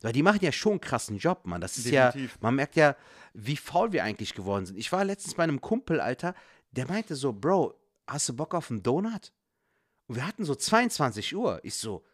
Weil 0.00 0.12
die 0.12 0.22
machen 0.22 0.40
ja 0.42 0.52
schon 0.52 0.72
einen 0.72 0.80
krassen 0.80 1.18
Job, 1.18 1.40
Mann. 1.44 1.60
Das 1.60 1.76
ist 1.76 1.90
Definitiv. 1.90 2.32
ja, 2.32 2.38
man 2.40 2.54
merkt 2.54 2.76
ja, 2.76 2.96
wie 3.34 3.56
faul 3.56 3.92
wir 3.92 4.04
eigentlich 4.04 4.34
geworden 4.34 4.64
sind. 4.64 4.78
Ich 4.78 4.92
war 4.92 5.04
letztens 5.04 5.34
bei 5.34 5.42
einem 5.42 5.60
Kumpel, 5.60 6.00
Alter, 6.00 6.34
der 6.70 6.86
meinte 6.86 7.16
so, 7.16 7.32
Bro, 7.32 7.74
hast 8.06 8.28
du 8.28 8.36
Bock 8.36 8.54
auf 8.54 8.70
einen 8.70 8.82
Donut? 8.82 9.32
Und 10.08 10.16
wir 10.16 10.26
hatten 10.26 10.44
so 10.44 10.54
22 10.54 11.36
Uhr. 11.36 11.60
Ich 11.62 11.74
so, 11.74 12.04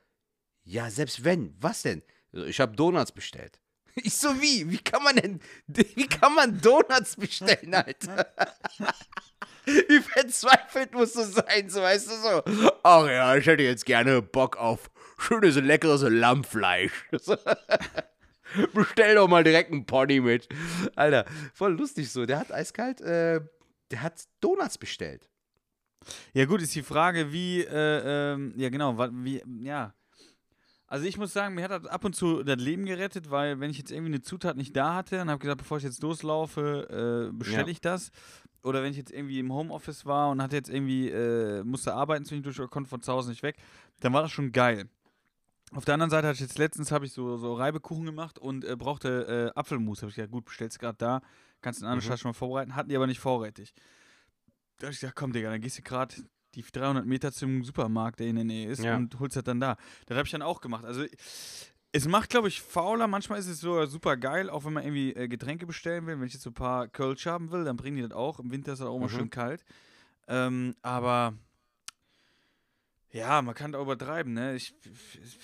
ja, 0.65 0.91
selbst 0.91 1.25
wenn, 1.25 1.55
was 1.61 1.83
denn? 1.83 2.03
Ich 2.33 2.61
habe 2.61 2.77
Donuts 2.77 3.13
bestellt. 3.13 3.61
Ich 3.97 4.17
so, 4.17 4.43
wie? 4.43 4.69
Wie 4.69 4.79
kann 4.79 5.05
man 5.05 5.15
denn, 5.15 5.41
wie 5.69 6.09
kann 6.09 6.35
man 6.35 6.61
Donuts 6.61 7.15
bestellen, 7.15 7.73
Alter? 7.75 8.27
Wie 9.67 10.01
verzweifelt 10.01 10.93
musst 10.93 11.17
du 11.17 11.23
sein, 11.23 11.71
so 11.71 11.81
weißt 11.81 12.11
du 12.11 12.15
so. 12.17 12.71
Ach 12.83 13.07
ja, 13.07 13.35
ich 13.35 13.47
hätte 13.47 13.63
jetzt 13.63 13.87
gerne 13.87 14.21
Bock 14.21 14.59
auf 14.59 14.91
schönes, 15.17 15.57
leckeres 15.57 16.03
Lammfleisch. 16.03 17.09
Bestell 18.75 19.15
doch 19.15 19.27
mal 19.27 19.43
direkt 19.43 19.73
einen 19.73 19.87
Pony 19.87 20.21
mit. 20.21 20.49
Alter, 20.97 21.25
voll 21.55 21.73
lustig 21.73 22.11
so. 22.11 22.27
Der 22.27 22.41
hat 22.41 22.53
eiskalt, 22.53 23.01
äh, 23.01 23.41
der 23.91 24.03
hat 24.03 24.25
Donuts 24.43 24.77
bestellt. 24.77 25.31
Ja, 26.33 26.45
gut, 26.45 26.63
ist 26.63 26.75
die 26.75 26.83
Frage, 26.83 27.33
wie, 27.33 27.61
äh, 27.61 28.33
ähm, 28.35 28.53
ja, 28.57 28.69
genau, 28.69 28.99
wie, 29.25 29.43
ja. 29.63 29.95
Also, 30.87 31.07
ich 31.07 31.17
muss 31.17 31.33
sagen, 31.33 31.55
mir 31.55 31.65
hat 31.65 31.71
das 31.71 31.87
ab 31.87 32.05
und 32.05 32.15
zu 32.15 32.43
das 32.45 32.57
Leben 32.61 32.85
gerettet, 32.85 33.31
weil, 33.31 33.59
wenn 33.59 33.71
ich 33.71 33.79
jetzt 33.79 33.91
irgendwie 33.91 34.13
eine 34.13 34.21
Zutat 34.23 34.57
nicht 34.57 34.77
da 34.77 34.95
hatte 34.95 35.21
und 35.23 35.31
habe 35.31 35.41
gesagt, 35.41 35.59
bevor 35.59 35.79
ich 35.79 35.85
jetzt 35.85 36.03
loslaufe, 36.03 37.31
äh, 37.31 37.37
bestelle 37.37 37.65
Ja. 37.65 37.69
ich 37.69 37.81
das. 37.81 38.11
Oder 38.63 38.83
wenn 38.83 38.93
ich 38.93 38.97
jetzt 38.99 39.11
irgendwie 39.11 39.39
im 39.41 39.53
Homeoffice 39.53 40.07
war 40.07 40.31
und 40.31 40.41
hatte 40.43 40.57
jetzt 40.57 40.71
irgendwie, 40.71 41.09
äh, 41.11 41.65
musste 41.65 41.95
arbeiten 41.95 42.25
zwischendurch 42.25 42.59
oder 42.61 42.69
konnte 42.69 42.89
von 42.89 43.03
zu 43.03 43.13
Hause 43.13 43.31
nicht 43.31 43.43
weg, 43.43 43.57
dann 44.01 44.13
war 44.13 44.23
das 44.23 44.31
schon 44.31 44.53
geil. 44.53 44.89
Auf 45.73 45.85
der 45.85 45.95
anderen 45.95 46.11
Seite 46.11 46.29
hatte 46.29 46.35
ich 46.37 46.41
jetzt 46.41 46.59
letztens 46.59 46.93
habe 46.93 47.05
ich 47.07 47.13
so, 47.13 47.37
so 47.37 47.55
Reibekuchen 47.55 48.05
gemacht 48.07 48.39
und 48.39 48.65
äh, 48.65 48.77
brauchte 48.77 49.53
äh, 49.55 49.59
Apfelmus. 49.59 50.03
Habe 50.03 50.11
ich 50.11 50.17
gesagt, 50.17 50.31
gut, 50.33 50.45
bestellst 50.45 50.79
gerade 50.79 50.97
da, 50.99 51.21
kannst 51.63 51.81
in 51.81 51.87
einer 51.89 51.97
Mhm. 51.97 52.01
Stadt 52.03 52.21
schon 52.21 52.29
mal 52.31 52.35
vorbereiten. 52.35 52.77
Hatten 52.77 52.89
die 52.91 52.97
aber 52.97 53.07
nicht 53.09 53.21
vorrätig. 53.21 53.75
Da 54.85 54.91
ich 54.91 55.01
gesagt, 55.01 55.17
komm, 55.17 55.33
Digga, 55.33 55.51
dann 55.51 55.61
gehst 55.61 55.79
du 55.79 55.83
gerade 55.83 56.15
die 56.55 56.63
300 56.63 57.07
Meter 57.07 57.33
zum 57.33 57.65
Supermarkt, 57.65 58.21
der 58.21 58.27
in 58.29 58.37
der 58.37 58.45
Nähe 58.45 58.69
ist, 58.69 58.83
Ja. 58.85 58.97
und 58.97 59.19
holst 59.19 59.37
das 59.37 59.45
dann 59.45 59.61
da. 59.61 59.77
Das 60.07 60.17
habe 60.17 60.27
ich 60.27 60.33
dann 60.33 60.43
auch 60.43 60.61
gemacht. 60.61 60.85
Also, 60.85 61.05
es 61.93 62.07
macht, 62.07 62.29
glaube 62.31 62.49
ich, 62.49 62.61
fauler. 62.61 63.07
Manchmal 63.07 63.39
ist 63.39 63.47
es 63.47 63.61
so 63.61 63.87
super 63.87 64.17
geil, 64.17 64.51
auch 64.51 64.65
wenn 64.65 64.73
man 64.75 64.85
irgendwie 64.85 65.13
äh, 65.15 65.27
Getränke 65.29 65.67
bestellen 65.67 66.07
will. 66.07 66.19
Wenn 66.21 66.27
ich 66.27 66.35
jetzt 66.35 66.43
so 66.43 66.51
ein 66.51 66.55
paar 66.55 66.89
Kölsch 66.89 67.25
haben 67.27 67.51
will, 67.51 67.65
dann 67.65 67.77
bringen 67.77 67.97
die 67.97 68.03
das 68.03 68.13
auch. 68.13 68.41
Im 68.41 68.51
Winter 68.51 68.73
ist 68.73 68.81
das 68.81 68.89
auch 68.89 68.97
immer 68.97 69.07
Mhm. 69.07 69.11
schön 69.11 69.31
kalt. 69.31 69.65
Ähm, 70.29 70.75
aber 70.83 71.35
ja, 73.11 73.43
man 73.43 73.55
kann 73.55 73.73
da 73.73 73.81
übertreiben, 73.81 74.33
ne? 74.35 74.55
Ich, 74.57 74.75
ich, 74.85 75.39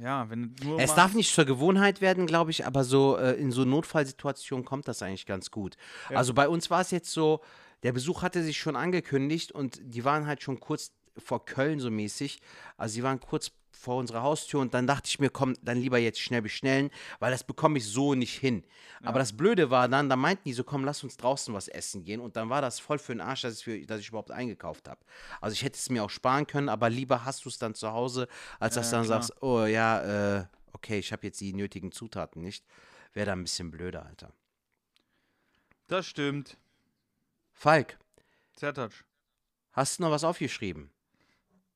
ja, 0.00 0.28
wenn 0.30 0.54
nur 0.64 0.80
Es 0.80 0.94
darf 0.94 1.14
nicht 1.14 1.32
zur 1.34 1.44
Gewohnheit 1.44 2.00
werden, 2.00 2.26
glaube 2.26 2.50
ich, 2.50 2.66
aber 2.66 2.82
so 2.82 3.16
äh, 3.16 3.34
in 3.34 3.52
so 3.52 3.64
Notfallsituationen 3.64 4.64
kommt 4.64 4.88
das 4.88 5.02
eigentlich 5.02 5.26
ganz 5.26 5.50
gut. 5.50 5.76
Ja. 6.10 6.16
Also 6.16 6.34
bei 6.34 6.48
uns 6.48 6.70
war 6.70 6.80
es 6.80 6.90
jetzt 6.90 7.12
so, 7.12 7.40
der 7.82 7.92
Besuch 7.92 8.22
hatte 8.22 8.42
sich 8.42 8.58
schon 8.58 8.76
angekündigt 8.76 9.52
und 9.52 9.80
die 9.82 10.04
waren 10.04 10.26
halt 10.26 10.42
schon 10.42 10.60
kurz 10.60 10.92
vor 11.18 11.44
Köln 11.44 11.80
so 11.80 11.90
mäßig. 11.90 12.40
Also 12.76 12.94
sie 12.94 13.02
waren 13.02 13.20
kurz 13.20 13.52
vor 13.72 13.96
unserer 13.96 14.22
Haustür 14.22 14.60
und 14.60 14.74
dann 14.74 14.86
dachte 14.86 15.08
ich 15.08 15.18
mir, 15.18 15.30
komm, 15.30 15.56
dann 15.62 15.78
lieber 15.78 15.98
jetzt 15.98 16.20
schnell 16.20 16.42
bestellen, 16.42 16.90
weil 17.18 17.32
das 17.32 17.42
bekomme 17.42 17.78
ich 17.78 17.86
so 17.86 18.14
nicht 18.14 18.38
hin. 18.38 18.64
Aber 19.02 19.18
das 19.18 19.36
Blöde 19.36 19.70
war 19.70 19.88
dann, 19.88 20.08
da 20.08 20.16
meinten 20.16 20.44
die 20.44 20.52
so, 20.52 20.62
komm, 20.62 20.84
lass 20.84 21.02
uns 21.02 21.16
draußen 21.16 21.52
was 21.52 21.68
essen 21.68 22.04
gehen 22.04 22.20
und 22.20 22.36
dann 22.36 22.48
war 22.50 22.62
das 22.62 22.78
voll 22.78 22.98
für 22.98 23.12
den 23.12 23.20
Arsch, 23.20 23.42
dass 23.42 23.58
ich, 23.58 23.64
für, 23.64 23.80
dass 23.86 24.00
ich 24.00 24.08
überhaupt 24.10 24.30
eingekauft 24.30 24.88
habe. 24.88 25.00
Also 25.40 25.54
ich 25.54 25.62
hätte 25.64 25.76
es 25.76 25.90
mir 25.90 26.04
auch 26.04 26.10
sparen 26.10 26.46
können, 26.46 26.68
aber 26.68 26.90
lieber 26.90 27.24
hast 27.24 27.44
du 27.44 27.48
es 27.48 27.58
dann 27.58 27.74
zu 27.74 27.92
Hause, 27.92 28.28
als 28.60 28.74
dass 28.74 28.90
Ja, 28.90 28.90
du 28.90 28.96
dann 28.96 29.06
klar. 29.06 29.06
sagst, 29.06 29.42
oh 29.42 29.64
ja, 29.64 30.38
äh, 30.40 30.44
okay, 30.72 30.98
ich 30.98 31.12
habe 31.12 31.26
jetzt 31.26 31.40
die 31.40 31.52
nötigen 31.52 31.92
Zutaten 31.92 32.42
nicht. 32.42 32.64
Wäre 33.12 33.26
dann 33.26 33.40
ein 33.40 33.44
bisschen 33.44 33.70
blöder, 33.70 34.06
Alter. 34.06 34.32
Das 35.86 36.06
stimmt. 36.06 36.58
Falk, 37.52 37.98
Zertatsch. 38.56 39.02
hast 39.72 39.98
du 39.98 40.02
noch 40.04 40.10
was 40.10 40.24
aufgeschrieben? 40.24 40.90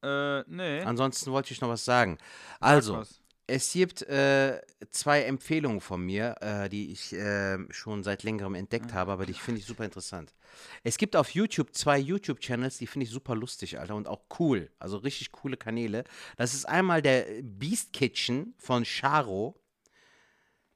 Äh, 0.03 0.43
nee. 0.49 0.81
Ansonsten 0.81 1.33
wollte 1.33 1.53
ich 1.53 1.61
noch 1.61 1.69
was 1.69 1.85
sagen. 1.85 2.19
Sag 2.19 2.63
Also, 2.63 2.97
was. 2.99 3.21
es 3.47 3.73
gibt 3.73 4.03
äh, 4.03 4.61
zwei 4.91 5.23
Empfehlungen 5.23 5.81
von 5.81 6.01
mir, 6.05 6.37
äh, 6.41 6.69
die 6.69 6.93
ich 6.93 7.13
äh, 7.13 7.59
schon 7.73 8.05
seit 8.05 8.23
längerem 8.23 8.55
entdeckt 8.55 8.93
habe, 8.93 9.13
aber 9.13 9.27
die 9.27 9.33
finde 9.35 9.61
ich 9.61 9.67
super 9.67 9.85
interessant. 9.85 10.35
Es 10.83 10.97
gibt 10.99 11.17
auf 11.17 11.31
YouTube 11.31 11.75
zwei 11.75 11.99
YouTube-Channels, 11.99 12.79
die 12.79 12.87
finde 12.87 13.05
ich 13.07 13.11
super 13.11 13.35
lustig, 13.35 13.79
Alter, 13.79 13.95
und 13.97 14.07
auch 14.09 14.23
cool. 14.39 14.71
Also 14.79 14.99
richtig 14.99 15.33
coole 15.33 15.57
Kanäle. 15.57 16.05
Das 16.37 16.55
ist 16.55 16.67
einmal 16.67 17.03
der 17.03 17.27
Beast 17.43 17.93
Kitchen 17.93 18.55
von 18.59 18.85
Charo. 18.85 19.55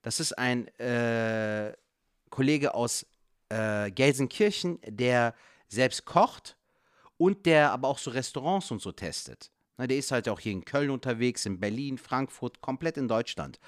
Das 0.03 0.19
ist 0.19 0.33
ein 0.39 0.67
äh, 0.79 1.75
Kollege 2.31 2.75
aus 2.75 3.07
äh, 3.51 3.91
Gelsenkirchen, 3.91 4.79
der 4.87 5.35
selbst 5.69 6.05
kocht 6.05 6.57
und 7.17 7.45
der 7.47 7.73
aber 7.73 7.89
auch 7.89 7.99
so 7.99 8.11
Restaurants 8.11 8.71
und 8.71 8.81
so 8.81 8.93
testet. 8.93 9.51
Na, 9.77 9.87
der 9.87 9.99
ist 9.99 10.11
halt 10.13 10.29
auch 10.29 10.41
hier 10.41 10.53
in 10.53 10.65
Köln 10.65 10.91
unterwegs, 10.91 11.47
in 11.47 11.61
Berlin, 11.61 11.99
Frankfurt, 11.99 12.61
komplett 12.61 12.97
in 12.97 13.09
Deutschland. 13.09 13.61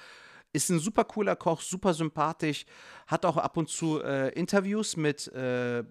Ist 0.51 0.69
ein 0.69 0.79
super 0.79 1.05
cooler 1.05 1.35
Koch, 1.35 1.61
super 1.61 1.93
sympathisch, 1.93 2.65
hat 3.07 3.25
auch 3.25 3.37
ab 3.37 3.57
und 3.57 3.69
zu 3.69 4.01
äh, 4.01 4.29
Interviews 4.29 4.97
mit 4.97 5.27
äh, 5.29 5.83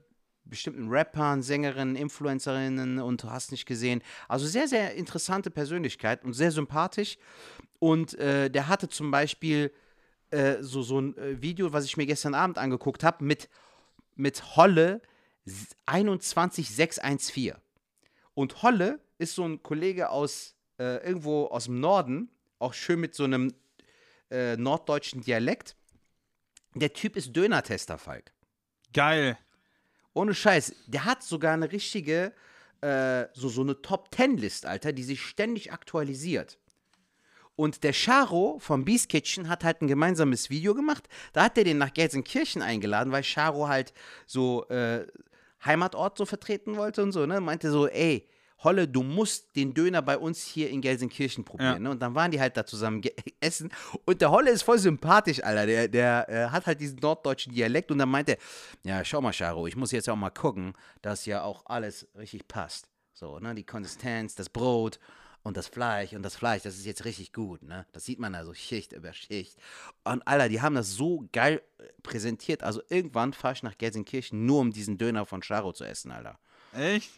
bestimmten 0.44 0.88
Rappern, 0.88 1.42
Sängerinnen, 1.42 1.96
Influencerinnen 1.96 3.00
und 3.00 3.22
du 3.22 3.31
hast 3.31 3.52
nicht 3.52 3.66
gesehen. 3.66 4.02
Also 4.28 4.46
sehr, 4.46 4.68
sehr 4.68 4.94
interessante 4.94 5.50
Persönlichkeit 5.50 6.24
und 6.24 6.33
sehr 6.33 6.50
sympathisch. 6.50 7.18
Und 7.78 8.14
äh, 8.14 8.50
der 8.50 8.68
hatte 8.68 8.88
zum 8.88 9.11
Beispiel 9.11 9.72
äh, 10.31 10.57
so, 10.61 10.83
so 10.83 11.00
ein 11.00 11.16
äh, 11.16 11.42
Video, 11.42 11.72
was 11.72 11.85
ich 11.85 11.96
mir 11.96 12.07
gestern 12.07 12.35
Abend 12.35 12.59
angeguckt 12.59 13.02
habe, 13.02 13.24
mit, 13.24 13.48
mit 14.14 14.57
Holle 14.57 15.01
21614. 15.87 17.55
Und 18.35 18.62
Holle 18.62 19.01
ist 19.18 19.35
so 19.35 19.44
ein 19.44 19.62
Kollege 19.62 20.11
aus 20.11 20.57
äh, 20.79 21.07
irgendwo 21.07 21.46
aus 21.46 21.64
dem 21.64 21.81
Norden, 21.81 22.31
auch 22.59 22.75
schön 22.75 23.01
mit 23.01 23.14
so 23.14 23.25
einem 23.25 23.55
äh, 24.31 24.57
norddeutschen 24.57 25.22
Dialekt. 25.22 25.77
Der 26.75 26.92
Typ 26.92 27.16
ist 27.16 27.37
Döner-Tester, 27.37 27.98
Falk. 27.98 28.33
Geil. 28.92 29.38
Ohne 30.14 30.35
Scheiß. 30.35 30.75
Der 30.87 31.05
hat 31.05 31.22
sogar 31.22 31.53
eine 31.55 31.70
richtige, 31.70 32.33
äh, 32.81 33.27
so, 33.35 33.48
so 33.48 33.62
eine 33.62 33.81
Top-10-List, 33.83 34.66
Alter, 34.66 34.92
die 34.92 35.05
sich 35.05 35.22
ständig 35.22 35.72
aktualisiert. 35.72 36.59
Und 37.62 37.85
der 37.85 37.92
Charo 37.92 38.59
vom 38.59 38.85
Beast 38.85 39.09
Kitchen 39.09 39.48
hat 39.48 39.62
halt 39.62 39.83
ein 39.83 39.87
gemeinsames 39.87 40.51
Video 40.51 40.75
gemacht. 40.75 41.09
Da 41.33 41.44
hat 41.44 41.57
er 41.57 41.62
den 41.62 41.79
nach 41.79 41.94
Gelsenkirchen 41.94 42.61
eingeladen, 42.61 43.12
weil 43.12 43.22
Charo 43.22 43.68
halt 43.68 43.92
so 44.27 44.66
äh, 44.66 45.07
Heimatort 45.64 46.18
so 46.18 46.27
vertreten 46.27 46.77
wollte 46.77 47.05
und 47.05 47.12
so, 47.12 47.25
ne? 47.25 47.40
Meinte 47.40 47.70
so, 47.70 47.87
ey, 47.87 48.29
Holle, 48.64 48.88
du 48.88 49.05
musst 49.05 49.55
den 49.55 49.75
Döner 49.75 50.03
bei 50.03 50.18
uns 50.18 50.42
hier 50.42 50.70
in 50.70 50.81
Gelsenkirchen 50.81 51.44
probieren. 51.44 51.75
Ja. 51.75 51.79
Ne? 51.79 51.90
Und 51.90 52.03
dann 52.03 52.16
waren 52.16 52.33
die 52.33 52.40
halt 52.40 52.57
da 52.57 52.66
zusammen 52.66 53.01
essen. 53.40 53.70
Und 54.07 54.20
der 54.20 54.33
Holle 54.33 54.51
ist 54.51 54.62
voll 54.62 54.81
sympathisch, 54.81 55.40
Alter. 55.40 55.64
Der, 55.64 55.87
der 55.87 56.29
äh, 56.29 56.48
hat 56.48 56.66
halt 56.66 56.81
diesen 56.81 56.98
norddeutschen 56.98 57.55
Dialekt 57.55 57.92
und 57.92 57.98
dann 57.98 58.09
meinte, 58.09 58.38
ja, 58.83 59.05
schau 59.05 59.20
mal, 59.20 59.33
Charo, 59.33 59.68
ich 59.68 59.77
muss 59.77 59.92
jetzt 59.92 60.11
auch 60.11 60.16
mal 60.16 60.31
gucken, 60.31 60.75
dass 61.01 61.27
ja 61.27 61.44
auch 61.44 61.64
alles 61.66 62.09
richtig 62.18 62.48
passt. 62.48 62.88
So, 63.14 63.38
ne? 63.38 63.55
Die 63.55 63.64
Konsistenz, 63.64 64.35
das 64.35 64.48
Brot 64.48 64.98
und 65.42 65.57
das 65.57 65.66
Fleisch 65.68 66.12
und 66.12 66.22
das 66.22 66.37
Fleisch, 66.37 66.62
das 66.62 66.76
ist 66.78 66.87
jetzt 66.87 67.05
richtig 67.05 67.33
gut, 67.33 67.62
ne? 67.62 67.87
Das 67.92 68.05
sieht 68.05 68.18
man 68.20 68.35
also 68.35 68.55
Schicht 68.55 68.92
über 68.92 69.12
Schicht. 69.12 69.57
Und 70.05 70.26
Alter, 70.26 70.48
die 70.48 70.61
haben 70.61 70.74
das 70.74 70.90
so 70.92 71.28
geil 71.33 71.62
äh, 71.78 71.85
präsentiert. 72.02 72.62
Also 72.62 72.81
irgendwann 72.88 73.33
fahre 73.33 73.55
ich 73.55 73.62
nach 73.62 73.76
Gelsenkirchen 73.76 74.46
nur 74.46 74.61
um 74.61 74.72
diesen 74.72 74.98
Döner 74.98 75.26
von 75.26 75.40
Charo 75.42 75.72
zu 75.72 75.85
essen, 75.85 76.11
Alter. 76.12 76.38
Echt? 76.74 77.11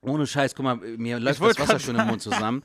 Ohne 0.00 0.26
Scheiß, 0.28 0.54
guck 0.54 0.62
mal, 0.64 0.76
mir 0.76 1.18
läuft 1.18 1.40
das 1.42 1.58
Wasser 1.58 1.80
schon 1.80 1.96
im 1.96 2.06
Mund 2.06 2.22
zusammen. 2.22 2.64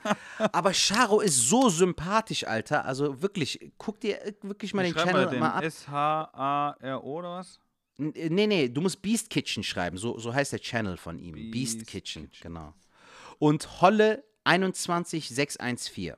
Aber 0.51 0.71
Charo 0.71 1.19
ist 1.19 1.49
so 1.49 1.67
sympathisch, 1.69 2.45
Alter. 2.45 2.86
Also 2.86 3.23
wirklich, 3.23 3.71
guck 3.79 3.99
dir 3.99 4.21
äh, 4.23 4.33
wirklich 4.43 4.73
mal 4.75 4.83
Wie 4.86 4.91
den 4.91 4.95
Channel 4.97 5.27
denn? 5.29 5.39
mal 5.39 5.49
ab. 5.51 5.63
S-H-A-R-O 5.63 7.01
oder 7.19 7.38
was? 7.38 7.59
Äh, 7.97 8.29
Nee, 8.29 8.47
nee, 8.47 8.69
du 8.69 8.81
musst 8.81 9.01
Beast 9.01 9.29
Kitchen 9.29 9.63
schreiben. 9.63 9.97
So, 9.97 10.17
so 10.19 10.33
heißt 10.33 10.51
der 10.51 10.59
Channel 10.59 10.97
von 10.97 11.17
ihm. 11.19 11.33
Beast, 11.36 11.77
Beast 11.77 11.88
Kitchen, 11.88 12.29
Kitchen. 12.29 12.41
genau. 12.53 12.73
Und 13.39 13.81
Holle 13.81 14.23
21614. 14.43 16.15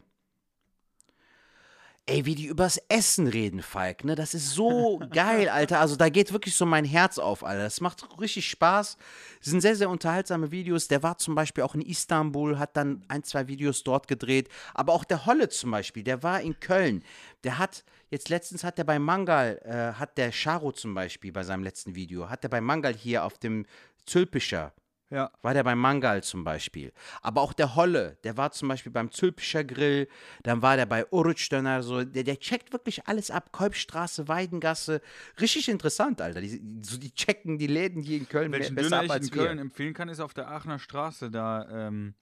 Ey, 2.08 2.24
wie 2.26 2.36
die 2.36 2.46
übers 2.46 2.80
Essen 2.88 3.26
reden, 3.26 3.64
Falk, 3.64 4.04
ne? 4.04 4.14
Das 4.14 4.36
ist 4.36 4.52
so 4.52 5.00
geil, 5.12 5.50
Alter. 5.50 5.80
Also 5.80 5.96
da 5.96 6.10
geht 6.10 6.32
wirklich 6.32 6.54
so 6.54 6.64
mein 6.64 6.86
Herz 6.86 7.18
auf, 7.18 7.44
Alter. 7.44 7.64
Das 7.64 7.82
macht 7.82 8.20
richtig 8.20 8.48
Spaß. 8.48 8.98
Das 9.40 9.50
sind 9.50 9.62
sehr, 9.62 9.76
sehr 9.76 9.90
unterhaltsame 9.90 10.52
Videos. 10.52 10.88
Der 10.88 11.02
war 11.02 11.18
zum 11.18 11.34
Beispiel 11.34 11.64
auch 11.64 11.74
in 11.74 11.82
Istanbul, 11.82 12.60
hat 12.60 12.78
dann 12.78 13.04
ein, 13.08 13.24
zwei 13.24 13.48
Videos 13.48 13.84
dort 13.84 14.08
gedreht. 14.08 14.50
Aber 14.76 14.94
auch 14.94 15.04
der 15.04 15.26
Holle 15.26 15.50
zum 15.50 15.72
Beispiel, 15.72 16.04
der 16.04 16.22
war 16.22 16.42
in 16.42 16.60
Köln. 16.60 17.04
Der 17.44 17.58
hat, 17.58 17.84
jetzt 18.12 18.30
letztens 18.30 18.64
hat 18.64 18.78
der 18.78 18.84
bei 18.84 19.00
Mangal, 19.00 19.60
äh, 19.64 19.98
hat 19.98 20.20
der 20.20 20.32
Charo 20.32 20.74
zum 20.74 20.94
Beispiel 20.94 21.32
bei 21.32 21.42
seinem 21.42 21.64
letzten 21.64 21.96
Video, 21.96 22.30
hat 22.30 22.44
der 22.44 22.50
bei 22.50 22.62
Mangal 22.62 22.94
hier 22.94 23.24
auf 23.24 23.40
dem 23.40 23.66
Zülpischer 24.06 24.74
Ja. 25.12 25.32
war 25.44 25.54
der 25.54 25.64
beim 25.64 25.78
Mangal 25.80 26.24
zum 26.24 26.44
Beispiel. 26.44 26.92
Aber 27.22 27.42
auch 27.42 27.54
der 27.54 27.76
Holle, 27.76 28.18
der 28.24 28.38
war 28.38 28.52
zum 28.52 28.68
Beispiel 28.68 28.92
beim 28.92 29.12
Zülpischer 29.12 29.64
Grill, 29.64 30.08
dann 30.44 30.62
war 30.62 30.76
der 30.78 30.86
bei 30.88 31.06
Urutschdöner, 31.12 31.84
so, 31.84 32.04
der, 32.04 32.24
der 32.24 32.40
checkt 32.40 32.74
wirklich 32.74 33.08
alles 33.08 33.30
ab. 33.30 33.52
Kolbstraße, 33.52 34.28
Weidengasse. 34.28 35.02
Richtig 35.40 35.70
interessant, 35.70 36.22
Alter. 36.22 36.42
Die, 36.42 36.60
so, 36.82 36.98
die 36.98 37.14
checken 37.14 37.58
die 37.60 37.68
Läden 37.68 38.02
hier 38.02 38.18
in 38.18 38.28
Köln 38.28 38.52
Welchen 38.52 38.76
be- 38.76 38.82
besser 38.82 38.90
Döner 38.90 39.00
ab 39.00 39.06
ich 39.06 39.12
als 39.12 39.28
in 39.28 39.32
Köln 39.34 39.58
wir. 39.58 39.62
empfehlen 39.62 39.94
kann, 39.94 40.10
ist 40.10 40.20
auf 40.20 40.34
der 40.34 40.48
Aachener 40.50 40.80
Straße, 40.80 41.30
da, 41.30 41.88
ähm, 41.88 42.16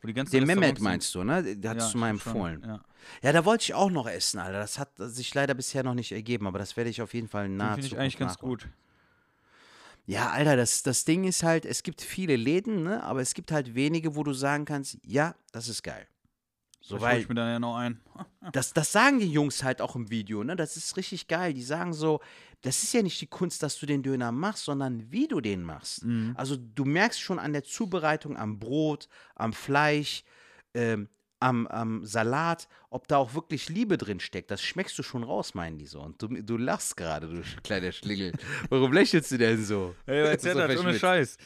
wo 0.00 0.06
die 0.08 0.14
ganzen 0.14 0.32
Den 0.32 0.46
Mehmet 0.46 0.80
meinst 0.80 1.14
du, 1.14 1.22
ne? 1.24 1.42
Der 1.56 1.70
hat 1.72 1.78
Ja, 1.78 1.86
es 1.86 1.94
mal 1.94 2.08
stimmt 2.08 2.22
schon, 2.22 2.32
empfohlen. 2.32 2.62
Ja. 2.66 2.80
Ja, 3.22 3.32
da 3.32 3.44
wollte 3.44 3.62
ich 3.64 3.74
auch 3.74 3.90
noch 3.90 4.08
essen, 4.08 4.38
Alter. 4.40 4.58
Das 4.58 4.78
hat 4.78 4.90
sich 4.96 5.34
leider 5.34 5.54
bisher 5.54 5.82
noch 5.84 5.94
nicht 5.94 6.12
ergeben, 6.12 6.46
aber 6.46 6.58
das 6.58 6.76
werde 6.76 6.88
ich 6.90 7.02
auf 7.02 7.12
jeden 7.14 7.28
Fall 7.28 7.48
naher 7.48 7.74
finde 7.74 7.86
ich 7.88 7.98
eigentlich 7.98 8.16
ganz 8.18 8.36
nachholen. 8.36 8.58
gut. 8.58 8.68
Ja, 10.06 10.30
Alter, 10.30 10.56
das, 10.56 10.82
das 10.82 11.04
Ding 11.04 11.24
ist 11.24 11.42
halt, 11.42 11.64
es 11.64 11.82
gibt 11.82 12.02
viele 12.02 12.36
Läden, 12.36 12.82
ne? 12.82 13.02
aber 13.02 13.20
es 13.20 13.34
gibt 13.34 13.52
halt 13.52 13.74
wenige, 13.74 14.16
wo 14.16 14.24
du 14.24 14.32
sagen 14.32 14.64
kannst, 14.64 14.98
ja, 15.04 15.34
das 15.52 15.68
ist 15.68 15.82
geil. 15.82 16.06
So, 16.80 16.96
hol 16.96 17.02
weil 17.02 17.20
ich 17.20 17.28
mir 17.28 17.36
dann 17.36 17.48
ja 17.48 17.60
noch 17.60 17.76
ein. 17.76 18.00
das, 18.52 18.72
das 18.72 18.90
sagen 18.90 19.20
die 19.20 19.30
Jungs 19.30 19.62
halt 19.62 19.80
auch 19.80 19.94
im 19.94 20.10
Video, 20.10 20.42
ne? 20.42 20.56
Das 20.56 20.76
ist 20.76 20.96
richtig 20.96 21.28
geil. 21.28 21.54
Die 21.54 21.62
sagen 21.62 21.92
so, 21.92 22.20
das 22.62 22.82
ist 22.82 22.92
ja 22.92 23.02
nicht 23.02 23.20
die 23.20 23.28
Kunst, 23.28 23.62
dass 23.62 23.78
du 23.78 23.86
den 23.86 24.02
Döner 24.02 24.32
machst, 24.32 24.64
sondern 24.64 25.10
wie 25.12 25.28
du 25.28 25.40
den 25.40 25.62
machst. 25.62 26.04
Mhm. 26.04 26.34
Also 26.36 26.56
du 26.56 26.84
merkst 26.84 27.20
schon 27.20 27.38
an 27.38 27.52
der 27.52 27.62
Zubereitung, 27.62 28.36
am 28.36 28.58
Brot, 28.58 29.08
am 29.36 29.52
Fleisch, 29.52 30.24
ähm, 30.74 31.08
am, 31.42 31.66
am 31.66 32.04
Salat, 32.04 32.68
ob 32.88 33.08
da 33.08 33.16
auch 33.16 33.34
wirklich 33.34 33.68
Liebe 33.68 33.98
drin 33.98 34.20
steckt. 34.20 34.50
Das 34.50 34.62
schmeckst 34.62 34.96
du 34.98 35.02
schon 35.02 35.24
raus, 35.24 35.54
meinen 35.54 35.78
die 35.78 35.86
so. 35.86 36.00
Und 36.00 36.22
du, 36.22 36.28
du 36.28 36.56
lachst 36.56 36.96
gerade, 36.96 37.28
du 37.28 37.42
kleiner 37.64 37.92
Schlingel. 37.92 38.32
Warum 38.70 38.92
lächelst 38.92 39.32
du 39.32 39.38
denn 39.38 39.62
so? 39.62 39.94
Ey, 40.06 40.20
erzähl 40.26 40.52
So 40.54 40.60
das, 40.60 40.78
ohne. 40.78 40.98
Scheiß. 40.98 41.36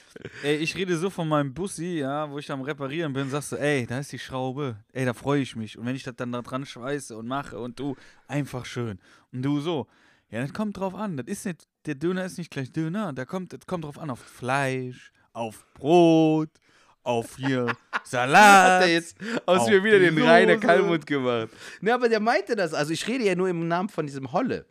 Ey, 0.42 0.56
ich 0.56 0.76
rede 0.76 0.96
so 0.96 1.08
von 1.10 1.28
meinem 1.28 1.54
Bussi, 1.54 1.98
ja, 1.98 2.30
wo 2.30 2.38
ich 2.38 2.50
am 2.50 2.62
Reparieren 2.62 3.12
bin, 3.12 3.30
sagst 3.30 3.52
du, 3.52 3.56
ey, 3.56 3.86
da 3.86 3.98
ist 3.98 4.12
die 4.12 4.18
Schraube. 4.18 4.76
Ey, 4.92 5.04
da 5.06 5.14
freue 5.14 5.40
ich 5.40 5.56
mich. 5.56 5.78
Und 5.78 5.86
wenn 5.86 5.96
ich 5.96 6.02
das 6.02 6.14
dann 6.16 6.32
da 6.32 6.42
dran 6.42 6.66
schweiße 6.66 7.16
und 7.16 7.26
mache 7.26 7.58
und 7.58 7.80
du, 7.80 7.96
einfach 8.28 8.66
schön. 8.66 8.98
Und 9.32 9.42
du 9.42 9.60
so, 9.60 9.86
ja, 10.30 10.42
das 10.42 10.52
kommt 10.52 10.76
drauf 10.76 10.94
an. 10.94 11.16
Das 11.16 11.26
ist 11.26 11.46
nicht, 11.46 11.66
der 11.86 11.94
Döner 11.94 12.24
ist 12.24 12.36
nicht 12.36 12.50
gleich 12.50 12.70
Döner. 12.72 13.12
Da 13.12 13.24
kommt, 13.24 13.52
das 13.52 13.66
kommt 13.66 13.84
drauf 13.84 13.98
an 13.98 14.10
auf 14.10 14.18
Fleisch, 14.20 15.12
auf 15.32 15.66
Brot, 15.74 16.50
auf 17.06 17.36
hier 17.36 17.66
Hat 17.92 18.06
Salat. 18.06 18.82
er 18.82 18.88
jetzt 18.88 19.16
aus 19.46 19.68
mir 19.68 19.82
wieder 19.82 19.98
den 19.98 20.20
Rainer 20.20 20.54
Soße. 20.54 20.66
Kalmund 20.66 21.06
gemacht. 21.06 21.48
Ne, 21.80 21.92
aber 21.94 22.08
der 22.08 22.20
meinte 22.20 22.56
das. 22.56 22.74
Also 22.74 22.92
ich 22.92 23.06
rede 23.08 23.24
ja 23.24 23.34
nur 23.34 23.48
im 23.48 23.66
Namen 23.68 23.88
von 23.88 24.06
diesem 24.06 24.32
Holle. 24.32 24.66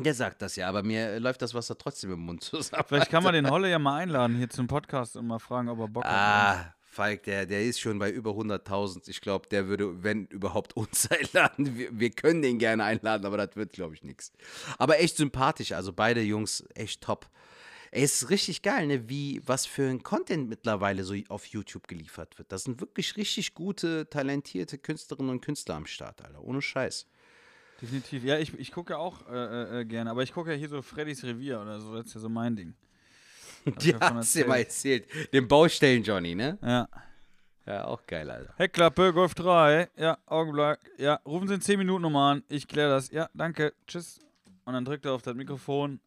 Der 0.00 0.14
sagt 0.14 0.42
das 0.42 0.54
ja, 0.54 0.68
aber 0.68 0.84
mir 0.84 1.18
läuft 1.18 1.42
das 1.42 1.54
Wasser 1.54 1.76
trotzdem 1.76 2.12
im 2.12 2.20
Mund 2.20 2.44
zusammen. 2.44 2.84
Vielleicht 2.86 3.10
kann 3.10 3.24
man 3.24 3.32
den 3.34 3.50
Holle 3.50 3.68
ja 3.68 3.80
mal 3.80 3.96
einladen 3.96 4.36
hier 4.36 4.48
zum 4.48 4.68
Podcast 4.68 5.16
und 5.16 5.26
mal 5.26 5.40
fragen, 5.40 5.68
ob 5.68 5.80
er 5.80 5.88
Bock 5.88 6.04
hat. 6.04 6.12
Ah, 6.12 6.74
Falk, 6.80 7.24
der, 7.24 7.46
der 7.46 7.64
ist 7.64 7.80
schon 7.80 7.98
bei 7.98 8.10
über 8.10 8.30
100.000. 8.30 9.08
Ich 9.08 9.20
glaube, 9.20 9.48
der 9.48 9.66
würde, 9.66 10.02
wenn 10.04 10.26
überhaupt, 10.26 10.76
uns 10.76 11.08
einladen. 11.10 11.76
Wir, 11.76 11.88
wir 11.92 12.10
können 12.10 12.42
den 12.42 12.58
gerne 12.58 12.84
einladen, 12.84 13.26
aber 13.26 13.36
das 13.36 13.56
wird, 13.56 13.72
glaube 13.72 13.94
ich, 13.94 14.04
nichts. 14.04 14.32
Aber 14.78 15.00
echt 15.00 15.16
sympathisch. 15.16 15.72
Also 15.72 15.92
beide 15.92 16.20
Jungs 16.20 16.64
echt 16.74 17.00
top. 17.02 17.26
Ey, 17.90 18.02
es 18.02 18.22
ist 18.22 18.30
richtig 18.30 18.62
geil, 18.62 18.86
ne? 18.86 19.08
wie 19.08 19.40
was 19.46 19.66
für 19.66 19.88
ein 19.88 20.02
Content 20.02 20.48
mittlerweile 20.48 21.04
so 21.04 21.14
auf 21.28 21.46
YouTube 21.46 21.88
geliefert 21.88 22.38
wird. 22.38 22.52
Das 22.52 22.64
sind 22.64 22.80
wirklich 22.80 23.16
richtig 23.16 23.54
gute, 23.54 24.08
talentierte 24.10 24.78
Künstlerinnen 24.78 25.30
und 25.30 25.40
Künstler 25.40 25.76
am 25.76 25.86
Start, 25.86 26.22
Alter. 26.22 26.42
Ohne 26.42 26.60
Scheiß. 26.60 27.06
Definitiv. 27.80 28.24
Ja, 28.24 28.38
ich, 28.38 28.58
ich 28.58 28.72
gucke 28.72 28.98
auch 28.98 29.26
äh, 29.28 29.80
äh, 29.80 29.84
gerne, 29.84 30.10
aber 30.10 30.22
ich 30.22 30.32
gucke 30.32 30.50
ja 30.50 30.56
hier 30.56 30.68
so 30.68 30.82
Freddy's 30.82 31.22
Revier 31.22 31.60
oder 31.60 31.80
so, 31.80 31.94
das 31.94 32.06
ist 32.06 32.14
ja 32.14 32.20
so 32.20 32.28
mein 32.28 32.56
Ding. 32.56 32.74
Die 33.64 33.94
hast 34.00 34.34
du 34.34 34.40
dir 34.40 34.48
mal 34.48 34.58
erzählt. 34.58 35.06
Den 35.32 35.46
Baustellen 35.46 36.02
Johnny, 36.02 36.34
ne? 36.34 36.58
Ja. 36.62 36.88
Ja, 37.66 37.84
auch 37.84 38.06
geil, 38.06 38.30
Alter. 38.30 38.54
Heckklappe, 38.56 39.12
Golf 39.12 39.34
3. 39.34 39.90
Ja, 39.96 40.16
Augenblick. 40.24 40.78
Ja, 40.96 41.20
rufen 41.26 41.48
Sie 41.48 41.54
in 41.54 41.60
10 41.60 41.78
Minuten 41.78 42.00
nochmal 42.00 42.36
an. 42.36 42.42
Ich 42.48 42.66
kläre 42.66 42.88
das. 42.88 43.10
Ja, 43.10 43.28
danke. 43.34 43.74
Tschüss. 43.86 44.20
Und 44.64 44.72
dann 44.72 44.86
drückt 44.86 45.04
er 45.04 45.12
auf 45.12 45.20
das 45.20 45.34
Mikrofon. 45.34 46.00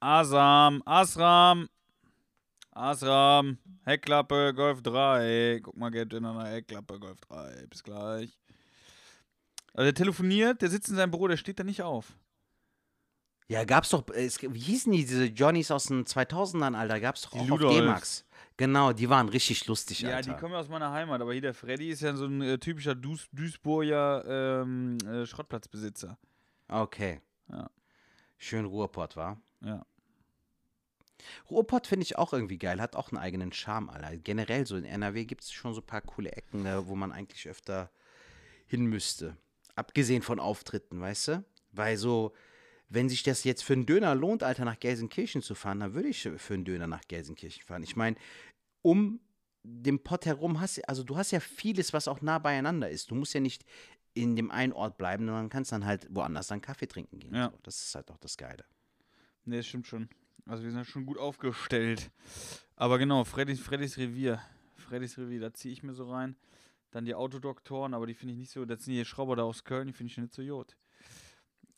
Asam, 0.00 0.82
Asram. 0.84 1.68
Asram, 2.70 3.58
Heckklappe, 3.84 4.54
Golf 4.54 4.82
3. 4.82 5.60
Guck 5.64 5.76
mal, 5.76 5.90
geht 5.90 6.12
in 6.12 6.24
einer 6.24 6.46
Heckklappe, 6.46 7.00
Golf 7.00 7.20
3. 7.22 7.66
Bis 7.68 7.82
gleich. 7.82 8.38
Also 9.74 9.84
der 9.84 9.94
telefoniert, 9.94 10.62
der 10.62 10.70
sitzt 10.70 10.88
in 10.88 10.94
seinem 10.96 11.10
Büro, 11.10 11.26
der 11.26 11.36
steht 11.36 11.58
da 11.58 11.64
nicht 11.64 11.82
auf. 11.82 12.16
Ja, 13.48 13.64
gab's 13.64 13.88
doch, 13.88 14.06
äh, 14.10 14.26
es, 14.26 14.40
wie 14.42 14.58
hießen 14.58 14.92
die, 14.92 14.98
diese 15.04 15.24
Johnnies 15.24 15.70
aus 15.72 15.86
den 15.86 16.04
2000ern, 16.04 16.76
Alter? 16.76 17.00
Gab's 17.00 17.22
doch 17.22 17.30
Die 17.30 17.38
auch 17.38 17.42
auf 17.42 17.48
Ludolfs. 17.48 17.78
D-Max. 17.78 18.24
Genau, 18.56 18.92
die 18.92 19.08
waren 19.08 19.28
richtig 19.28 19.66
lustig, 19.66 20.00
Ja, 20.00 20.16
Alter. 20.16 20.32
die 20.34 20.38
kommen 20.40 20.52
ja 20.52 20.60
aus 20.60 20.68
meiner 20.68 20.92
Heimat, 20.92 21.20
aber 21.20 21.32
hier 21.32 21.42
der 21.42 21.54
Freddy 21.54 21.88
ist 21.90 22.02
ja 22.02 22.14
so 22.14 22.26
ein 22.26 22.42
äh, 22.42 22.58
typischer 22.58 22.94
Duis 22.94 23.28
Duisburger 23.32 24.60
ähm, 24.62 24.98
äh, 25.06 25.26
Schrottplatzbesitzer. 25.26 26.16
Okay. 26.68 27.20
Ja. 27.50 27.70
Schön 28.36 28.66
Ruhrpott, 28.66 29.16
war. 29.16 29.40
Ja. 29.60 29.84
Ruhrpott 31.50 31.86
finde 31.86 32.04
ich 32.04 32.16
auch 32.16 32.32
irgendwie 32.32 32.58
geil, 32.58 32.80
hat 32.80 32.96
auch 32.96 33.10
einen 33.10 33.18
eigenen 33.18 33.52
Charme, 33.52 33.90
Alter. 33.90 34.16
Generell 34.16 34.66
so 34.66 34.76
in 34.76 34.84
NRW 34.84 35.24
gibt 35.24 35.42
es 35.42 35.52
schon 35.52 35.74
so 35.74 35.80
ein 35.80 35.86
paar 35.86 36.00
coole 36.00 36.32
Ecken, 36.32 36.64
da, 36.64 36.86
wo 36.86 36.94
man 36.94 37.12
eigentlich 37.12 37.48
öfter 37.48 37.90
hin 38.66 38.86
müsste. 38.86 39.36
Abgesehen 39.74 40.22
von 40.22 40.40
Auftritten, 40.40 41.00
weißt 41.00 41.28
du? 41.28 41.44
Weil 41.72 41.96
so, 41.96 42.34
wenn 42.88 43.08
sich 43.08 43.22
das 43.22 43.44
jetzt 43.44 43.62
für 43.62 43.72
einen 43.72 43.86
Döner 43.86 44.14
lohnt, 44.14 44.42
Alter, 44.42 44.64
nach 44.64 44.78
Gelsenkirchen 44.78 45.42
zu 45.42 45.54
fahren, 45.54 45.80
dann 45.80 45.94
würde 45.94 46.08
ich 46.08 46.22
für 46.22 46.54
einen 46.54 46.64
Döner 46.64 46.86
nach 46.86 47.02
Gelsenkirchen 47.08 47.62
fahren. 47.62 47.82
Ich 47.82 47.96
meine, 47.96 48.16
um 48.82 49.20
den 49.62 50.02
Pott 50.02 50.24
herum 50.26 50.60
hast 50.60 50.78
du, 50.78 50.88
also 50.88 51.02
du 51.02 51.16
hast 51.16 51.30
ja 51.30 51.40
vieles, 51.40 51.92
was 51.92 52.08
auch 52.08 52.20
nah 52.20 52.38
beieinander 52.38 52.88
ist. 52.88 53.10
Du 53.10 53.14
musst 53.14 53.34
ja 53.34 53.40
nicht 53.40 53.64
in 54.14 54.34
dem 54.36 54.50
einen 54.50 54.72
Ort 54.72 54.98
bleiben, 54.98 55.26
sondern 55.26 55.48
kannst 55.48 55.72
dann 55.72 55.84
halt 55.84 56.08
woanders 56.10 56.48
dann 56.48 56.60
Kaffee 56.60 56.86
trinken 56.86 57.18
gehen. 57.18 57.34
Ja. 57.34 57.50
So, 57.50 57.58
das 57.62 57.82
ist 57.82 57.94
halt 57.94 58.10
auch 58.10 58.18
das 58.18 58.36
Geile. 58.36 58.64
Nee, 59.48 59.56
das 59.56 59.66
stimmt 59.66 59.86
schon. 59.86 60.08
Also 60.46 60.62
wir 60.62 60.70
sind 60.70 60.78
ja 60.80 60.84
schon 60.84 61.06
gut 61.06 61.18
aufgestellt. 61.18 62.10
Aber 62.76 62.98
genau, 62.98 63.24
Freddys, 63.24 63.60
Freddys 63.60 63.96
Revier. 63.96 64.40
Freddys 64.76 65.16
Revier, 65.16 65.40
da 65.40 65.52
ziehe 65.54 65.72
ich 65.72 65.82
mir 65.82 65.94
so 65.94 66.10
rein. 66.10 66.36
Dann 66.90 67.06
die 67.06 67.14
Autodoktoren, 67.14 67.94
aber 67.94 68.06
die 68.06 68.14
finde 68.14 68.34
ich 68.34 68.38
nicht 68.40 68.50
so, 68.50 68.64
das 68.66 68.84
sind 68.84 68.94
die 68.94 69.04
Schrauber 69.04 69.36
da 69.36 69.42
aus 69.44 69.64
Köln, 69.64 69.86
die 69.86 69.92
finde 69.94 70.10
ich 70.12 70.18
nicht 70.18 70.34
so 70.34 70.42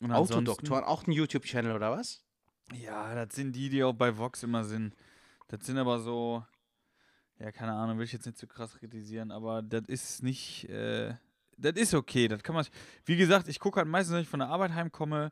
ansonsten- 0.01 0.35
Autodoktoren, 0.35 0.83
auch 0.83 1.07
ein 1.07 1.11
YouTube-Channel 1.11 1.73
oder 1.75 1.91
was? 1.91 2.23
Ja, 2.73 3.13
das 3.15 3.35
sind 3.35 3.53
die, 3.55 3.69
die 3.69 3.83
auch 3.83 3.93
bei 3.93 4.17
Vox 4.17 4.43
immer 4.43 4.63
sind. 4.63 4.95
Das 5.47 5.65
sind 5.65 5.77
aber 5.77 5.99
so, 5.99 6.45
ja, 7.39 7.51
keine 7.51 7.73
Ahnung, 7.73 7.97
will 7.97 8.05
ich 8.05 8.13
jetzt 8.13 8.25
nicht 8.25 8.37
zu 8.37 8.47
krass 8.47 8.77
kritisieren, 8.77 9.31
aber 9.31 9.61
das 9.61 9.83
ist 9.87 10.23
nicht, 10.23 10.69
äh, 10.69 11.15
das 11.57 11.73
ist 11.75 11.93
okay, 11.93 12.27
das 12.27 12.41
kann 12.43 12.55
man, 12.55 12.65
wie 13.05 13.17
gesagt, 13.17 13.47
ich 13.47 13.59
gucke 13.59 13.77
halt 13.77 13.87
meistens, 13.89 14.15
wenn 14.15 14.21
ich 14.23 14.29
von 14.29 14.39
der 14.39 14.49
Arbeit 14.49 14.73
heimkomme 14.73 15.31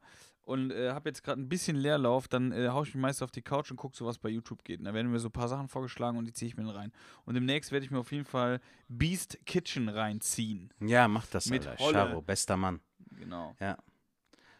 und 0.49 0.71
äh, 0.71 0.93
habe 0.93 1.09
jetzt 1.09 1.23
gerade 1.23 1.39
ein 1.39 1.47
bisschen 1.47 1.75
Leerlauf, 1.75 2.27
dann 2.27 2.51
äh, 2.51 2.69
haue 2.69 2.83
ich 2.83 2.95
mich 2.95 3.01
meist 3.01 3.21
auf 3.21 3.29
die 3.29 3.43
Couch 3.43 3.69
und 3.69 3.77
gucke 3.77 3.95
so, 3.95 4.07
was 4.07 4.17
bei 4.17 4.29
YouTube 4.29 4.63
geht. 4.63 4.79
Und 4.79 4.85
da 4.85 4.95
werden 4.95 5.11
mir 5.11 5.19
so 5.19 5.27
ein 5.27 5.31
paar 5.31 5.47
Sachen 5.47 5.67
vorgeschlagen 5.67 6.17
und 6.17 6.25
die 6.25 6.33
ziehe 6.33 6.49
ich 6.49 6.57
mir 6.57 6.63
dann 6.63 6.75
rein. 6.75 6.91
Und 7.25 7.35
demnächst 7.35 7.71
werde 7.71 7.85
ich 7.85 7.91
mir 7.91 7.99
auf 7.99 8.11
jeden 8.11 8.25
Fall 8.25 8.59
Beast 8.87 9.37
Kitchen 9.45 9.89
reinziehen. 9.89 10.73
Ja, 10.79 11.07
mach 11.07 11.27
das, 11.27 11.51
Mit 11.51 11.67
Alter. 11.67 11.83
Holle. 11.83 12.21
Bester 12.23 12.57
Mann. 12.57 12.79
Genau. 13.11 13.55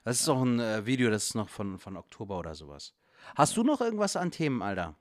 Das 0.04 0.22
ist 0.22 0.30
auch 0.30 0.44
ein 0.44 0.60
äh, 0.60 0.86
Video, 0.86 1.10
das 1.10 1.26
ist 1.26 1.36
noch 1.36 1.50
von, 1.50 1.80
von 1.80 1.98
Oktober 1.98 2.38
oder 2.38 2.54
sowas. 2.54 2.94
Hast 3.36 3.58
du 3.58 3.64
noch 3.64 3.82
irgendwas 3.82 4.16
an 4.16 4.30
Themen, 4.30 4.62
Alter? 4.62 4.96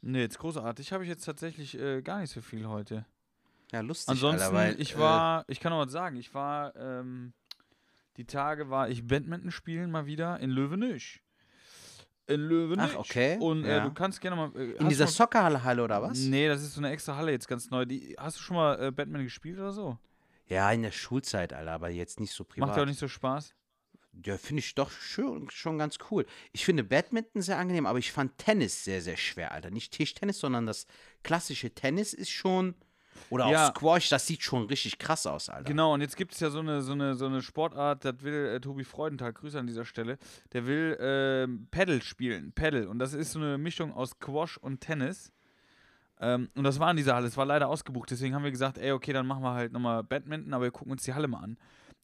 Nee, 0.00 0.20
jetzt 0.20 0.38
großartig. 0.38 0.92
Habe 0.92 1.02
ich 1.02 1.10
jetzt 1.10 1.24
tatsächlich 1.24 1.76
äh, 1.76 2.02
gar 2.02 2.20
nicht 2.20 2.30
so 2.30 2.40
viel 2.40 2.68
heute. 2.68 3.04
Ja, 3.72 3.80
lustig, 3.80 4.10
Ansonsten, 4.10 4.42
Alter, 4.44 4.54
weil, 4.54 4.80
ich 4.80 4.94
äh, 4.94 4.98
war, 4.98 5.44
ich 5.48 5.58
kann 5.58 5.72
noch 5.72 5.84
was 5.84 5.92
sagen, 5.92 6.16
ich 6.16 6.32
war, 6.34 6.74
ähm, 6.76 7.32
die 8.18 8.24
Tage 8.24 8.68
war 8.68 8.90
ich 8.90 9.06
Badminton 9.06 9.52
spielen 9.52 9.90
mal 9.90 10.06
wieder 10.06 10.40
in 10.40 10.50
Löwenich. 10.50 11.22
In 12.26 12.40
Löwenich. 12.40 12.90
Ach, 12.92 12.96
okay, 12.96 13.38
Und 13.40 13.64
äh, 13.64 13.76
ja. 13.76 13.84
du 13.84 13.94
kannst 13.94 14.20
gerne 14.20 14.36
mal. 14.36 14.52
Äh, 14.54 14.72
in 14.72 14.88
dieser 14.88 15.06
Soccerhalle 15.06 15.82
oder 15.82 16.02
was? 16.02 16.18
Nee, 16.18 16.48
das 16.48 16.62
ist 16.62 16.74
so 16.74 16.80
eine 16.80 16.90
extra 16.90 17.16
Halle 17.16 17.30
jetzt 17.30 17.48
ganz 17.48 17.70
neu. 17.70 17.86
Die, 17.86 18.16
hast 18.18 18.36
du 18.36 18.42
schon 18.42 18.56
mal 18.56 18.74
äh, 18.74 18.90
Badminton 18.90 19.24
gespielt 19.24 19.58
oder 19.58 19.72
so? 19.72 19.96
Ja, 20.46 20.70
in 20.72 20.82
der 20.82 20.90
Schulzeit, 20.90 21.52
Alter, 21.52 21.72
aber 21.72 21.90
jetzt 21.90 22.20
nicht 22.20 22.32
so 22.32 22.44
privat. 22.44 22.68
Macht 22.68 22.76
ja 22.76 22.82
auch 22.82 22.86
nicht 22.86 22.98
so 22.98 23.08
Spaß. 23.08 23.54
Ja, 24.24 24.36
finde 24.36 24.60
ich 24.60 24.74
doch 24.74 24.90
schon, 24.90 25.48
schon 25.50 25.78
ganz 25.78 25.98
cool. 26.10 26.26
Ich 26.52 26.64
finde 26.64 26.82
Badminton 26.82 27.40
sehr 27.40 27.58
angenehm, 27.58 27.86
aber 27.86 27.98
ich 27.98 28.10
fand 28.10 28.36
Tennis 28.36 28.82
sehr, 28.82 29.00
sehr 29.00 29.16
schwer, 29.16 29.52
Alter. 29.52 29.70
Nicht 29.70 29.92
Tischtennis, 29.92 30.40
sondern 30.40 30.66
das 30.66 30.86
klassische 31.22 31.70
Tennis 31.70 32.14
ist 32.14 32.30
schon 32.30 32.74
Oder 33.30 33.50
Ja. 33.50 33.68
auch 33.68 33.74
Squash, 33.76 34.08
das 34.08 34.26
sieht 34.26 34.42
schon 34.42 34.64
richtig 34.66 34.98
krass 34.98 35.26
aus, 35.26 35.48
Alter. 35.48 35.64
Genau, 35.64 35.94
und 35.94 36.00
jetzt 36.00 36.16
gibt 36.16 36.32
es 36.34 36.40
ja 36.40 36.50
so 36.50 36.60
eine, 36.60 36.82
so 36.82 36.92
eine, 36.92 37.14
so 37.14 37.26
eine 37.26 37.42
Sportart, 37.42 38.04
das 38.04 38.22
will 38.22 38.46
äh, 38.54 38.60
Tobi 38.60 38.84
Freudenthal, 38.84 39.32
Grüße 39.32 39.58
an 39.58 39.66
dieser 39.66 39.84
Stelle, 39.84 40.18
der 40.52 40.66
will 40.66 40.96
ähm, 41.00 41.68
Paddle 41.70 42.00
spielen, 42.02 42.52
Paddle. 42.52 42.88
Und 42.88 42.98
das 42.98 43.14
ist 43.14 43.32
so 43.32 43.38
eine 43.38 43.58
Mischung 43.58 43.92
aus 43.94 44.10
Squash 44.10 44.56
und 44.58 44.80
Tennis. 44.80 45.32
Ähm, 46.20 46.48
und 46.56 46.64
das 46.64 46.80
war 46.80 46.90
in 46.90 46.96
dieser 46.96 47.14
Halle, 47.14 47.28
es 47.28 47.36
war 47.36 47.46
leider 47.46 47.68
ausgebucht, 47.68 48.10
deswegen 48.10 48.34
haben 48.34 48.42
wir 48.42 48.50
gesagt, 48.50 48.76
ey, 48.78 48.90
okay, 48.92 49.12
dann 49.12 49.26
machen 49.26 49.42
wir 49.42 49.52
halt 49.54 49.72
nochmal 49.72 50.02
Badminton, 50.02 50.52
aber 50.52 50.64
wir 50.64 50.70
gucken 50.72 50.90
uns 50.92 51.04
die 51.04 51.14
Halle 51.14 51.28
mal 51.28 51.38
an. 51.44 51.56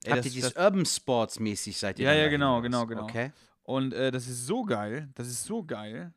Ey, 0.05 0.11
Habt 0.13 0.19
das- 0.21 0.27
ihr 0.27 0.33
dieses 0.33 0.53
das- 0.55 0.65
Urban 0.65 0.87
Sports 0.87 1.41
mäßig 1.41 1.77
seid 1.79 1.99
ihr 1.99 2.07
Ja, 2.07 2.13
ja, 2.15 2.29
genau, 2.29 2.61
genau, 2.61 2.87
genau. 2.87 3.03
Okay. 3.05 3.33
Und 3.65 3.93
äh, 3.95 4.11
das 4.13 4.29
ist 4.29 4.47
so 4.47 4.63
geil, 4.63 5.09
das 5.15 5.27
ist 5.27 5.45
so 5.45 5.65
geil. 5.65 6.13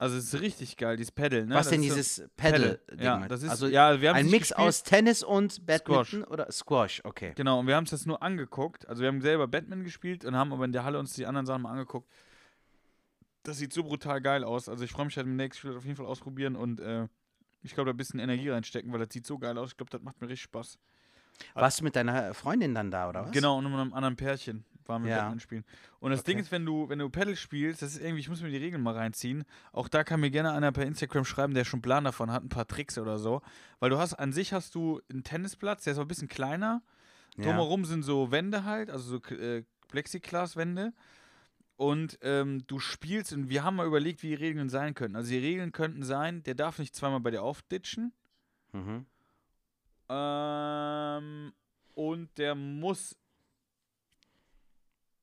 Also 0.00 0.16
es 0.16 0.32
ist 0.32 0.40
richtig 0.40 0.76
geil, 0.76 0.96
dieses 0.96 1.10
Paddle, 1.10 1.44
ne? 1.44 1.56
Was 1.56 1.66
Das 1.66 1.70
denn 1.72 1.82
dieses 1.82 2.22
Paddle-Ding? 2.36 3.00
Ja, 3.00 3.18
mit? 3.18 3.30
das 3.32 3.42
ist, 3.42 3.50
also 3.50 3.66
ja, 3.66 4.00
wir 4.00 4.10
haben 4.10 4.16
ein 4.16 4.30
Mix 4.30 4.52
aus 4.52 4.84
Tennis 4.84 5.24
und 5.24 5.66
Badminton 5.66 6.22
oder 6.22 6.50
Squash, 6.52 7.00
okay. 7.04 7.32
Genau, 7.34 7.58
und 7.58 7.66
wir 7.66 7.74
haben 7.74 7.82
es 7.82 7.90
das 7.90 8.06
nur 8.06 8.22
angeguckt. 8.22 8.86
Also 8.88 9.02
wir 9.02 9.08
haben 9.08 9.20
selber 9.20 9.48
Batman 9.48 9.82
gespielt 9.82 10.24
und 10.24 10.36
haben 10.36 10.52
aber 10.52 10.64
in 10.64 10.72
der 10.72 10.84
Halle 10.84 11.00
uns 11.00 11.14
die 11.14 11.26
anderen 11.26 11.46
Sachen 11.46 11.62
mal 11.62 11.72
angeguckt. 11.72 12.08
Das 13.42 13.58
sieht 13.58 13.72
so 13.72 13.82
brutal 13.82 14.20
geil 14.20 14.44
aus. 14.44 14.68
Also 14.68 14.84
ich 14.84 14.92
freue 14.92 15.06
mich 15.06 15.16
halt 15.16 15.26
im 15.26 15.34
nächsten 15.34 15.58
Spiel 15.58 15.76
auf 15.76 15.84
jeden 15.84 15.96
Fall 15.96 16.06
ausprobieren 16.06 16.54
und 16.54 16.78
äh, 16.78 17.08
ich 17.62 17.74
glaube, 17.74 17.86
da 17.86 17.94
ein 17.94 17.96
bisschen 17.96 18.20
Energie 18.20 18.50
reinstecken, 18.50 18.92
weil 18.92 19.00
das 19.00 19.12
sieht 19.12 19.26
so 19.26 19.36
geil 19.36 19.58
aus. 19.58 19.70
Ich 19.70 19.76
glaube, 19.76 19.90
das 19.90 20.00
macht 20.00 20.20
mir 20.20 20.28
richtig 20.28 20.44
Spaß. 20.44 20.78
Warst 21.54 21.80
du 21.80 21.84
mit 21.84 21.96
deiner 21.96 22.34
Freundin 22.34 22.72
dann 22.74 22.92
da, 22.92 23.08
oder 23.08 23.24
was? 23.24 23.32
Genau, 23.32 23.58
und 23.58 23.64
mit 23.64 23.74
einem 23.74 23.92
anderen 23.94 24.16
Pärchen 24.16 24.64
waren 24.88 25.04
wir 25.04 25.10
Ja. 25.10 25.38
Spielen. 25.38 25.64
Und 26.00 26.10
das 26.10 26.24
Ding 26.24 26.36
Okay. 26.36 26.42
ist, 26.44 26.52
wenn 26.52 26.64
du, 26.64 26.88
wenn 26.88 26.98
du 26.98 27.08
Paddle 27.10 27.36
spielst, 27.36 27.82
das 27.82 27.94
ist 27.94 28.00
irgendwie, 28.00 28.20
ich 28.20 28.28
muss 28.28 28.40
mir 28.42 28.50
die 28.50 28.56
Regeln 28.56 28.82
mal 28.82 28.94
reinziehen. 28.94 29.44
Auch 29.72 29.88
da 29.88 30.02
kann 30.04 30.20
mir 30.20 30.30
gerne 30.30 30.52
einer 30.52 30.72
per 30.72 30.86
Instagram 30.86 31.24
schreiben, 31.24 31.54
der 31.54 31.64
schon 31.64 31.82
Plan 31.82 32.04
davon 32.04 32.32
hat, 32.32 32.42
ein 32.42 32.48
paar 32.48 32.66
Tricks 32.66 32.98
oder 32.98 33.18
so. 33.18 33.42
Weil 33.80 33.90
du 33.90 33.98
hast, 33.98 34.14
an 34.14 34.32
sich 34.32 34.52
hast 34.52 34.74
du 34.74 35.00
einen 35.10 35.22
Tennisplatz, 35.24 35.84
der 35.84 35.92
ist 35.92 35.98
aber 35.98 36.06
ein 36.06 36.08
bisschen 36.08 36.28
kleiner. 36.28 36.82
Ja. 37.36 37.44
Drumherum 37.44 37.84
sind 37.84 38.02
so 38.02 38.30
Wände 38.32 38.64
halt, 38.64 38.90
also 38.90 39.18
so 39.18 39.34
äh, 39.34 39.62
Plexiglas-Wände. 39.88 40.92
Und 41.76 42.18
ähm, 42.22 42.66
du 42.66 42.80
spielst, 42.80 43.32
und 43.32 43.50
wir 43.50 43.62
haben 43.62 43.76
mal 43.76 43.86
überlegt, 43.86 44.22
wie 44.24 44.28
die 44.28 44.34
Regeln 44.34 44.68
sein 44.68 44.94
könnten. 44.94 45.14
Also 45.16 45.30
die 45.30 45.38
Regeln 45.38 45.70
könnten 45.70 46.02
sein, 46.02 46.42
der 46.42 46.54
darf 46.54 46.78
nicht 46.80 46.96
zweimal 46.96 47.20
bei 47.20 47.30
dir 47.30 47.42
aufditschen. 47.42 48.12
Mhm. 48.72 49.06
Ähm, 50.08 51.52
und 51.94 52.36
der 52.38 52.54
muss. 52.54 53.16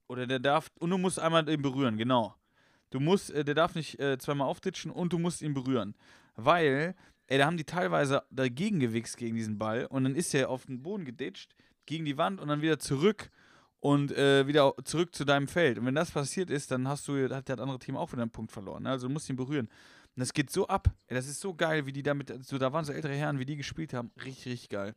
Oder 0.08 0.28
der 0.28 0.40
darf. 0.40 0.70
Und 0.80 0.90
du 0.90 0.98
musst 0.98 1.20
einmal 1.20 1.48
ihn 1.50 1.62
berühren, 1.62 1.98
genau. 1.98 2.36
Du 2.92 3.00
musst, 3.00 3.32
äh, 3.32 3.44
der 3.44 3.56
darf 3.56 3.76
nicht 3.76 4.00
äh, 4.00 4.18
zweimal 4.18 4.48
aufditschen 4.48 4.92
und 4.92 5.12
du 5.14 5.20
musst 5.20 5.42
ihn 5.42 5.54
berühren. 5.54 5.96
Weil, 6.36 6.96
ey, 7.28 7.38
da 7.38 7.46
haben 7.46 7.58
die 7.58 7.64
teilweise 7.64 8.24
dagegen 8.30 8.80
gewichst 8.80 9.18
gegen 9.18 9.36
diesen 9.36 9.58
Ball 9.58 9.86
und 9.86 10.04
dann 10.04 10.16
ist 10.16 10.34
er 10.34 10.50
auf 10.50 10.66
den 10.66 10.82
Boden 10.82 11.06
geditscht, 11.06 11.56
gegen 11.86 12.06
die 12.06 12.18
Wand 12.18 12.40
und 12.40 12.48
dann 12.48 12.62
wieder 12.62 12.80
zurück 12.80 13.30
und 13.80 14.12
äh, 14.12 14.48
wieder 14.48 14.74
zurück 14.84 15.14
zu 15.14 15.26
deinem 15.26 15.48
Feld. 15.48 15.78
Und 15.78 15.86
wenn 15.86 15.96
das 15.96 16.12
passiert 16.12 16.50
ist, 16.50 16.72
dann 16.72 16.88
hast 16.88 17.08
du, 17.08 17.30
hat 17.30 17.50
das 17.50 17.60
andere 17.60 17.80
Team 17.80 17.96
auch 17.96 18.12
wieder 18.12 18.24
einen 18.24 18.32
Punkt 18.32 18.52
verloren. 18.52 18.84
Ne? 18.84 18.90
Also 18.90 19.08
du 19.08 19.14
musst 19.14 19.30
ihn 19.30 19.36
berühren. 19.36 19.68
Und 19.68 20.20
das 20.20 20.34
geht 20.34 20.50
so 20.50 20.68
ab. 20.68 20.90
Ey, 21.08 21.16
das 21.16 21.28
ist 21.28 21.42
so 21.42 21.54
geil, 21.54 21.86
wie 21.86 21.92
die 21.92 22.02
damit, 22.02 22.34
so, 22.46 22.58
da 22.58 22.72
waren 22.72 22.86
so 22.86 22.94
ältere 22.94 23.14
Herren, 23.14 23.38
wie 23.38 23.46
die 23.46 23.58
gespielt 23.58 23.94
haben. 23.94 24.12
Richtig, 24.24 24.54
richtig 24.54 24.70
geil. 24.70 24.96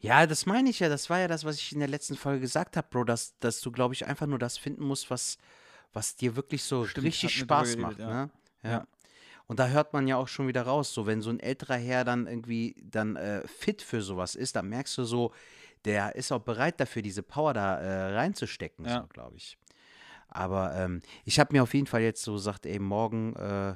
Ja, 0.00 0.26
das 0.26 0.46
meine 0.46 0.70
ich 0.70 0.80
ja. 0.80 0.88
Das 0.88 1.08
war 1.10 1.18
ja 1.20 1.28
das, 1.28 1.44
was 1.44 1.56
ich 1.56 1.72
in 1.72 1.78
der 1.78 1.88
letzten 1.88 2.16
Folge 2.16 2.40
gesagt 2.40 2.76
habe, 2.76 2.86
Bro, 2.90 3.04
dass, 3.04 3.38
dass 3.38 3.60
du, 3.60 3.70
glaube 3.70 3.94
ich, 3.94 4.06
einfach 4.06 4.26
nur 4.26 4.38
das 4.38 4.58
finden 4.58 4.84
musst, 4.84 5.10
was, 5.10 5.38
was 5.92 6.16
dir 6.16 6.36
wirklich 6.36 6.62
so 6.64 6.86
Stimmt, 6.86 7.06
richtig 7.06 7.34
Spaß 7.36 7.76
macht. 7.76 7.96
geredet, 7.98 8.14
ne? 8.14 8.30
ja. 8.64 8.70
Ja. 8.70 8.86
Und 9.48 9.58
da 9.58 9.68
hört 9.68 9.92
man 9.92 10.06
ja 10.06 10.16
auch 10.16 10.28
schon 10.28 10.46
wieder 10.48 10.62
raus, 10.62 10.94
so 10.94 11.04
wenn 11.06 11.20
so 11.20 11.28
ein 11.30 11.40
älterer 11.40 11.76
Herr 11.76 12.04
dann 12.04 12.26
irgendwie 12.26 12.76
dann 12.82 13.16
äh, 13.16 13.46
fit 13.46 13.82
für 13.82 14.00
sowas 14.00 14.34
ist, 14.34 14.56
dann 14.56 14.68
merkst 14.68 14.96
du 14.96 15.04
so, 15.04 15.32
der 15.84 16.14
ist 16.14 16.30
auch 16.32 16.40
bereit 16.40 16.80
dafür, 16.80 17.02
diese 17.02 17.22
Power 17.22 17.52
da 17.52 17.78
äh, 17.78 18.14
reinzustecken, 18.14 18.86
Ja. 18.86 19.00
so 19.02 19.06
glaube 19.08 19.36
ich. 19.36 19.58
Aber 20.28 20.74
ähm, 20.76 21.02
ich 21.24 21.38
habe 21.38 21.52
mir 21.52 21.62
auf 21.64 21.74
jeden 21.74 21.86
Fall 21.88 22.00
jetzt 22.02 22.22
so 22.22 22.34
gesagt, 22.34 22.64
ey, 22.66 22.78
morgen, 22.78 23.34
äh, 23.36 23.74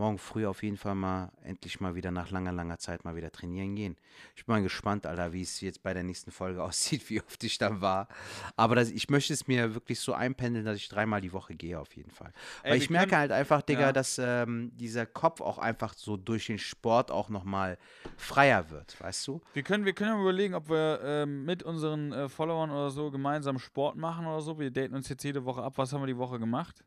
morgen 0.00 0.18
früh 0.18 0.46
auf 0.46 0.62
jeden 0.62 0.76
Fall 0.78 0.94
mal 0.94 1.30
endlich 1.44 1.78
mal 1.80 1.94
wieder 1.94 2.10
nach 2.10 2.30
langer, 2.30 2.52
langer 2.52 2.78
Zeit 2.78 3.04
mal 3.04 3.14
wieder 3.14 3.30
trainieren 3.30 3.76
gehen. 3.76 3.96
Ich 4.34 4.46
bin 4.46 4.54
mal 4.54 4.62
gespannt, 4.62 5.06
Alter, 5.06 5.32
wie 5.32 5.42
es 5.42 5.60
jetzt 5.60 5.82
bei 5.82 5.92
der 5.94 6.02
nächsten 6.02 6.30
Folge 6.30 6.62
aussieht, 6.64 7.08
wie 7.10 7.20
oft 7.20 7.44
ich 7.44 7.58
dann 7.58 7.80
war. 7.80 8.08
Aber 8.56 8.74
das, 8.74 8.90
ich 8.90 9.08
möchte 9.10 9.32
es 9.32 9.46
mir 9.46 9.74
wirklich 9.74 10.00
so 10.00 10.14
einpendeln, 10.14 10.64
dass 10.64 10.76
ich 10.76 10.88
dreimal 10.88 11.20
die 11.20 11.32
Woche 11.32 11.54
gehe, 11.54 11.78
auf 11.78 11.94
jeden 11.94 12.10
Fall. 12.10 12.32
Ey, 12.62 12.72
Weil 12.72 12.78
ich 12.78 12.90
merke 12.90 13.16
halt 13.16 13.30
einfach, 13.30 13.62
Digga, 13.62 13.80
Ja. 13.80 13.92
dass 13.92 14.18
ähm, 14.18 14.72
dieser 14.74 15.04
Kopf 15.06 15.40
auch 15.40 15.58
einfach 15.58 15.94
so 15.94 16.16
durch 16.16 16.46
den 16.46 16.58
Sport 16.58 17.10
auch 17.10 17.28
nochmal 17.28 17.78
freier 18.16 18.70
wird, 18.70 18.98
weißt 19.00 19.26
du? 19.28 19.40
Wir 19.52 19.62
können, 19.62 19.84
wir 19.84 19.92
können 19.92 20.20
überlegen, 20.20 20.54
ob 20.54 20.70
wir 20.70 21.00
ähm, 21.04 21.44
mit 21.44 21.62
unseren 21.62 22.12
äh, 22.12 22.28
Followern 22.28 22.70
oder 22.70 22.90
so 22.90 23.10
gemeinsam 23.10 23.58
Sport 23.58 23.96
machen 23.96 24.26
oder 24.26 24.40
so. 24.40 24.58
Wir 24.58 24.70
daten 24.70 24.94
uns 24.94 25.08
jetzt 25.10 25.22
jede 25.22 25.44
Woche 25.44 25.62
ab, 25.62 25.74
was 25.76 25.92
haben 25.92 26.00
wir 26.00 26.06
die 26.06 26.16
Woche 26.16 26.38
gemacht. 26.38 26.82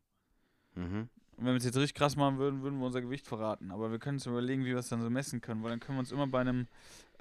Mhm. 0.76 1.10
Und 1.38 1.46
wenn 1.46 1.54
wir 1.54 1.58
es 1.58 1.66
jetzt 1.66 1.78
richtig 1.78 1.96
krass 1.96 2.16
machen 2.16 2.38
würden, 2.38 2.62
würden 2.62 2.80
wir 2.80 2.86
unser 2.86 3.02
Gewicht 3.02 3.26
verraten. 3.26 3.72
Aber 3.72 3.92
wir 3.92 4.00
können 4.00 4.18
uns 4.18 4.26
überlegen, 4.26 4.64
wie 4.66 4.70
wir 4.70 4.78
es 4.78 4.90
dann 4.90 5.02
so 5.02 5.10
messen 5.10 5.42
können, 5.42 5.64
weil 5.64 5.72
dann 5.72 5.80
können 5.80 5.98
wir 5.98 6.02
uns 6.02 6.12
immer 6.12 6.28
bei 6.28 6.42
einem, 6.42 6.68